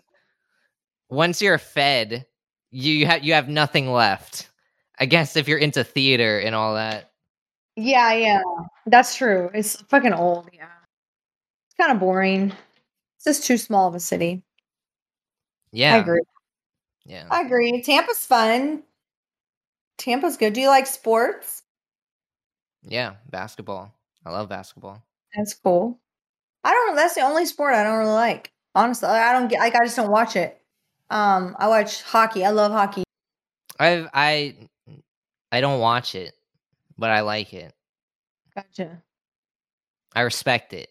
once 1.10 1.42
you're 1.42 1.58
fed, 1.58 2.26
you 2.72 3.06
have 3.06 3.24
you 3.24 3.34
have 3.34 3.50
nothing 3.50 3.92
left. 3.92 4.50
I 4.98 5.06
guess 5.06 5.36
if 5.36 5.48
you're 5.48 5.58
into 5.58 5.84
theater 5.84 6.40
and 6.40 6.54
all 6.54 6.76
that. 6.76 7.12
Yeah, 7.76 8.14
yeah, 8.14 8.42
that's 8.86 9.16
true. 9.16 9.50
It's 9.54 9.82
fucking 9.84 10.14
old. 10.14 10.50
Yeah, 10.54 10.68
it's 11.68 11.76
kind 11.78 11.92
of 11.92 12.00
boring. 12.00 12.52
It's 13.16 13.26
just 13.26 13.46
too 13.46 13.58
small 13.58 13.88
of 13.88 13.96
a 13.96 14.00
city. 14.00 14.44
Yeah. 15.72 15.96
I 15.96 15.98
agree. 16.00 16.22
Yeah. 17.06 17.26
I 17.30 17.42
agree. 17.42 17.82
Tampa's 17.82 18.26
fun. 18.26 18.84
Tampa's 19.98 20.38
good. 20.38 20.54
Do 20.54 20.62
you 20.62 20.68
like 20.68 20.88
sports? 20.88 21.64
Yeah, 22.84 23.16
basketball. 23.30 23.94
I 24.26 24.32
love 24.32 24.50
basketball. 24.50 25.04
That's 25.36 25.54
cool. 25.54 26.00
I 26.64 26.72
don't 26.72 26.90
know. 26.90 26.96
That's 26.96 27.16
the 27.16 27.22
only 27.22 27.46
sport 27.46 27.74
I 27.74 27.84
don't 27.84 28.00
really 28.00 28.12
like. 28.12 28.52
Honestly, 28.80 29.10
I 29.10 29.34
don't 29.34 29.50
get. 29.50 29.60
Like, 29.60 29.76
I 29.76 29.84
just 29.84 29.98
don't 29.98 30.10
watch 30.10 30.38
it. 30.38 30.58
Um, 31.10 31.56
I 31.60 31.68
watch 31.68 32.02
hockey. 32.02 32.46
I 32.46 32.52
love 32.52 32.72
hockey. 32.72 33.04
I 33.78 34.08
I 34.14 34.56
I 35.52 35.60
don't 35.60 35.82
watch 35.82 36.16
it, 36.16 36.34
but 36.98 37.10
I 37.10 37.22
like 37.22 37.54
it. 37.54 37.74
Gotcha. 38.56 39.04
I 40.16 40.22
respect 40.22 40.72
it. 40.72 40.90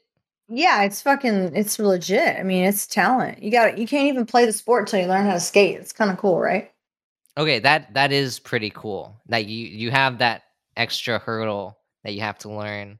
Yeah, 0.48 0.82
it's 0.82 1.00
fucking. 1.00 1.56
It's 1.56 1.78
legit. 1.78 2.36
I 2.36 2.42
mean, 2.42 2.64
it's 2.64 2.86
talent. 2.86 3.42
You 3.42 3.50
got. 3.50 3.78
You 3.78 3.86
can't 3.86 4.08
even 4.08 4.26
play 4.26 4.44
the 4.44 4.52
sport 4.52 4.82
until 4.82 5.00
you 5.00 5.06
learn 5.06 5.24
how 5.24 5.32
to 5.32 5.40
skate. 5.40 5.78
It's 5.78 5.92
kind 5.92 6.10
of 6.10 6.18
cool, 6.18 6.38
right? 6.38 6.70
Okay, 7.38 7.58
that 7.60 7.94
that 7.94 8.12
is 8.12 8.38
pretty 8.38 8.70
cool. 8.70 9.16
Like 9.28 9.48
you 9.48 9.66
you 9.66 9.90
have 9.90 10.18
that 10.18 10.42
extra 10.76 11.18
hurdle 11.18 11.78
that 12.04 12.12
you 12.12 12.20
have 12.20 12.38
to 12.38 12.50
learn. 12.50 12.98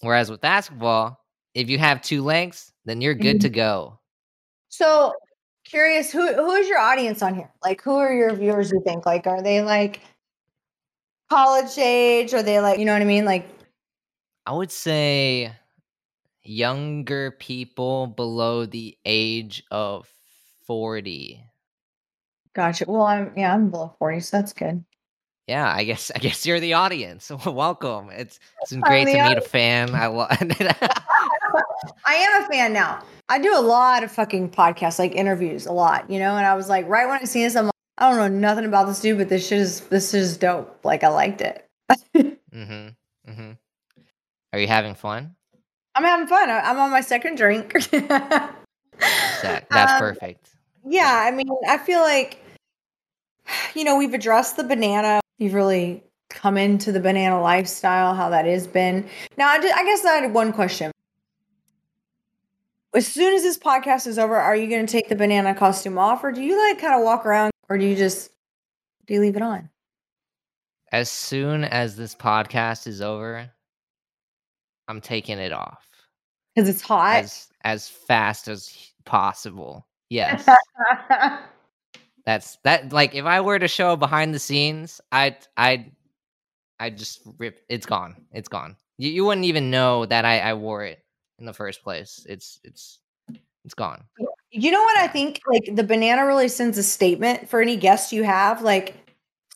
Whereas 0.00 0.30
with 0.30 0.40
basketball, 0.40 1.18
if 1.54 1.68
you 1.68 1.78
have 1.78 2.00
two 2.00 2.22
legs, 2.22 2.72
then 2.86 3.02
you're 3.02 3.14
good 3.14 3.40
to 3.42 3.48
go. 3.48 3.98
So 4.68 5.14
curious, 5.64 6.12
who 6.12 6.32
who 6.34 6.52
is 6.52 6.68
your 6.68 6.78
audience 6.78 7.22
on 7.22 7.34
here? 7.34 7.50
Like, 7.62 7.82
who 7.82 7.96
are 7.96 8.12
your 8.12 8.34
viewers? 8.34 8.70
You 8.72 8.82
think 8.84 9.06
like 9.06 9.26
are 9.26 9.42
they 9.42 9.62
like 9.62 10.00
college 11.30 11.76
age? 11.78 12.34
Are 12.34 12.42
they 12.42 12.60
like 12.60 12.78
you 12.78 12.84
know 12.84 12.92
what 12.92 13.02
I 13.02 13.06
mean? 13.06 13.24
Like, 13.24 13.48
I 14.46 14.52
would 14.52 14.70
say 14.70 15.52
younger 16.42 17.32
people 17.32 18.06
below 18.06 18.66
the 18.66 18.96
age 19.04 19.64
of 19.70 20.08
40. 20.66 21.44
gotcha. 22.54 22.84
Well, 22.88 23.02
I'm 23.02 23.32
yeah, 23.36 23.54
I'm 23.54 23.70
below 23.70 23.94
forty, 23.98 24.20
so 24.20 24.36
that's 24.38 24.52
good. 24.52 24.84
Yeah, 25.46 25.72
I 25.72 25.84
guess 25.84 26.10
I 26.16 26.18
guess 26.18 26.44
you're 26.46 26.60
the 26.60 26.74
audience. 26.74 27.30
Welcome. 27.46 28.10
It's 28.10 28.40
it's 28.62 28.72
been 28.72 28.80
great 28.80 29.06
to 29.06 29.22
meet 29.22 29.38
a 29.38 29.42
fan. 29.42 29.94
I 29.94 30.06
love 30.08 30.30
I 32.04 32.14
am 32.14 32.42
a 32.42 32.46
fan 32.48 32.72
now. 32.72 33.02
I 33.28 33.38
do 33.38 33.56
a 33.56 33.60
lot 33.60 34.04
of 34.04 34.10
fucking 34.12 34.50
podcasts, 34.50 34.98
like 34.98 35.12
interviews, 35.14 35.66
a 35.66 35.72
lot, 35.72 36.08
you 36.10 36.18
know. 36.18 36.36
And 36.36 36.46
I 36.46 36.54
was 36.54 36.68
like, 36.68 36.88
right 36.88 37.06
when 37.08 37.18
I 37.20 37.24
seen 37.24 37.42
this, 37.42 37.56
I'm 37.56 37.66
like, 37.66 37.72
I 37.98 38.08
don't 38.08 38.18
know 38.18 38.28
nothing 38.38 38.64
about 38.64 38.86
this 38.86 39.00
dude, 39.00 39.18
but 39.18 39.28
this 39.28 39.46
shit 39.46 39.58
is 39.60 39.80
this 39.82 40.14
is 40.14 40.36
dope. 40.36 40.78
Like, 40.84 41.02
I 41.04 41.08
liked 41.08 41.40
it. 41.40 41.66
mm-hmm. 42.16 42.60
Mm-hmm. 43.30 43.50
Are 44.52 44.58
you 44.58 44.66
having 44.68 44.94
fun? 44.94 45.34
I'm 45.94 46.04
having 46.04 46.26
fun. 46.26 46.50
I'm 46.50 46.78
on 46.78 46.90
my 46.90 47.00
second 47.00 47.36
drink. 47.36 47.74
That 49.42 49.66
that's 49.70 49.92
Um, 49.92 49.98
perfect. 49.98 50.48
Yeah, 50.88 51.22
I 51.26 51.30
mean, 51.30 51.48
I 51.68 51.76
feel 51.76 52.00
like 52.00 52.38
you 53.74 53.84
know 53.84 53.96
we've 53.98 54.14
addressed 54.14 54.56
the 54.56 54.64
banana. 54.64 55.20
You've 55.38 55.52
really 55.52 56.02
come 56.30 56.56
into 56.56 56.92
the 56.92 57.00
banana 57.00 57.40
lifestyle, 57.40 58.14
how 58.14 58.30
that 58.30 58.46
has 58.46 58.66
been. 58.66 59.06
Now, 59.36 59.48
I, 59.48 59.60
ju- 59.60 59.70
I 59.74 59.84
guess 59.84 60.04
I 60.06 60.14
had 60.14 60.32
one 60.32 60.52
question. 60.52 60.90
As 62.96 63.06
soon 63.06 63.34
as 63.34 63.42
this 63.42 63.58
podcast 63.58 64.06
is 64.06 64.18
over, 64.18 64.36
are 64.36 64.56
you 64.56 64.68
going 64.70 64.86
to 64.86 64.90
take 64.90 65.10
the 65.10 65.16
banana 65.16 65.54
costume 65.54 65.98
off, 65.98 66.24
or 66.24 66.32
do 66.32 66.40
you 66.42 66.58
like 66.66 66.80
kind 66.80 66.94
of 66.94 67.02
walk 67.04 67.26
around, 67.26 67.50
or 67.68 67.76
do 67.76 67.84
you 67.84 67.94
just 67.94 68.30
do 69.06 69.12
you 69.12 69.20
leave 69.20 69.36
it 69.36 69.42
on? 69.42 69.68
As 70.92 71.10
soon 71.10 71.64
as 71.64 71.94
this 71.96 72.14
podcast 72.14 72.86
is 72.86 73.02
over, 73.02 73.50
I'm 74.88 75.02
taking 75.02 75.38
it 75.38 75.52
off 75.52 75.86
Because 76.54 76.70
it's 76.70 76.80
hot. 76.80 77.16
as 77.16 77.48
as 77.64 77.86
fast 77.88 78.48
as 78.48 78.74
possible. 79.04 79.86
Yes. 80.08 80.48
That's 82.24 82.56
that 82.64 82.94
like 82.94 83.14
if 83.14 83.26
I 83.26 83.42
were 83.42 83.58
to 83.58 83.68
show 83.68 83.96
behind 83.96 84.32
the 84.34 84.38
scenes, 84.38 85.02
I'd 85.12 85.36
I'd 85.58 85.92
I'd 86.80 86.96
just 86.96 87.20
rip 87.38 87.60
it's 87.68 87.84
gone. 87.84 88.16
It's 88.32 88.48
gone. 88.48 88.74
You 88.96 89.10
you 89.10 89.26
wouldn't 89.26 89.44
even 89.44 89.70
know 89.70 90.06
that 90.06 90.24
I, 90.24 90.40
I 90.40 90.54
wore 90.54 90.82
it 90.82 91.00
in 91.38 91.46
the 91.46 91.52
first 91.52 91.82
place. 91.82 92.24
It's 92.28 92.60
it's 92.64 93.00
it's 93.64 93.74
gone. 93.74 94.04
You 94.50 94.70
know 94.70 94.82
what 94.82 94.98
I 94.98 95.08
think? 95.08 95.40
Like 95.46 95.74
the 95.74 95.84
banana 95.84 96.24
really 96.24 96.48
sends 96.48 96.78
a 96.78 96.82
statement 96.82 97.48
for 97.48 97.60
any 97.60 97.76
guest 97.76 98.12
you 98.12 98.22
have. 98.22 98.62
Like, 98.62 98.94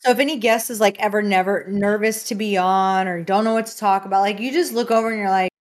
so 0.01 0.11
if 0.11 0.19
any 0.19 0.37
guest 0.37 0.69
is 0.69 0.79
like 0.79 0.99
ever 0.99 1.21
never 1.21 1.65
nervous 1.69 2.25
to 2.25 2.35
be 2.35 2.57
on 2.57 3.07
or 3.07 3.23
don't 3.23 3.43
know 3.43 3.53
what 3.53 3.67
to 3.67 3.77
talk 3.77 4.05
about, 4.05 4.21
like 4.21 4.39
you 4.39 4.51
just 4.51 4.73
look 4.73 4.91
over 4.91 5.09
and 5.09 5.17
you're 5.17 5.29
like, 5.29 5.51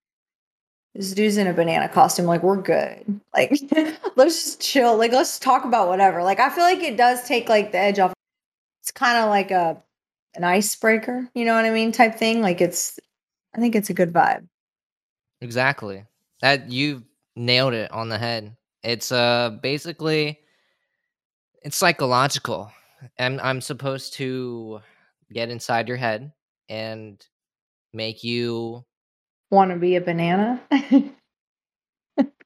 this 0.95 1.13
dude's 1.15 1.37
in 1.37 1.47
a 1.47 1.53
banana 1.53 1.89
costume. 1.89 2.27
Like 2.27 2.43
we're 2.43 2.61
good. 2.61 3.21
Like 3.33 3.53
let's 4.17 4.43
just 4.43 4.61
chill. 4.61 4.97
Like 4.99 5.13
let's 5.13 5.39
talk 5.39 5.65
about 5.65 5.87
whatever. 5.87 6.23
Like 6.25 6.41
I 6.41 6.51
feel 6.51 6.65
like 6.65 6.81
it 6.81 6.97
does 6.97 7.23
take 7.23 7.49
like 7.49 7.71
the 7.71 7.79
edge 7.79 8.01
off. 8.01 8.13
It's 8.83 8.91
kind 8.91 9.19
of 9.19 9.29
like 9.29 9.53
a 9.53 9.81
an 10.35 10.43
icebreaker. 10.43 11.29
You 11.35 11.45
know 11.45 11.55
what 11.55 11.65
I 11.65 11.71
mean? 11.71 11.93
Type 11.93 12.17
thing. 12.17 12.43
Like 12.43 12.61
it's. 12.61 12.99
I 13.55 13.61
think 13.61 13.77
it's 13.77 13.89
a 13.89 13.95
good 13.95 14.13
vibe. 14.13 14.47
Exactly. 15.41 16.05
That 16.43 16.71
you 16.71 17.03
nailed 17.37 17.75
it 17.75 17.91
on 17.93 18.09
the 18.09 18.19
head. 18.19 18.57
It's 18.83 19.13
uh 19.13 19.59
basically 19.63 20.41
it's 21.63 21.77
psychological. 21.77 22.71
And 23.19 23.41
I'm 23.41 23.61
supposed 23.61 24.15
to 24.15 24.81
get 25.33 25.49
inside 25.51 25.89
your 25.89 25.97
head 25.97 26.33
and 26.69 27.25
make 27.93 28.23
you 28.25 28.85
Want 29.51 29.71
to 29.73 29.77
be 29.77 29.97
a 29.97 30.01
banana? 30.01 30.61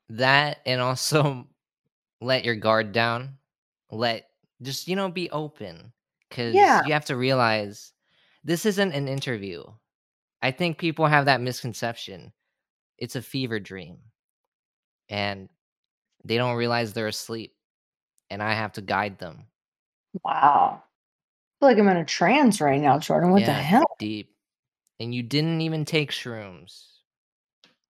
that 0.08 0.60
and 0.64 0.80
also 0.80 1.46
let 2.20 2.44
your 2.44 2.54
guard 2.56 2.92
down. 2.92 3.36
Let 3.90 4.26
just 4.62 4.88
you 4.88 4.96
know 4.96 5.10
be 5.10 5.30
open 5.30 5.92
cuz 6.30 6.54
Yeah. 6.54 6.82
you 6.86 6.92
have 6.92 7.04
to 7.06 7.16
realize 7.16 7.92
this 8.44 8.64
isn't 8.66 8.92
an 8.92 9.08
interview. 9.08 9.64
I 10.42 10.50
think 10.50 10.78
people 10.78 11.06
have 11.06 11.24
that 11.26 11.40
misconception. 11.40 12.32
It's 12.98 13.16
a 13.16 13.22
fever 13.22 13.58
dream. 13.60 13.98
And 15.08 15.48
they 16.24 16.36
don't 16.36 16.56
realize 16.56 16.92
they're 16.92 17.08
asleep. 17.08 17.54
And 18.30 18.42
I 18.42 18.54
have 18.54 18.72
to 18.72 18.80
guide 18.80 19.18
them. 19.18 19.44
wow. 20.24 20.82
I 20.82 21.66
feel 21.66 21.68
like 21.68 21.78
I'm 21.78 21.88
in 21.88 21.96
a 21.98 22.04
trance 22.04 22.60
right 22.60 22.80
now, 22.80 22.98
Jordan. 22.98 23.30
What 23.30 23.44
the 23.44 23.52
hell? 23.52 23.96
Deep. 23.98 24.30
And 25.00 25.14
you 25.14 25.22
didn't 25.22 25.60
even 25.60 25.84
take 25.84 26.10
shrooms. 26.10 26.86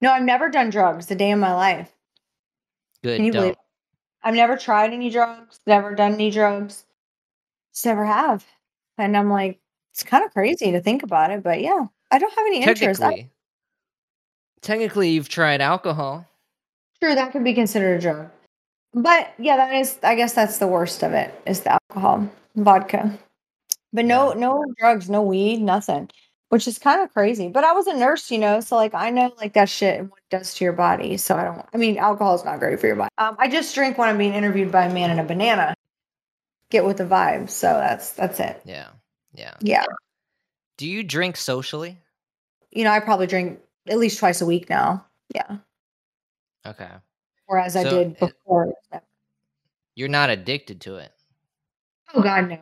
No, 0.01 0.13
I've 0.13 0.23
never 0.23 0.49
done 0.49 0.71
drugs 0.71 1.11
a 1.11 1.15
day 1.15 1.31
in 1.31 1.41
my 1.41 1.55
life. 1.55 1.91
Good. 3.03 3.17
Can 3.17 3.25
you 3.25 3.33
don't. 3.33 3.43
believe 3.43 3.57
I've 4.23 4.35
never 4.35 4.57
tried 4.57 4.93
any 4.93 5.11
drugs, 5.11 5.61
never 5.67 5.95
done 5.95 6.15
any 6.15 6.31
drugs. 6.31 6.85
Just 7.73 7.85
never 7.85 8.07
have. 8.07 8.45
And 8.97 9.17
I'm 9.17 9.31
like, 9.31 9.61
it's 9.93 10.03
kind 10.03 10.25
of 10.25 10.33
crazy 10.33 10.73
to 10.73 10.81
think 10.81 11.03
about 11.03 11.31
it, 11.31 11.43
but 11.43 11.61
yeah, 11.61 11.87
I 12.11 12.19
don't 12.19 12.31
have 12.31 12.47
any 12.47 12.63
interest. 12.63 13.03
I, 13.03 13.31
Technically, 14.65 15.11
you've 15.11 15.29
tried 15.29 15.61
alcohol. 15.61 16.27
sure, 17.03 17.15
that 17.15 17.33
could 17.33 17.45
be 17.45 17.53
considered 17.55 17.99
a 17.99 18.01
drug. 18.01 18.31
But 18.95 19.35
yeah, 19.39 19.57
that 19.59 19.75
is, 19.75 19.99
I 20.03 20.15
guess 20.15 20.33
that's 20.33 20.59
the 20.59 20.67
worst 20.67 21.03
of 21.03 21.13
it 21.13 21.35
is 21.47 21.61
the 21.61 21.73
alcohol, 21.91 22.29
vodka. 22.57 23.19
But 23.93 24.07
no, 24.07 24.33
Yeah. 24.33 24.41
no 24.41 24.65
drugs, 24.79 25.11
no 25.11 25.21
weed, 25.23 25.61
nothing, 25.61 26.09
which 26.49 26.67
is 26.67 26.79
kind 26.79 27.03
of 27.03 27.13
crazy. 27.13 27.49
But 27.49 27.65
I 27.65 27.73
was 27.73 27.87
a 27.89 27.95
nurse, 27.97 28.31
you 28.31 28.39
know, 28.39 28.61
so 28.61 28.77
like 28.77 28.95
I 28.95 29.11
know 29.11 29.33
like 29.37 29.53
that 29.53 29.69
shit 29.69 30.01
and 30.01 30.09
what 30.11 30.19
it 30.21 30.35
does 30.37 30.55
to 30.55 30.65
your 30.65 30.73
body. 30.73 31.17
So 31.19 31.37
I 31.37 31.45
don't, 31.45 31.67
I 31.75 31.77
mean, 31.77 31.99
alcohol 31.99 32.35
is 32.37 32.45
not 32.45 32.59
great 32.59 32.81
for 32.81 32.87
your 32.87 32.97
body. 32.97 33.11
Um, 33.19 33.37
I 33.39 33.49
just 33.49 33.75
drink 33.75 33.99
when 33.99 34.09
I'm 34.09 34.17
being 34.19 34.33
interviewed 34.33 34.73
by 34.73 34.87
a 34.87 34.95
man 34.95 35.11
in 35.11 35.19
a 35.19 35.25
banana. 35.25 35.75
Get 36.71 36.85
with 36.87 36.97
the 36.97 37.05
vibe. 37.05 37.51
So 37.51 37.67
that's 37.67 38.13
that's 38.13 38.41
it. 38.41 38.63
Yeah, 38.65 38.89
yeah. 39.35 39.55
Yeah. 39.61 39.85
Do 40.79 40.89
you 40.89 41.03
drink 41.03 41.37
socially? 41.37 41.99
You 42.71 42.85
know, 42.85 42.91
I 42.91 43.01
probably 43.01 43.27
drink 43.27 43.61
at 43.89 43.99
least 43.99 44.19
twice 44.19 44.41
a 44.41 44.47
week 44.47 44.69
now. 44.71 45.05
Yeah. 45.35 45.59
Okay. 46.67 46.89
Whereas 47.47 47.77
I 47.77 47.83
So, 47.83 47.91
did 47.91 48.13
it- 48.13 48.19
before. 48.21 48.73
You're 49.97 50.09
not 50.09 50.31
addicted 50.31 50.81
to 50.83 50.97
it. 50.97 51.13
Oh 52.15 52.23
God, 52.23 52.49
no. 52.49 52.59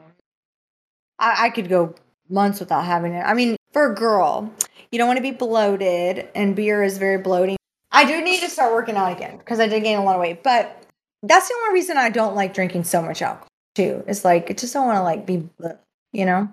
I, 1.18 1.47
I 1.47 1.51
could 1.51 1.68
go 1.68 1.95
months 2.29 2.61
without 2.61 2.85
having 2.85 3.12
it. 3.14 3.23
I 3.23 3.33
mean, 3.35 3.57
for 3.73 3.91
a 3.91 3.95
girl, 3.95 4.53
you 4.91 4.99
don't 4.99 5.07
want 5.09 5.16
to 5.18 5.23
be 5.23 5.31
bloated, 5.31 6.29
and 6.35 6.55
beer 6.57 6.83
is 6.83 6.99
very 6.99 7.18
bloating. 7.18 7.57
I 7.91 8.05
do 8.05 8.23
need 8.23 8.41
to 8.41 8.49
start 8.51 8.73
working 8.73 8.97
out 8.97 9.12
again 9.16 9.39
because 9.39 9.61
I 9.61 9.66
did 9.68 9.83
gain 9.83 9.99
a 9.99 10.05
lot 10.05 10.16
of 10.16 10.20
weight. 10.20 10.43
But 10.43 10.83
that's 11.23 11.49
the 11.49 11.55
only 11.62 11.75
reason 11.75 11.97
I 11.97 12.11
don't 12.11 12.35
like 12.35 12.53
drinking 12.55 12.85
so 12.85 13.01
much 13.03 13.23
alcohol 13.23 13.49
too. 13.75 14.03
It's 14.07 14.25
like 14.25 14.51
I 14.51 14.55
just 14.55 14.73
don't 14.75 14.87
want 14.87 14.99
to 14.99 15.03
like 15.03 15.25
be, 15.27 15.49
you 16.12 16.27
know, 16.27 16.53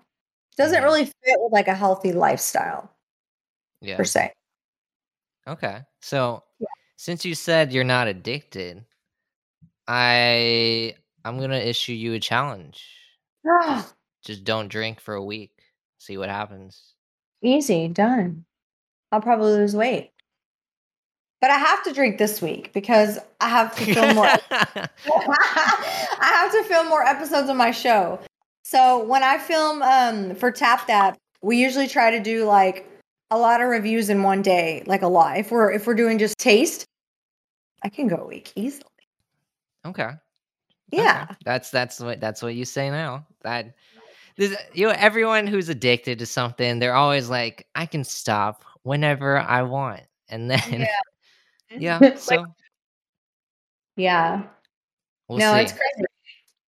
doesn't 0.57 0.83
really 0.83 1.05
fit 1.05 1.13
with 1.37 1.51
like 1.51 1.67
a 1.67 1.75
healthy 1.75 2.11
lifestyle 2.13 2.89
Yeah. 3.81 3.97
per 3.97 4.03
se. 4.05 4.31
Okay. 5.49 5.81
So 6.01 6.43
Yeah. 6.59 6.67
since 6.95 7.25
you 7.25 7.35
said 7.35 7.73
you're 7.73 7.83
not 7.83 8.07
addicted, 8.07 8.85
I 9.87 10.95
I'm 11.25 11.39
gonna 11.39 11.57
issue 11.57 11.93
you 11.93 12.13
a 12.13 12.19
challenge. 12.19 12.85
Ah, 13.47 13.87
Just 14.23 14.43
don't 14.43 14.67
drink 14.67 14.99
for 14.99 15.15
a 15.15 15.23
week. 15.23 15.51
See 15.97 16.17
what 16.17 16.29
happens. 16.29 16.93
Easy 17.41 17.87
done. 17.87 18.45
I'll 19.11 19.21
probably 19.21 19.51
lose 19.53 19.75
weight. 19.75 20.11
But 21.41 21.51
I 21.51 21.55
have 21.57 21.83
to 21.85 21.93
drink 21.93 22.17
this 22.17 22.41
week 22.41 22.73
because 22.73 23.17
I 23.39 23.49
have 23.49 23.75
to 23.77 23.93
film 23.93 24.15
more 24.15 24.25
I 24.51 24.89
have 26.21 26.51
to 26.51 26.63
film 26.65 26.87
more 26.89 27.03
episodes 27.03 27.49
of 27.49 27.55
my 27.55 27.71
show. 27.71 28.19
So 28.63 29.03
when 29.05 29.23
I 29.23 29.37
film 29.39 29.81
um 29.81 30.35
for 30.35 30.51
Tap 30.51 30.85
That, 30.87 31.17
we 31.41 31.57
usually 31.57 31.87
try 31.87 32.11
to 32.11 32.19
do 32.19 32.45
like 32.45 32.85
a 33.31 33.37
lot 33.37 33.61
of 33.61 33.69
reviews 33.69 34.09
in 34.09 34.23
one 34.23 34.41
day, 34.41 34.83
like 34.85 35.01
a 35.01 35.07
lot. 35.07 35.37
If 35.37 35.51
we're 35.51 35.71
if 35.71 35.85
we're 35.85 35.95
doing 35.95 36.17
just 36.17 36.37
taste, 36.37 36.85
I 37.83 37.89
can 37.89 38.07
go 38.07 38.17
a 38.17 38.27
week 38.27 38.51
easily. 38.55 38.83
okay. 39.85 40.11
Yeah. 40.91 41.25
Okay. 41.29 41.35
That's 41.45 41.69
that's 41.69 41.99
what 41.99 42.19
that's 42.19 42.41
what 42.41 42.55
you 42.55 42.65
say 42.65 42.89
now. 42.89 43.25
That 43.43 43.75
this, 44.37 44.57
you 44.73 44.87
know 44.87 44.93
everyone 44.97 45.47
who's 45.47 45.69
addicted 45.69 46.19
to 46.19 46.25
something, 46.25 46.79
they're 46.79 46.95
always 46.95 47.29
like, 47.29 47.67
I 47.75 47.85
can 47.85 48.03
stop 48.03 48.63
whenever 48.83 49.37
I 49.37 49.61
want. 49.63 50.01
And 50.29 50.49
then 50.49 50.87
yeah, 51.77 51.97
Like, 52.01 52.19
so 52.19 52.45
yeah. 53.95 54.43
we'll 55.27 55.39
no, 55.39 55.53
see. 55.53 55.61
it's 55.61 55.71
crazy. 55.71 56.05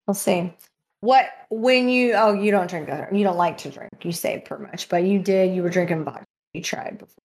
We'll 0.07 0.15
see. 0.15 0.53
What 1.01 1.27
when 1.51 1.89
you 1.89 2.15
oh 2.15 2.33
you 2.33 2.51
don't 2.51 2.69
drink 2.69 2.89
uh, 2.89 3.05
you 3.13 3.23
don't 3.23 3.37
like 3.37 3.57
to 3.59 3.71
drink 3.71 3.93
you 4.03 4.11
say 4.11 4.43
pretty 4.45 4.65
much 4.65 4.89
but 4.89 5.05
you 5.05 5.21
did 5.21 5.55
you 5.55 5.63
were 5.63 5.71
drinking 5.71 6.05
vodka 6.05 6.25
you 6.59 6.63
tried 6.65 6.99
before 6.99 7.23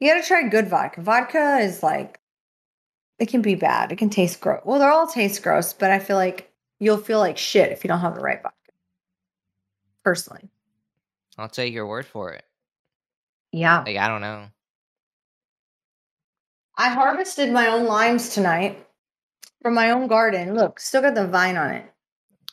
you 0.00 0.12
got 0.12 0.20
to 0.20 0.26
try 0.26 0.48
good 0.48 0.68
vodka 0.68 1.00
vodka 1.02 1.58
is 1.58 1.82
like 1.82 2.18
it 3.18 3.28
can 3.28 3.42
be 3.42 3.54
bad 3.54 3.92
it 3.92 3.98
can 3.98 4.10
taste 4.10 4.40
gross 4.40 4.62
well 4.64 4.78
they're 4.78 4.90
all 4.90 5.06
taste 5.06 5.42
gross 5.42 5.72
but 5.72 5.90
I 5.90 5.98
feel 5.98 6.16
like 6.16 6.50
you'll 6.80 6.96
feel 6.98 7.18
like 7.18 7.36
shit 7.38 7.70
if 7.72 7.84
you 7.84 7.88
don't 7.88 8.00
have 8.00 8.14
the 8.14 8.22
right 8.22 8.42
vodka 8.42 8.56
personally 10.04 10.48
I'll 11.38 11.48
take 11.48 11.72
your 11.72 11.86
word 11.86 12.04
for 12.06 12.32
it. 12.32 12.44
yeah 13.52 13.82
Like 13.86 13.96
I 13.96 14.08
don't 14.08 14.20
know. 14.20 14.46
I 16.76 16.88
harvested 16.90 17.52
my 17.52 17.68
own 17.68 17.84
limes 17.86 18.30
tonight 18.34 18.84
from 19.62 19.74
my 19.74 19.90
own 19.90 20.06
garden 20.08 20.54
look 20.54 20.80
still 20.80 21.02
got 21.02 21.14
the 21.14 21.26
vine 21.26 21.56
on 21.56 21.70
it 21.70 21.92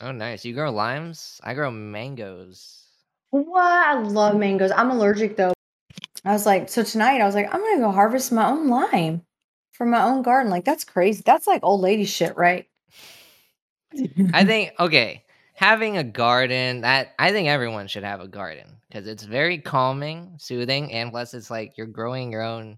Oh, 0.02 0.14
nice. 0.14 0.46
You 0.46 0.54
grow 0.54 0.72
limes? 0.72 1.42
I 1.44 1.54
grow 1.54 1.70
mangoes. 1.72 2.86
What? 3.32 3.62
I 3.62 4.00
love 4.00 4.38
mangoes. 4.38 4.72
I'm 4.72 4.92
allergic 4.92 5.36
though. 5.36 5.52
I 6.26 6.34
was 6.34 6.46
like, 6.46 6.70
so 6.70 6.84
tonight 6.84 7.22
I 7.22 7.26
was 7.26 7.36
like, 7.36 7.54
I'm 7.54 7.62
gonna 7.62 7.80
go 7.80 7.92
harvest 7.92 8.32
my 8.32 8.48
own 8.48 8.68
lime 8.68 9.24
from 9.72 9.92
my 9.92 10.04
own 10.04 10.22
garden. 10.22 10.52
Like 10.52 10.66
that's 10.66 10.84
crazy. 10.84 11.24
That's 11.26 11.48
like 11.48 11.62
old 11.64 11.82
lady 11.82 12.06
shit, 12.06 12.36
right? 12.38 12.68
I 14.34 14.44
think 14.46 14.74
okay, 14.80 15.24
having 15.54 15.98
a 15.98 16.04
garden 16.04 16.82
that 16.82 17.14
I 17.18 17.32
think 17.32 17.48
everyone 17.48 17.88
should 17.88 18.04
have 18.04 18.22
a 18.22 18.28
garden 18.28 18.68
because 18.88 19.08
it's 19.08 19.24
very 19.24 19.58
calming, 19.58 20.36
soothing, 20.38 20.92
and 20.94 21.12
plus 21.12 21.34
it's 21.34 21.50
like 21.50 21.78
you're 21.78 21.88
growing 21.88 22.32
your 22.32 22.44
own 22.44 22.78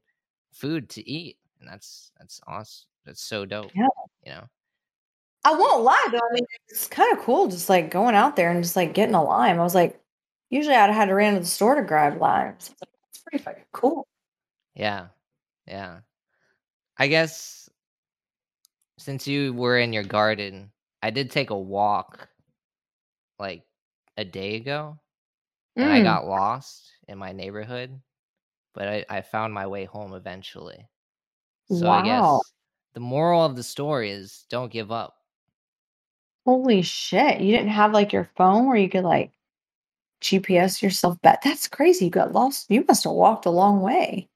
food 0.52 0.90
to 0.90 1.10
eat, 1.10 1.38
and 1.60 1.68
that's 1.68 2.12
that's 2.20 2.40
awesome. 2.48 2.88
That's 3.06 3.22
so 3.22 3.46
dope. 3.46 3.72
Yeah. 3.76 3.88
You 4.26 4.32
know. 4.34 4.44
I 5.44 5.56
won't 5.56 5.84
lie 5.84 6.08
though. 6.12 6.20
I 6.20 6.34
mean, 6.34 6.46
it's 6.68 6.88
kind 6.88 7.18
of 7.18 7.24
cool 7.24 7.48
just 7.48 7.68
like 7.68 7.90
going 7.90 8.14
out 8.14 8.36
there 8.36 8.52
and 8.52 8.64
just 8.64 8.76
like 8.76 8.94
getting 8.94 9.16
a 9.16 9.24
lime. 9.24 9.60
I 9.60 9.64
was 9.64 9.74
like, 9.74 10.00
usually 10.52 10.76
I'd 10.76 10.88
have 10.88 10.96
had 10.96 11.06
to 11.08 11.16
run 11.16 11.34
to 11.34 11.40
the 11.40 11.46
store 11.48 11.76
to 11.76 11.82
grab 11.82 12.22
limes. 12.22 12.70
Pretty 13.32 13.44
fucking 13.44 13.64
cool. 13.72 14.08
Yeah. 14.76 15.08
Yeah. 15.66 16.02
I 16.98 17.08
guess 17.08 17.70
since 18.98 19.26
you 19.26 19.54
were 19.54 19.80
in 19.80 19.94
your 19.94 20.04
garden, 20.04 20.72
I 21.02 21.10
did 21.10 21.32
take 21.32 21.50
a 21.50 21.58
walk 21.58 22.28
like 23.40 23.64
a 24.18 24.26
day 24.26 24.56
ago 24.56 25.00
and 25.78 25.92
I 25.92 26.02
Mm. 26.02 26.04
got 26.04 26.28
lost 26.28 26.92
in 27.08 27.18
my 27.18 27.32
neighborhood, 27.32 28.00
but 28.74 28.88
I, 28.88 29.06
I 29.10 29.22
found 29.22 29.54
my 29.54 29.66
way 29.66 29.86
home 29.86 30.14
eventually. 30.14 30.86
So 31.70 31.90
I 31.90 32.02
guess 32.02 32.54
the 32.94 33.00
moral 33.00 33.46
of 33.46 33.56
the 33.56 33.64
story 33.64 34.12
is 34.12 34.46
don't 34.50 34.72
give 34.72 34.92
up. 34.92 35.16
Holy 36.46 36.82
shit. 36.82 37.40
You 37.40 37.52
didn't 37.56 37.70
have 37.70 37.94
like 37.94 38.12
your 38.12 38.30
phone 38.36 38.68
where 38.68 38.78
you 38.78 38.90
could 38.90 39.06
like 39.06 39.32
GPS 40.22 40.82
yourself 40.82 41.20
back. 41.22 41.42
That's 41.44 41.68
crazy. 41.68 42.06
You 42.06 42.12
got 42.12 42.32
lost. 42.34 42.70
You 42.70 42.86
must 42.88 43.04
have 43.04 43.14
walked 43.14 43.46
a 43.46 43.52
long 43.52 43.82
way. 43.82 44.30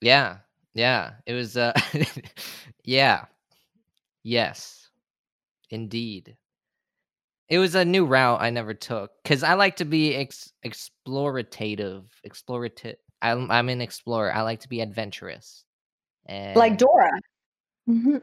Yeah. 0.00 0.38
Yeah. 0.74 1.12
It 1.26 1.32
was 1.34 1.56
uh 1.56 1.72
yeah. 2.84 3.24
Yes. 4.22 4.90
Indeed. 5.70 6.36
It 7.48 7.58
was 7.58 7.74
a 7.74 7.84
new 7.84 8.04
route 8.06 8.40
I 8.40 8.50
never 8.50 8.74
took 8.74 9.10
cuz 9.24 9.42
I 9.42 9.54
like 9.54 9.76
to 9.76 9.84
be 9.84 10.14
ex- 10.14 10.52
explorative, 10.64 12.04
explorative. 12.26 12.96
I'm 13.22 13.50
I'm 13.50 13.68
an 13.68 13.80
explorer. 13.80 14.32
I 14.32 14.42
like 14.42 14.60
to 14.60 14.68
be 14.68 14.80
adventurous. 14.80 15.64
And 16.26 16.56
Like 16.56 16.78
Dora. 16.78 17.10
Mhm. 17.88 18.22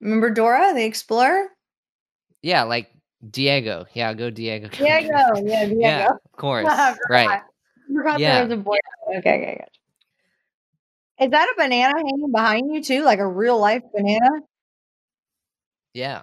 Remember 0.00 0.30
Dora 0.30 0.72
the 0.74 0.84
Explorer? 0.84 1.48
yeah, 2.42 2.62
like 2.62 2.90
Diego. 3.28 3.86
Yeah, 3.94 4.12
go 4.14 4.30
Diego. 4.30 4.68
Diego. 4.72 5.08
Yeah, 5.42 5.64
Diego. 5.66 5.80
Yeah, 5.80 6.08
of 6.08 6.32
course. 6.36 6.66
Right. 7.08 7.40
forgot. 7.92 8.20
Yeah. 8.20 8.34
there 8.34 8.44
was 8.44 8.52
a 8.52 8.56
boy. 8.56 8.76
Okay, 9.08 9.18
okay, 9.18 9.56
gotcha. 9.58 9.70
Is 11.20 11.30
that 11.32 11.48
a 11.52 11.54
banana 11.56 11.92
hanging 11.94 12.32
behind 12.32 12.74
you 12.74 12.82
too? 12.82 13.04
Like 13.04 13.18
a 13.18 13.26
real 13.26 13.58
life 13.58 13.82
banana? 13.94 14.40
Yeah. 15.92 16.22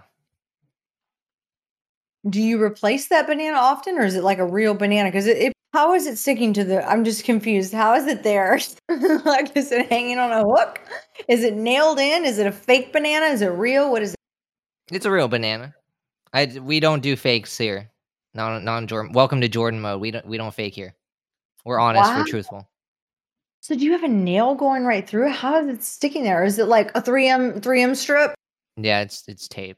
Do 2.28 2.41
you 2.41 2.62
replace 2.62 3.08
that 3.10 3.28
banana 3.28 3.58
often 3.58 3.98
or 4.00 4.04
is 4.04 4.16
it 4.16 4.24
like 4.24 4.39
a 4.39 4.45
real 4.45 4.74
banana? 4.74 5.10
Because 5.10 5.28
it, 5.28 5.38
it 5.38 5.54
how 5.74 5.93
is 5.93 6.08
it 6.08 6.18
sticking 6.18 6.54
to 6.54 6.64
the 6.64 6.84
I'm 6.89 7.04
just 7.04 7.26
confused. 7.26 7.74
How 7.74 7.93
is 7.93 8.08
it 8.08 8.24
there? 8.24 8.60
like 9.26 9.56
is 9.56 9.72
it 9.72 9.88
hanging 9.88 10.18
on 10.18 10.32
a 10.32 10.43
hook? 10.43 10.82
Is 11.28 11.43
it 11.43 11.54
nailed 11.54 12.00
in? 12.00 12.26
Is 12.26 12.39
it 12.39 12.48
a 12.48 12.52
fake 12.52 12.91
banana? 12.91 13.28
Is 13.28 13.41
it 13.43 13.48
real? 13.50 13.91
What 13.91 14.02
is 14.02 14.14
it? 14.14 14.18
It's 14.91 15.06
a 15.06 15.12
real 15.12 15.28
banana. 15.28 15.76
I 16.34 16.45
we 16.61 16.80
don't 16.80 17.01
do 17.01 17.15
fakes 17.15 17.57
here. 17.57 17.89
Non 18.34 18.63
non 18.63 18.88
Jordan. 18.88 19.13
Welcome 19.13 19.41
to 19.41 19.47
Jordan 19.47 19.82
mode. 19.82 20.01
We 20.01 20.11
don't 20.11 20.25
we 20.25 20.38
don't 20.38 20.53
fake 20.53 20.75
here. 20.75 20.95
We're 21.65 21.80
honest. 21.80 22.09
Wow. 22.09 22.19
We're 22.19 22.25
truthful. 22.25 22.69
So 23.61 23.75
do 23.75 23.84
you 23.84 23.91
have 23.91 24.03
a 24.03 24.07
nail 24.07 24.55
going 24.55 24.86
right 24.86 25.07
through 25.07 25.28
it? 25.28 25.36
How 25.36 25.59
is 25.61 25.67
it 25.67 25.84
sticking 25.84 26.23
there? 26.23 26.43
Is 26.43 26.59
it 26.59 26.67
like 26.67 26.95
a 26.95 27.01
3M 27.01 27.59
3M 27.61 27.95
strip? 27.95 28.34
Yeah, 28.78 29.01
it's 29.01 29.23
it's 29.28 29.47
tape. 29.47 29.78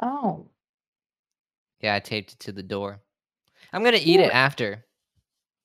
Oh. 0.00 0.46
Yeah, 1.80 1.94
I 1.94 2.00
taped 2.00 2.34
it 2.34 2.38
to 2.40 2.52
the 2.52 2.62
door. 2.62 3.00
I'm 3.72 3.82
gonna 3.82 3.98
eat 4.00 4.20
it 4.20 4.32
after. 4.32 4.84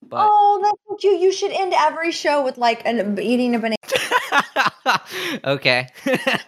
But 0.02 0.28
Oh, 0.30 0.60
that's 0.64 0.82
so 0.88 0.96
cute. 0.96 1.22
You 1.22 1.32
should 1.32 1.52
end 1.52 1.74
every 1.76 2.12
show 2.12 2.44
with 2.44 2.58
like 2.58 2.86
an 2.86 3.20
eating 3.20 3.56
a 3.56 3.60
banana. 3.60 5.02
okay. 5.44 5.90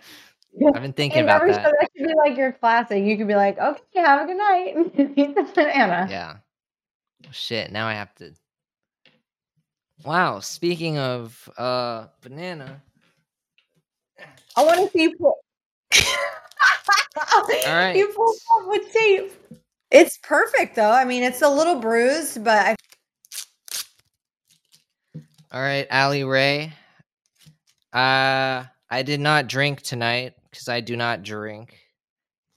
I've 0.73 0.81
been 0.81 0.93
thinking 0.93 1.19
And 1.21 1.29
about 1.29 1.47
that. 1.47 1.63
so 1.65 1.71
that 1.79 1.89
could 1.95 2.07
be 2.07 2.13
like 2.15 2.37
your 2.37 2.51
classic. 2.51 3.03
You 3.03 3.17
could 3.17 3.27
be 3.27 3.35
like, 3.35 3.57
okay, 3.57 3.99
have 3.99 4.21
a 4.21 4.25
good 4.25 4.37
night. 4.37 4.75
Eat 5.15 5.35
the 5.35 5.43
banana. 5.55 6.07
Yeah. 6.09 6.37
Shit, 7.31 7.71
now 7.71 7.87
I 7.87 7.93
have 7.93 8.13
to 8.15 8.33
Wow, 10.05 10.39
speaking 10.39 10.97
of 10.97 11.49
uh 11.57 12.07
banana. 12.21 12.81
I 14.55 14.63
want 14.63 14.79
to 14.79 14.89
see 14.97 15.03
you 15.03 15.15
pull. 15.17 15.37
All 17.37 17.43
right. 17.65 17.95
You 17.95 18.07
pulled 18.15 18.37
off 18.55 18.67
with 18.67 18.91
tape. 18.93 19.31
It's 19.91 20.17
perfect 20.23 20.75
though. 20.75 20.91
I 20.91 21.03
mean, 21.05 21.23
it's 21.23 21.41
a 21.41 21.49
little 21.49 21.75
bruised, 21.75 22.43
but 22.43 22.65
I 22.65 22.75
All 25.51 25.61
right, 25.61 25.87
Allie 25.89 26.23
Rae. 26.23 26.73
Uh 27.91 28.65
I 28.89 29.03
did 29.03 29.19
not 29.19 29.47
drink 29.47 29.81
tonight 29.81 30.33
because 30.59 30.67
I 30.67 30.81
do 30.81 30.97
not 30.97 31.23
drink. 31.23 31.79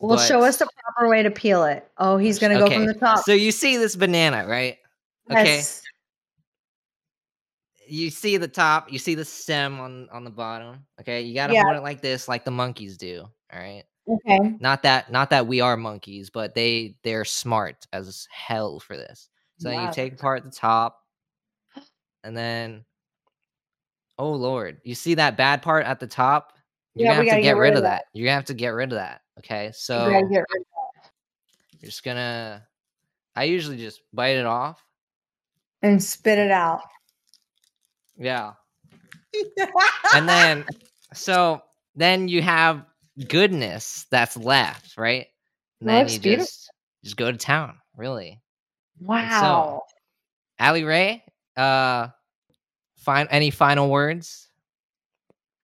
will 0.01 0.19
show 0.19 0.43
us 0.43 0.57
the 0.57 0.67
proper 0.83 1.09
way 1.09 1.23
to 1.23 1.31
peel 1.31 1.63
it. 1.65 1.89
Oh, 1.99 2.17
he's 2.17 2.41
gonna 2.41 2.59
go 2.59 2.69
from 2.69 2.87
the 2.87 2.95
top. 2.95 3.25
So 3.25 3.33
you 3.33 3.53
see 3.53 3.77
this 3.77 3.95
banana, 3.95 4.45
right? 4.49 4.79
Okay. 5.31 5.63
You 7.87 8.11
see 8.11 8.39
the 8.39 8.49
top, 8.49 8.91
you 8.91 8.99
see 8.99 9.15
the 9.15 9.25
stem 9.25 9.79
on 9.79 10.09
on 10.11 10.25
the 10.25 10.31
bottom. 10.31 10.85
Okay, 11.01 11.23
you 11.23 11.33
gotta 11.35 11.53
Yeah. 11.55 11.63
hold 11.63 11.77
it 11.77 11.83
like 11.83 12.01
this, 12.01 12.27
like 12.27 12.45
the 12.45 12.51
monkeys 12.51 12.97
do. 12.97 13.29
All 13.53 13.61
right. 13.61 13.85
Okay. 14.09 14.57
Not 14.59 14.83
that 14.83 15.13
not 15.13 15.31
that 15.31 15.47
we 15.47 15.61
are 15.61 15.77
monkeys, 15.77 16.29
but 16.29 16.55
they 16.57 16.97
they're 17.05 17.25
smart 17.25 17.87
as 17.93 18.27
hell 18.33 18.81
for 18.81 18.97
this. 18.97 19.29
So 19.59 19.71
Wow. 19.71 19.87
you 19.87 19.93
take 19.93 20.15
apart 20.15 20.43
the 20.43 20.51
top, 20.51 21.05
and 22.25 22.37
then 22.37 22.85
oh 24.19 24.33
lord, 24.33 24.81
you 24.83 24.97
see 24.97 25.15
that 25.15 25.37
bad 25.37 25.63
part 25.63 25.87
at 25.87 26.01
the 26.01 26.09
top? 26.09 26.55
You're 26.95 27.07
Yeah, 27.07 27.13
gonna 27.13 27.15
have 27.17 27.25
to 27.25 27.31
gotta 27.31 27.43
get, 27.43 27.57
rid 27.57 27.75
of 27.77 27.83
that. 27.83 28.05
You're 28.13 28.27
gonna 28.27 28.35
have 28.35 28.45
to 28.47 28.55
get 28.55 28.69
rid 28.69 28.93
of 28.93 28.97
that. 28.99 29.23
Okay, 29.39 29.71
so 29.75 30.09
get 30.31 30.45
rid 30.53 30.65
you're 31.81 31.89
just 31.89 32.05
gonna. 32.05 32.67
I 33.35 33.45
usually 33.45 33.79
just 33.79 34.03
bite 34.13 34.37
it 34.37 34.47
off. 34.47 34.85
and 35.81 36.03
spit 36.03 36.39
it 36.39 36.51
out. 36.51 36.83
Yeah, 38.17 38.53
and 40.15 40.29
then 40.29 40.65
so 41.15 41.63
then 41.97 42.29
you 42.29 42.43
have 42.43 42.85
goodness 43.29 44.07
that's 44.11 44.37
left, 44.37 44.97
right? 44.99 45.27
And 45.81 45.89
then 45.89 46.09
you 46.09 46.19
beautiful. 46.21 46.45
just 46.45 46.71
just 47.05 47.17
go 47.17 47.33
to 47.33 47.39
town, 47.39 47.79
really. 47.97 48.41
wow. 49.01 49.83
Allie 50.59 50.85
Rae, 50.85 51.25
uh, 51.57 52.09
fin- 52.99 53.27
any 53.31 53.51
final 53.51 53.89
words? 53.91 54.49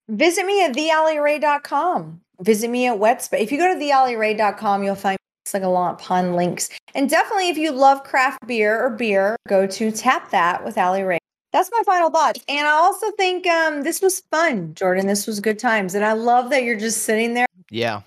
Visit 0.09 0.47
me 0.47 0.65
at 0.65 0.75
theallierae.com. 0.75 2.21
Visit 2.41 2.71
me 2.71 2.87
at 2.87 2.99
Wetspace. 2.99 3.41
If 3.41 3.53
you 3.53 3.59
go 3.59 3.73
to 3.73 3.79
theallierae.com, 3.79 4.83
you'll 4.83 4.95
find 4.95 5.19
like 5.55 5.63
a 5.63 5.69
lot 5.69 5.95
of 5.95 5.99
pun 5.99 6.35
links. 6.35 6.69
And 6.95 7.09
definitely, 7.09 7.49
if 7.49 7.57
you 7.57 7.73
love 7.73 8.05
craft 8.05 8.47
beer 8.47 8.85
or 8.85 8.91
beer, 8.91 9.37
go 9.49 9.67
to 9.67 9.91
Tap 9.91 10.31
That 10.31 10.65
with 10.65 10.77
Allie 10.77 11.03
Rae. 11.03 11.19
That's 11.53 11.71
my 11.73 11.83
final 11.87 12.11
thoughts. 12.11 12.45
And 12.49 12.67
I 12.67 12.73
also 12.73 13.11
think 13.13 13.47
um, 13.47 13.83
this 13.83 14.03
was 14.03 14.21
fun, 14.31 14.75
Jordan. 14.75 15.07
This 15.07 15.27
was 15.27 15.41
good 15.41 15.59
times. 15.59 15.95
And 15.95 16.05
I 16.05 16.13
love 16.13 16.51
that 16.51 16.65
you're 16.65 16.79
just 16.79 17.05
sitting 17.05 17.33
there. 17.35 17.47
Yeah, 17.71 18.03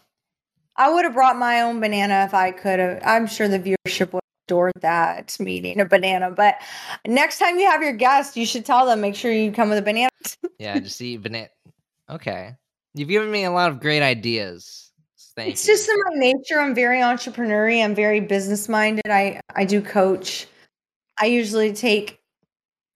I 0.75 0.91
would 0.91 1.05
have 1.05 1.13
brought 1.13 1.37
my 1.37 1.61
own 1.61 1.79
banana 1.79 2.23
if 2.25 2.33
I 2.33 2.51
could 2.51 2.79
have. 2.79 3.01
I'm 3.03 3.27
sure 3.27 3.47
the 3.47 3.59
viewership 3.59 4.13
would 4.13 4.21
have 4.23 4.47
adored 4.47 4.73
that 4.81 5.35
meeting 5.39 5.79
a 5.79 5.85
banana. 5.85 6.31
But 6.31 6.55
next 7.05 7.39
time 7.39 7.57
you 7.57 7.69
have 7.69 7.81
your 7.81 7.93
guest, 7.93 8.37
you 8.37 8.45
should 8.45 8.65
tell 8.65 8.85
them 8.85 9.01
make 9.01 9.15
sure 9.15 9.31
you 9.31 9.51
come 9.51 9.69
with 9.69 9.77
a 9.77 9.83
banana. 9.83 10.09
yeah. 10.59 10.79
just 10.79 11.01
eat 11.01 11.23
banana. 11.23 11.49
Okay, 12.11 12.55
you've 12.93 13.07
given 13.07 13.31
me 13.31 13.45
a 13.45 13.51
lot 13.51 13.71
of 13.71 13.79
great 13.79 14.01
ideas. 14.01 14.91
Thank 15.35 15.51
it's 15.51 15.65
you. 15.65 15.73
just 15.73 15.89
in 15.89 15.95
my 15.95 16.19
nature. 16.19 16.59
I'm 16.59 16.75
very 16.75 16.97
entrepreneurial. 16.97 17.85
I'm 17.85 17.95
very 17.95 18.19
business 18.19 18.67
minded. 18.67 19.07
I 19.09 19.39
I 19.55 19.63
do 19.63 19.81
coach. 19.81 20.45
I 21.19 21.27
usually 21.27 21.71
take 21.71 22.19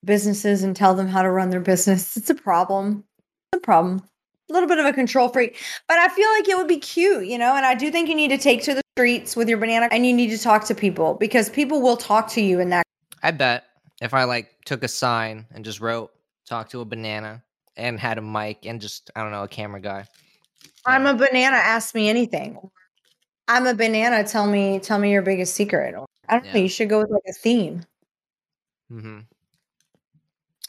businesses 0.04 0.64
and 0.64 0.76
tell 0.76 0.96
them 0.96 1.08
how 1.08 1.22
to 1.22 1.32
run 1.32 1.50
their 1.50 1.62
business. 1.62 2.18
It's 2.18 2.30
a 2.30 2.36
problem. 2.36 3.06
It's 3.54 3.62
a 3.62 3.66
problem. 3.66 4.04
A 4.50 4.54
little 4.54 4.68
bit 4.68 4.80
of 4.80 4.86
a 4.86 4.94
control 4.94 5.30
freak, 5.30 5.58
but 5.88 5.98
I 5.98 6.10
feel 6.10 6.30
like 6.32 6.48
it 6.48 6.58
would 6.58 6.68
be 6.68 6.78
cute, 6.78 7.26
you 7.26 7.38
know. 7.38 7.56
And 7.56 7.66
I 7.66 7.74
do 7.74 7.90
think 7.90 8.10
you 8.10 8.16
need 8.16 8.28
to 8.28 8.38
take 8.38 8.64
to 8.64 8.74
the 8.74 8.82
streets 8.98 9.36
with 9.36 9.48
your 9.48 9.58
banana, 9.58 9.88
and 9.92 10.06
you 10.06 10.14
need 10.14 10.30
to 10.32 10.38
talk 10.38 10.66
to 10.66 10.76
people 10.76 11.14
because 11.16 11.50
people 11.50 11.82
will 11.82 11.98
talk 11.98 12.28
to 12.32 12.42
you 12.42 12.60
in 12.60 12.70
that. 12.70 12.84
I 13.24 13.32
bet 13.32 13.64
if 14.02 14.14
I 14.14 14.26
like 14.26 14.52
took 14.66 14.84
a 14.84 14.90
sign 14.90 15.46
and 15.52 15.64
just 15.64 15.80
wrote 15.80 16.12
"talk 16.46 16.70
to 16.72 16.82
a 16.82 16.86
banana" 16.86 17.45
and 17.78 18.00
had 18.00 18.18
a 18.18 18.22
mic 18.22 18.66
and 18.66 18.82
just 18.82 19.12
I 19.16 19.22
don't 19.22 19.32
know 19.32 19.44
a 19.44 19.48
camera 19.48 19.82
guy. 19.82 20.06
I'm 20.86 21.06
a 21.06 21.14
banana. 21.14 21.58
Ask 21.58 21.96
me 21.96 22.10
anything. 22.10 22.60
I'm 23.48 23.68
a 23.68 23.74
banana. 23.74 24.24
Tell 24.24 24.48
me. 24.48 24.80
Tell 24.80 25.00
me 25.00 25.12
your 25.12 25.22
biggest 25.22 25.56
secret. 25.56 25.96
I 26.28 26.40
don't 26.40 26.54
know. 26.54 26.60
You 26.60 26.70
should 26.70 26.90
go 26.90 27.00
with 27.00 27.10
like 27.10 27.24
a 27.28 27.34
theme. 27.34 27.86
hmm 28.90 29.20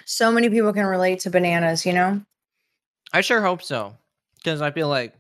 So 0.04 0.30
many 0.32 0.48
people 0.48 0.72
can 0.72 0.86
relate 0.86 1.20
to 1.20 1.30
bananas. 1.30 1.86
You 1.86 1.92
know. 1.92 2.22
I 3.12 3.20
sure 3.20 3.40
hope 3.40 3.62
so 3.62 3.94
because 4.36 4.60
I 4.60 4.70
feel 4.70 4.88
like 4.88 5.14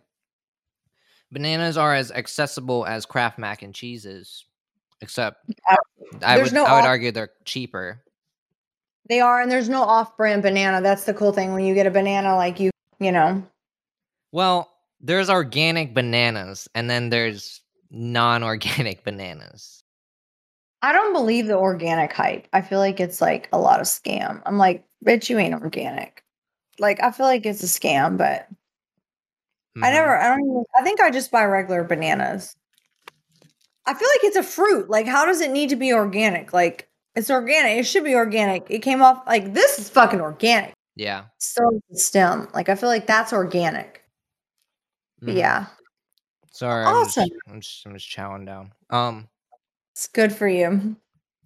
bananas 1.30 1.76
are 1.76 1.94
as 1.94 2.10
accessible 2.10 2.86
as 2.86 3.06
Kraft 3.06 3.38
mac 3.38 3.62
and 3.62 3.74
cheese 3.74 4.06
is, 4.06 4.44
except 5.00 5.50
I 6.22 6.36
There's 6.36 6.52
would 6.52 6.54
no 6.54 6.64
I 6.64 6.80
would 6.80 6.86
argue 6.86 7.12
they're 7.12 7.30
cheaper. 7.44 8.02
They 9.08 9.20
are, 9.20 9.40
and 9.40 9.50
there's 9.50 9.68
no 9.68 9.82
off-brand 9.82 10.42
banana. 10.42 10.80
That's 10.80 11.04
the 11.04 11.14
cool 11.14 11.32
thing 11.32 11.54
when 11.54 11.64
you 11.64 11.74
get 11.74 11.86
a 11.86 11.90
banana 11.90 12.34
like 12.34 12.58
you, 12.58 12.70
you 12.98 13.12
know. 13.12 13.42
Well, 14.32 14.70
there's 15.00 15.30
organic 15.30 15.94
bananas 15.94 16.68
and 16.74 16.90
then 16.90 17.10
there's 17.10 17.60
non-organic 17.90 19.04
bananas. 19.04 19.82
I 20.82 20.92
don't 20.92 21.12
believe 21.12 21.46
the 21.46 21.56
organic 21.56 22.12
hype. 22.12 22.46
I 22.52 22.60
feel 22.60 22.78
like 22.78 23.00
it's 23.00 23.20
like 23.20 23.48
a 23.52 23.58
lot 23.58 23.80
of 23.80 23.86
scam. 23.86 24.42
I'm 24.46 24.58
like, 24.58 24.84
bitch, 25.04 25.28
you 25.28 25.38
ain't 25.38 25.54
organic. 25.54 26.22
Like, 26.78 27.02
I 27.02 27.10
feel 27.10 27.26
like 27.26 27.46
it's 27.46 27.62
a 27.62 27.66
scam, 27.66 28.18
but 28.18 28.48
I 29.82 29.88
Mhm. 29.88 29.92
never. 29.92 30.16
I 30.16 30.28
don't. 30.28 30.40
Even, 30.44 30.64
I 30.78 30.82
think 30.82 31.00
I 31.00 31.10
just 31.10 31.30
buy 31.30 31.44
regular 31.44 31.84
bananas. 31.84 32.56
I 33.86 33.94
feel 33.94 34.08
like 34.08 34.24
it's 34.24 34.36
a 34.36 34.42
fruit. 34.42 34.90
Like, 34.90 35.06
how 35.06 35.24
does 35.24 35.40
it 35.40 35.50
need 35.52 35.70
to 35.70 35.76
be 35.76 35.92
organic? 35.92 36.52
Like, 36.52 36.88
it's 37.16 37.30
organic. 37.30 37.78
It 37.78 37.84
should 37.84 38.04
be 38.04 38.14
organic. 38.14 38.70
It 38.70 38.80
came 38.80 39.02
off 39.02 39.22
like 39.26 39.52
this 39.54 39.78
is 39.78 39.88
fucking 39.88 40.20
organic. 40.20 40.72
Yeah. 40.94 41.24
Still 41.38 41.80
the 41.90 41.98
stem. 41.98 42.48
Like, 42.54 42.68
I 42.68 42.74
feel 42.74 42.88
like 42.88 43.06
that's 43.06 43.32
organic. 43.32 44.02
Mhm. 45.22 45.36
Yeah, 45.36 45.66
Sorry. 46.52 46.84
I'm 46.84 47.04
just, 47.04 47.18
Awesome. 47.18 47.30
I'm 47.48 47.60
just 47.60 47.86
I'm 47.86 47.92
just 47.94 48.08
chowing 48.10 48.46
down. 48.46 48.72
Um. 48.90 49.28
it's 49.94 50.06
good 50.08 50.32
for 50.32 50.46
you. 50.46 50.94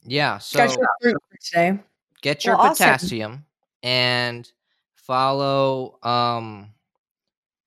Yeah. 0.04 0.38
So 0.38 0.58
Got 0.58 0.76
your 0.76 0.88
fruit 1.00 1.16
for 1.30 1.36
today. 1.42 1.78
get 2.22 2.44
your 2.44 2.56
Well, 2.56 2.66
awesome. 2.66 2.84
potassium 2.86 3.44
and 3.82 4.50
follow 4.96 5.98
um 6.02 6.72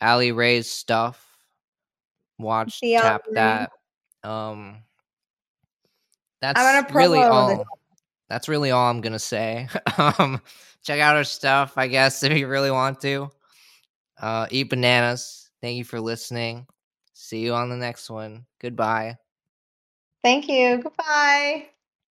Allie 0.01 0.31
Rae's 0.33 0.69
stuff. 0.69 1.25
Watch 2.37 2.79
The 2.81 2.95
tap 2.95 3.23
that. 3.31 3.71
Um 4.23 4.83
that's 6.41 6.59
I'm 6.59 6.83
gonna 6.83 6.93
really 6.97 7.19
all 7.19 7.65
that's 8.33 8.49
really 8.49 8.71
all 8.71 8.89
I'm 8.89 9.01
gonna 9.01 9.19
say. 9.19 9.67
um 9.97 10.41
check 10.83 10.99
out 10.99 11.15
our 11.15 11.23
stuff, 11.23 11.73
I 11.77 11.87
guess, 11.87 12.23
if 12.23 12.37
you 12.37 12.47
really 12.47 12.71
want 12.71 12.99
to. 13.01 13.29
Uh 14.21 14.47
eat 14.51 14.69
bananas. 14.69 15.49
Thank 15.61 15.77
you 15.77 15.85
for 15.85 16.01
listening. 16.01 16.65
See 17.13 17.39
you 17.39 17.53
on 17.53 17.69
the 17.69 17.77
next 17.77 18.09
one. 18.09 18.45
Goodbye. 18.59 19.17
Thank 20.23 20.49
you. 20.49 20.77
Goodbye. 20.81 21.72